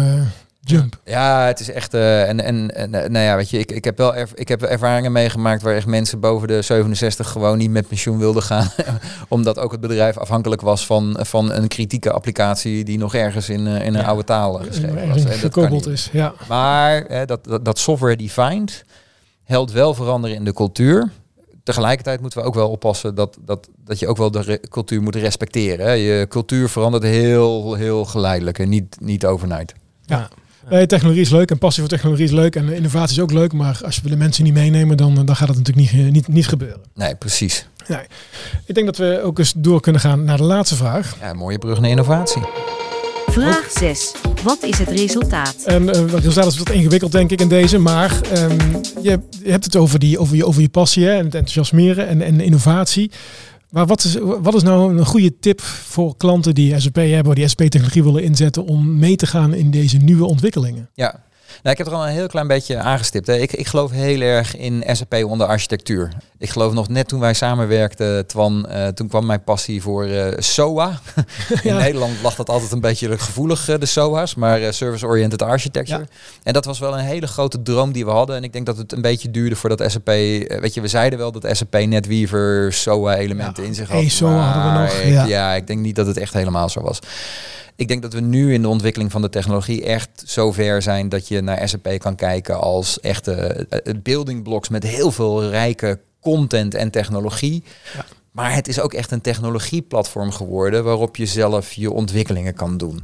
jump. 0.65 1.01
Ja, 1.05 1.47
het 1.47 1.61
is 1.61 1.71
echt. 1.71 1.95
Uh, 1.95 2.29
en, 2.29 2.41
en, 2.41 2.75
en 2.75 2.91
nou 2.91 3.19
ja, 3.19 3.37
weet 3.37 3.51
je, 3.51 3.59
ik, 3.59 3.73
ik 3.73 3.85
heb 3.85 3.99
wel 3.99 4.15
ik 4.35 4.49
heb 4.49 4.63
ervaringen 4.63 5.13
meegemaakt 5.13 5.63
waar 5.63 5.75
echt 5.75 5.87
mensen 5.87 6.21
boven 6.21 6.49
de 6.49 6.63
67 6.63 7.31
gewoon 7.31 7.59
niet 7.59 7.71
met 7.71 7.89
pensioen 7.89 8.19
wilden 8.19 8.43
gaan. 8.43 8.71
omdat 9.29 9.59
ook 9.59 9.73
het 9.73 9.81
bedrijf 9.81 10.19
afhankelijk 10.19 10.61
was 10.61 10.87
van, 10.87 11.17
van 11.21 11.53
een 11.53 11.69
kritieke 11.69 12.13
applicatie 12.13 12.85
die 12.85 12.99
nog 12.99 13.15
ergens 13.15 13.49
in, 13.49 13.67
uh, 13.67 13.87
in 13.87 13.95
een 13.95 14.05
oude 14.05 14.25
taal 14.25 14.53
geschreven 14.55 15.09
was. 15.09 15.25
En 15.25 15.39
gekoppeld 15.39 15.87
is. 15.87 16.09
Ja. 16.13 16.35
Maar 16.49 17.05
hè, 17.09 17.25
dat, 17.25 17.45
dat, 17.45 17.65
dat 17.65 17.79
software 17.79 18.17
defined 18.17 18.85
helpt 19.45 19.73
wel 19.73 19.95
veranderen 19.95 20.37
in 20.37 20.45
de 20.45 20.53
cultuur 20.53 21.11
tegelijkertijd 21.65 22.21
moeten 22.21 22.41
we 22.41 22.47
ook 22.47 22.55
wel 22.55 22.71
oppassen 22.71 23.15
dat, 23.15 23.39
dat, 23.41 23.69
dat 23.85 23.99
je 23.99 24.09
ook 24.09 24.17
wel 24.17 24.31
de 24.31 24.61
cultuur 24.69 25.03
moet 25.03 25.17
respecteren. 25.17 25.87
Hè. 25.87 25.93
Je 25.93 26.27
cultuur 26.29 26.69
verandert 26.69 27.03
heel, 27.03 27.75
heel 27.75 28.05
geleidelijk 28.05 28.59
en 28.59 28.69
niet, 28.69 28.97
niet 29.01 29.27
overnight. 29.27 29.75
Ja. 30.03 30.29
Nee, 30.71 30.87
technologie 30.87 31.23
is 31.23 31.31
leuk 31.31 31.51
en 31.51 31.59
passie 31.59 31.83
voor 31.83 31.93
technologie 31.93 32.25
is 32.25 32.31
leuk 32.31 32.57
en 32.57 32.69
innovatie 32.69 33.17
is 33.17 33.23
ook 33.23 33.33
leuk. 33.33 33.53
Maar 33.53 33.81
als 33.85 34.01
we 34.01 34.09
de 34.09 34.17
mensen 34.17 34.45
niet 34.45 34.55
meenemen, 34.55 34.97
dan, 34.97 35.15
dan 35.15 35.37
gaat 35.37 35.49
het 35.49 35.57
natuurlijk 35.57 35.93
niet, 35.93 36.13
niet, 36.13 36.29
niet 36.29 36.49
gebeuren. 36.49 36.81
Nee, 36.95 37.15
precies. 37.15 37.67
Nee. 37.87 38.03
Ik 38.65 38.75
denk 38.75 38.87
dat 38.87 38.97
we 38.97 39.21
ook 39.23 39.39
eens 39.39 39.53
door 39.57 39.81
kunnen 39.81 40.01
gaan 40.01 40.25
naar 40.25 40.37
de 40.37 40.43
laatste 40.43 40.77
vraag. 40.77 41.17
Ja, 41.21 41.33
mooie 41.33 41.59
brug 41.59 41.81
naar 41.81 41.91
innovatie. 41.91 42.43
Vraag 43.27 43.71
6. 43.71 44.13
Wat 44.43 44.63
is 44.63 44.79
het 44.79 44.89
resultaat? 44.89 45.57
En 45.65 45.83
uh, 45.83 45.89
het 45.89 46.13
resultaat 46.13 46.53
is 46.53 46.59
wat 46.59 46.71
ingewikkeld, 46.71 47.13
denk 47.13 47.31
ik, 47.31 47.41
in 47.41 47.49
deze. 47.49 47.79
Maar 47.79 48.21
um, 48.37 48.59
je, 49.03 49.21
je, 49.43 49.51
hebt 49.51 49.65
het 49.65 49.77
over, 49.77 49.99
die, 49.99 50.19
over, 50.19 50.37
je, 50.37 50.47
over 50.47 50.63
je 50.63 50.69
passie 50.69 51.05
hè, 51.05 51.11
en 51.11 51.25
het 51.25 51.35
enthousiasmeren 51.35 52.09
en, 52.09 52.23
en 52.23 52.41
innovatie. 52.41 53.11
Maar 53.75 53.87
wat 53.87 54.05
is, 54.05 54.17
wat 54.21 54.55
is 54.55 54.63
nou 54.63 54.99
een 54.99 55.07
goede 55.07 55.39
tip 55.39 55.61
voor 55.61 56.17
klanten 56.17 56.55
die 56.55 56.81
SAP 56.81 56.95
hebben, 56.95 57.35
die 57.35 57.49
SAP-technologie 57.49 58.05
willen 58.05 58.23
inzetten 58.23 58.65
om 58.65 58.99
mee 58.99 59.17
te 59.17 59.27
gaan 59.27 59.55
in 59.55 59.71
deze 59.71 59.97
nieuwe 59.97 60.25
ontwikkelingen? 60.25 60.91
Ja, 60.93 61.23
nou, 61.63 61.71
ik 61.71 61.79
heb 61.79 61.87
er 61.87 61.93
al 61.93 62.07
een 62.07 62.13
heel 62.13 62.27
klein 62.27 62.47
beetje 62.47 62.79
aangestipt. 62.79 63.27
Hè. 63.27 63.37
Ik, 63.37 63.53
ik 63.53 63.67
geloof 63.67 63.91
heel 63.91 64.21
erg 64.21 64.57
in 64.57 64.85
SAP 64.93 65.15
onder 65.15 65.47
architectuur. 65.47 66.13
Ik 66.39 66.51
geloof 66.51 66.73
nog 66.73 66.89
net 66.89 67.09
toen 67.09 67.21
wij 67.21 67.35
samenwerkten, 67.35 68.27
Twan, 68.27 68.67
uh, 68.71 68.87
toen 68.87 69.09
kwam 69.09 69.27
mijn 69.27 69.45
passie 69.45 69.83
voor 69.83 70.07
uh, 70.07 70.27
SOA. 70.37 71.01
in 71.63 71.77
Nederland 71.77 72.13
lag 72.23 72.35
dat 72.35 72.49
altijd 72.49 72.73
een 72.73 72.81
beetje 72.81 73.19
gevoelig, 73.19 73.69
uh, 73.69 73.79
de 73.79 73.87
SOA's, 73.87 74.35
maar 74.35 74.75
Service-Oriented 74.75 75.43
Architecture. 75.43 76.01
Ja. 76.01 76.07
En 76.43 76.53
dat 76.53 76.65
was 76.65 76.79
wel 76.79 76.99
een 76.99 77.05
hele 77.05 77.27
grote 77.27 77.63
droom 77.63 77.93
die 77.93 78.05
we 78.05 78.11
hadden. 78.11 78.37
En 78.37 78.45
ik 78.45 78.53
denk 78.53 78.67
dat 78.67 78.77
het 78.77 78.93
een 78.93 79.03
beetje 79.03 79.31
duurde 79.31 79.57
voordat 79.57 79.91
SAP, 79.91 80.07
weet 80.07 80.75
je, 80.75 80.81
we 80.81 80.89
zeiden 80.89 81.19
wel 81.19 81.33
dat 81.33 81.57
SAP 81.57 81.73
NetWeaver 81.87 82.73
SOA-elementen 82.73 83.63
ja, 83.63 83.69
in 83.69 83.75
zich 83.75 83.89
had. 83.89 84.01
Hey, 84.01 84.09
SOA 84.09 84.51
hadden 84.51 84.73
we 84.73 84.79
nog. 84.79 85.23
Ik, 85.23 85.29
ja, 85.29 85.55
ik 85.55 85.67
denk 85.67 85.81
niet 85.81 85.97
dat 85.97 86.07
het 86.07 86.17
echt 86.17 86.33
helemaal 86.33 86.69
zo 86.69 86.81
was. 86.81 86.99
Ik 87.77 87.89
denk 87.89 88.03
dat 88.03 88.13
we 88.13 88.21
nu 88.21 88.53
in 88.53 88.63
de 88.63 88.69
ontwikkeling 88.69 89.11
van 89.11 89.23
de 89.23 89.29
technologie 89.29 89.85
echt 89.85 90.23
zover 90.27 90.83
zijn 90.83 91.09
dat 91.09 91.29
je 91.29 91.41
naar 91.41 91.69
SAP 91.69 91.99
kan 91.99 92.15
kijken 92.15 92.61
als 92.61 93.01
echte 93.01 93.67
building 94.03 94.43
blocks 94.43 94.69
met 94.69 94.83
heel 94.83 95.11
veel 95.11 95.49
rijke 95.49 96.01
content 96.21 96.75
en 96.75 96.91
technologie. 96.91 97.65
Ja. 97.95 98.05
Maar 98.31 98.55
het 98.55 98.69
is 98.69 98.81
ook 98.81 98.93
echt 98.93 99.11
een 99.11 99.21
technologieplatform 99.21 100.31
geworden 100.31 100.85
waarop 100.85 101.17
je 101.17 101.27
zelf 101.27 101.73
je 101.73 101.91
ontwikkelingen 101.91 102.55
kan 102.55 102.77
doen 102.77 103.03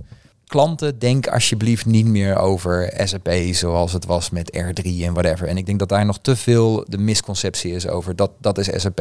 klanten, 0.51 0.99
denk 0.99 1.27
alsjeblieft 1.27 1.87
niet 1.87 2.07
meer 2.07 2.37
over 2.37 2.93
SAP 3.05 3.31
zoals 3.51 3.93
het 3.93 4.07
was 4.07 4.31
met 4.31 4.57
R3 4.57 4.85
en 4.85 5.13
whatever. 5.13 5.49
En 5.49 5.57
ik 5.57 5.67
denk 5.67 5.79
dat 5.79 5.89
daar 5.89 6.05
nog 6.05 6.19
te 6.19 6.37
veel 6.37 6.85
de 6.89 6.99
misconceptie 6.99 7.73
is 7.73 7.89
over 7.89 8.17
dat, 8.17 8.31
dat 8.39 8.59
is 8.59 8.83
SAP. 8.83 9.01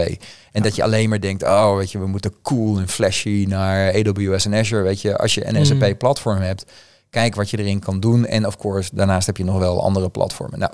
En 0.51 0.63
dat 0.63 0.75
je 0.75 0.83
alleen 0.83 1.09
maar 1.09 1.19
denkt, 1.19 1.43
oh 1.43 1.75
weet 1.75 1.91
je, 1.91 1.99
we 1.99 2.07
moeten 2.07 2.33
cool 2.41 2.77
en 2.77 2.87
flashy 2.87 3.45
naar 3.47 3.93
AWS 3.93 4.45
en 4.45 4.53
Azure. 4.53 4.83
Weet 4.83 5.01
je, 5.01 5.17
als 5.17 5.33
je 5.33 5.47
een 5.47 5.55
mm. 5.55 5.65
SAP 5.65 5.97
platform 5.97 6.39
hebt, 6.41 6.65
kijk 7.09 7.35
wat 7.35 7.49
je 7.49 7.57
erin 7.57 7.79
kan 7.79 7.99
doen. 7.99 8.25
En 8.25 8.47
of 8.47 8.57
course, 8.57 8.89
daarnaast 8.93 9.25
heb 9.25 9.37
je 9.37 9.43
nog 9.43 9.57
wel 9.57 9.83
andere 9.83 10.09
platformen. 10.09 10.59
Nou, 10.59 10.73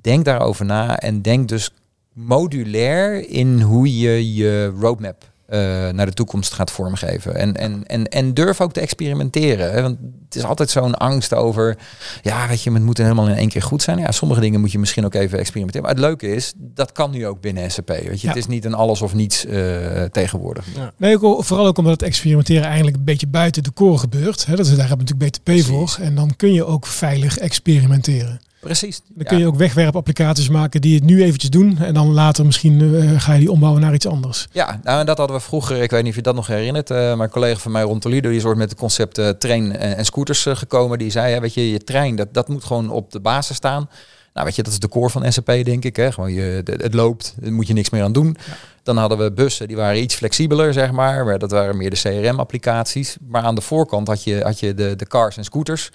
denk 0.00 0.24
daarover 0.24 0.64
na 0.64 0.98
en 0.98 1.22
denk 1.22 1.48
dus 1.48 1.70
modulair 2.12 3.28
in 3.28 3.60
hoe 3.60 3.98
je 3.98 4.34
je 4.34 4.72
roadmap 4.80 5.31
uh, 5.52 5.58
naar 5.88 6.06
de 6.06 6.12
toekomst 6.12 6.52
gaat 6.52 6.70
vormgeven. 6.70 7.34
En, 7.34 7.56
en, 7.56 7.86
en, 7.86 8.08
en 8.08 8.34
durf 8.34 8.60
ook 8.60 8.72
te 8.72 8.80
experimenteren. 8.80 9.72
Hè? 9.72 9.82
Want 9.82 9.98
het 10.24 10.36
is 10.36 10.44
altijd 10.44 10.70
zo'n 10.70 10.94
angst 10.94 11.34
over, 11.34 11.76
ja, 12.22 12.48
weet 12.48 12.62
je, 12.62 12.72
het 12.72 12.82
moet 12.82 12.98
helemaal 12.98 13.28
in 13.28 13.34
één 13.34 13.48
keer 13.48 13.62
goed 13.62 13.82
zijn. 13.82 13.98
Ja, 13.98 14.12
sommige 14.12 14.40
dingen 14.40 14.60
moet 14.60 14.72
je 14.72 14.78
misschien 14.78 15.04
ook 15.04 15.14
even 15.14 15.38
experimenteren. 15.38 15.86
Maar 15.86 15.94
het 15.94 16.04
leuke 16.04 16.34
is, 16.34 16.52
dat 16.56 16.92
kan 16.92 17.10
nu 17.10 17.26
ook 17.26 17.40
binnen 17.40 17.70
SAP. 17.70 17.88
Weet 17.88 18.20
je, 18.20 18.28
het 18.28 18.36
is 18.36 18.46
niet 18.46 18.64
een 18.64 18.74
alles 18.74 19.02
of 19.02 19.14
niets 19.14 19.44
uh, 19.44 20.02
tegenwoordig. 20.02 20.66
Ja. 20.74 20.92
Nee, 20.96 21.18
vooral 21.18 21.66
ook 21.66 21.78
omdat 21.78 21.92
het 21.92 22.02
experimenteren 22.02 22.64
eigenlijk 22.64 22.96
een 22.96 23.04
beetje 23.04 23.26
buiten 23.26 23.62
de 23.62 23.72
core 23.72 23.98
gebeurt. 23.98 24.46
Hè? 24.46 24.56
Dat 24.56 24.66
is, 24.66 24.76
daar 24.76 24.88
hebben 24.88 25.06
we 25.06 25.12
natuurlijk 25.12 25.42
BTP 25.44 25.66
voor. 25.66 25.96
En 26.00 26.14
dan 26.14 26.36
kun 26.36 26.52
je 26.52 26.64
ook 26.64 26.86
veilig 26.86 27.38
experimenteren. 27.38 28.40
Precies. 28.62 29.00
Dan 29.08 29.26
kun 29.26 29.38
je 29.38 29.46
ook 29.46 29.56
wegwerpapplicaties 29.56 30.48
maken 30.48 30.80
die 30.80 30.94
het 30.94 31.04
nu 31.04 31.22
eventjes 31.22 31.50
doen. 31.50 31.78
En 31.78 31.94
dan 31.94 32.12
later 32.12 32.46
misschien 32.46 32.80
uh, 32.80 33.20
ga 33.20 33.32
je 33.32 33.38
die 33.38 33.50
ombouwen 33.50 33.80
naar 33.80 33.94
iets 33.94 34.06
anders. 34.06 34.48
Ja, 34.52 34.80
nou 34.82 35.00
en 35.00 35.06
dat 35.06 35.18
hadden 35.18 35.36
we 35.36 35.42
vroeger, 35.42 35.82
ik 35.82 35.90
weet 35.90 36.02
niet 36.02 36.10
of 36.10 36.16
je 36.16 36.22
dat 36.22 36.34
nog 36.34 36.46
herinnert. 36.46 36.90
Uh, 36.90 36.96
maar 36.96 37.26
een 37.26 37.30
collega 37.32 37.58
van 37.58 37.72
mij, 37.72 37.82
Ron 37.82 37.98
Toledo, 37.98 38.28
die 38.28 38.38
is 38.38 38.44
ooit 38.44 38.56
met 38.56 38.70
het 38.70 38.78
concept 38.78 39.18
uh, 39.18 39.28
trein 39.28 39.76
en, 39.76 40.04
scooters 40.04 40.46
gekomen. 40.48 40.98
Die 40.98 41.10
zei, 41.10 41.40
weet 41.40 41.54
je, 41.54 41.70
je 41.70 41.84
trein, 41.84 42.16
dat, 42.16 42.34
dat 42.34 42.48
moet 42.48 42.64
gewoon 42.64 42.90
op 42.90 43.12
de 43.12 43.20
basis 43.20 43.56
staan. 43.56 43.88
Nou, 44.34 44.46
weet 44.46 44.56
je, 44.56 44.62
dat 44.62 44.72
is 44.72 44.78
de 44.78 44.88
core 44.88 45.10
van 45.10 45.32
SAP, 45.32 45.46
denk 45.46 45.84
ik. 45.84 45.96
Hè? 45.96 46.12
Gewoon 46.12 46.32
je, 46.32 46.62
het 46.64 46.94
loopt, 46.94 47.34
daar 47.40 47.52
moet 47.52 47.66
je 47.66 47.72
niks 47.72 47.90
meer 47.90 48.02
aan 48.02 48.12
doen. 48.12 48.36
Dan 48.82 48.96
hadden 48.96 49.18
we 49.18 49.32
bussen, 49.32 49.68
die 49.68 49.76
waren 49.76 50.02
iets 50.02 50.14
flexibeler, 50.14 50.72
zeg 50.72 50.92
maar. 50.92 51.24
maar 51.24 51.38
dat 51.38 51.50
waren 51.50 51.76
meer 51.76 51.90
de 51.90 51.96
CRM-applicaties. 51.96 53.16
Maar 53.28 53.42
aan 53.42 53.54
de 53.54 53.60
voorkant 53.60 54.08
had 54.08 54.24
je, 54.24 54.42
had 54.42 54.60
je 54.60 54.74
de, 54.74 54.96
de 54.96 55.06
cars 55.06 55.36
en 55.36 55.44
scooters. 55.44 55.90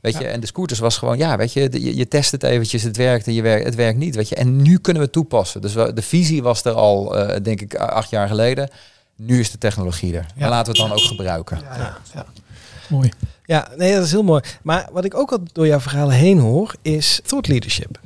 Weet 0.00 0.18
je, 0.18 0.26
en 0.26 0.40
de 0.40 0.46
scooters 0.46 0.78
was 0.78 0.96
gewoon, 0.96 1.18
ja, 1.18 1.36
weet 1.36 1.52
je, 1.52 1.68
je, 1.72 1.96
je 1.96 2.08
test 2.08 2.30
het 2.30 2.42
eventjes, 2.42 2.82
het 2.82 2.96
werkt 2.96 3.26
en 3.26 3.32
je 3.32 3.42
werkt, 3.42 3.64
het 3.64 3.74
werkt 3.74 3.98
niet, 3.98 4.14
weet 4.14 4.28
je. 4.28 4.34
En 4.34 4.62
nu 4.62 4.78
kunnen 4.78 5.02
we 5.02 5.08
het 5.08 5.16
toepassen. 5.16 5.60
Dus 5.60 5.74
we, 5.74 5.92
de 5.92 6.02
visie 6.02 6.42
was 6.42 6.64
er 6.64 6.72
al, 6.72 7.18
uh, 7.18 7.36
denk 7.42 7.60
ik, 7.60 7.74
acht 7.74 8.10
jaar 8.10 8.28
geleden. 8.28 8.70
Nu 9.16 9.40
is 9.40 9.50
de 9.50 9.58
technologie 9.58 10.16
er. 10.16 10.26
Ja. 10.36 10.44
En 10.44 10.48
laten 10.48 10.72
we 10.72 10.80
het 10.80 10.88
dan 10.88 10.98
ook 10.98 11.04
gebruiken. 11.04 11.58
Ja, 11.62 11.98
ja. 12.14 12.26
Mooi. 12.88 13.12
Ja, 13.44 13.68
nee, 13.76 13.94
dat 13.94 14.04
is 14.04 14.10
heel 14.10 14.22
mooi. 14.22 14.42
Maar 14.62 14.88
wat 14.92 15.04
ik 15.04 15.14
ook 15.14 15.32
al 15.32 15.38
door 15.52 15.66
jouw 15.66 15.80
verhalen 15.80 16.14
heen 16.14 16.38
hoor, 16.38 16.74
is 16.82 17.20
thought 17.24 17.48
leadership. 17.48 17.98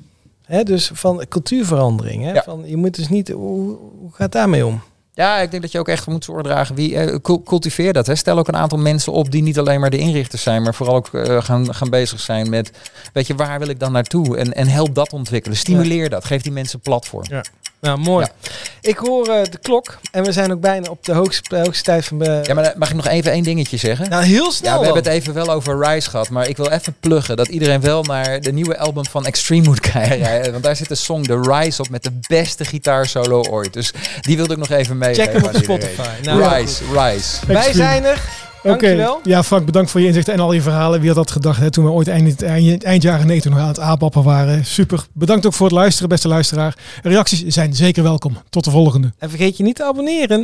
He, 0.45 0.63
dus 0.63 0.91
van 0.93 1.25
cultuurverandering. 1.29 2.25
Hè? 2.25 2.43
Van, 2.43 2.63
je 2.67 2.77
moet 2.77 2.95
dus 2.97 3.09
niet, 3.09 3.29
hoe, 3.29 3.79
hoe 3.99 4.13
gaat 4.13 4.33
daarmee 4.33 4.67
om? 4.67 4.83
Ja, 5.15 5.39
ik 5.39 5.51
denk 5.51 5.63
dat 5.63 5.73
je 5.73 5.79
ook 5.79 5.89
echt 5.89 6.07
moet 6.07 6.25
zorgen 6.25 6.45
dragen. 6.45 6.75
Wie, 6.75 6.97
eh, 6.97 7.41
cultiveer 7.45 7.93
dat. 7.93 8.07
Hè. 8.07 8.15
Stel 8.15 8.39
ook 8.39 8.49
een 8.49 8.57
aantal 8.57 8.79
mensen 8.79 9.13
op 9.13 9.31
die 9.31 9.43
niet 9.43 9.59
alleen 9.59 9.81
maar 9.81 9.91
de 9.91 9.99
inrichters 9.99 10.43
zijn, 10.43 10.63
maar 10.63 10.75
vooral 10.75 10.95
ook 10.95 11.09
uh, 11.13 11.43
gaan, 11.43 11.75
gaan 11.75 11.91
bezig 11.91 12.21
zijn 12.21 12.51
met, 12.51 12.71
weet 13.13 13.27
je, 13.27 13.35
waar 13.35 13.59
wil 13.59 13.69
ik 13.69 13.81
dan 13.81 13.93
naartoe? 13.93 14.37
En, 14.37 14.53
en 14.53 14.69
help 14.69 14.95
dat 14.95 15.13
ontwikkelen. 15.13 15.57
Stimuleer 15.57 16.09
dat. 16.11 16.25
Geef 16.25 16.43
die 16.43 16.53
mensen 16.53 16.81
platform. 16.81 17.25
Ja. 17.29 17.45
Nou, 17.87 17.99
mooi. 17.99 18.27
Ik 18.81 18.97
hoor 18.97 19.29
uh, 19.29 19.43
de 19.51 19.59
klok 19.63 19.99
en 20.13 20.25
we 20.25 20.33
zijn 20.33 20.53
ook 20.53 20.61
bijna 20.61 20.91
op 20.91 21.05
de 21.05 21.13
hoogste, 21.13 21.57
hoogste 21.57 21.85
tijd 21.85 22.05
van... 22.05 22.23
Uh... 22.23 22.45
Ja, 22.45 22.55
maar 22.55 22.75
mag 22.77 22.89
ik 22.89 22.97
nog 22.97 23.07
even 23.07 23.33
één 23.33 23.43
dingetje 23.43 23.77
zeggen? 23.77 24.11
Nou, 24.11 24.25
heel 24.25 24.53
snel 24.53 24.73
Ja, 24.73 24.79
we 24.79 24.85
hebben 24.85 25.03
het 25.03 25.13
even 25.13 25.35
wel 25.35 25.51
over 25.51 25.87
Rise 25.87 26.11
gehad, 26.11 26.29
maar 26.31 26.49
ik 26.49 26.57
wil 26.57 26.71
even 26.71 26.97
pluggen 27.01 27.37
dat 27.37 27.49
iedereen 27.49 27.81
wel 27.81 28.03
naar 28.03 28.41
de 28.41 28.53
nieuwe 28.53 28.79
album 28.79 29.07
van 29.07 29.27
Extreme 29.27 29.67
moet 29.67 29.81
kijken. 29.93 30.53
Want 30.53 30.65
daar 30.65 30.77
zit 30.77 30.89
de 30.89 30.95
song 30.95 31.23
The 31.23 31.41
Rise 31.41 31.83
op 31.83 31.89
met 31.89 32.03
de 32.03 32.19
beste 32.27 32.65
gitaarsolo 32.65 33.43
ooit. 33.43 33.73
Dus 33.73 33.93
die 34.21 34.37
wilde 34.37 34.53
ik 34.53 34.59
nog 34.59 34.71
even 34.71 34.99
mee. 34.99 35.15
Check 35.15 35.33
hem 35.33 35.45
op 35.45 35.57
Spotify. 35.57 36.09
Nou, 36.23 36.55
Rise, 36.55 36.83
Rise. 36.93 37.47
Wij 37.47 37.73
zijn 37.73 38.05
er. 38.05 38.51
Oké, 38.63 39.17
ja 39.23 39.43
Frank, 39.43 39.67
bedankt 39.67 39.91
voor 39.91 40.01
je 40.01 40.07
inzichten 40.07 40.35
en 40.35 40.41
al 40.41 40.53
je 40.53 40.61
verhalen. 40.61 40.99
Wie 41.01 41.09
had 41.09 41.17
dat 41.17 41.31
gedacht 41.31 41.61
hè, 41.61 41.71
toen 41.71 41.85
we 41.85 41.91
ooit 41.91 42.09
eind, 42.09 42.43
eind, 42.43 42.85
eind 42.85 43.03
jaren 43.03 43.27
90 43.27 43.51
nog 43.51 43.61
aan 43.61 43.69
het 43.69 43.81
aapappen 43.81 44.23
waren. 44.23 44.65
Super. 44.65 45.05
Bedankt 45.13 45.47
ook 45.47 45.53
voor 45.53 45.67
het 45.67 45.75
luisteren, 45.75 46.09
beste 46.09 46.29
luisteraar. 46.29 46.77
Reacties 47.03 47.45
zijn 47.47 47.75
zeker 47.75 48.03
welkom. 48.03 48.37
Tot 48.51 48.65
de 48.65 48.71
volgende. 48.71 49.13
En 49.19 49.29
vergeet 49.29 49.57
je 49.57 49.63
niet 49.63 49.77
te 49.77 49.85
abonneren. 49.85 50.41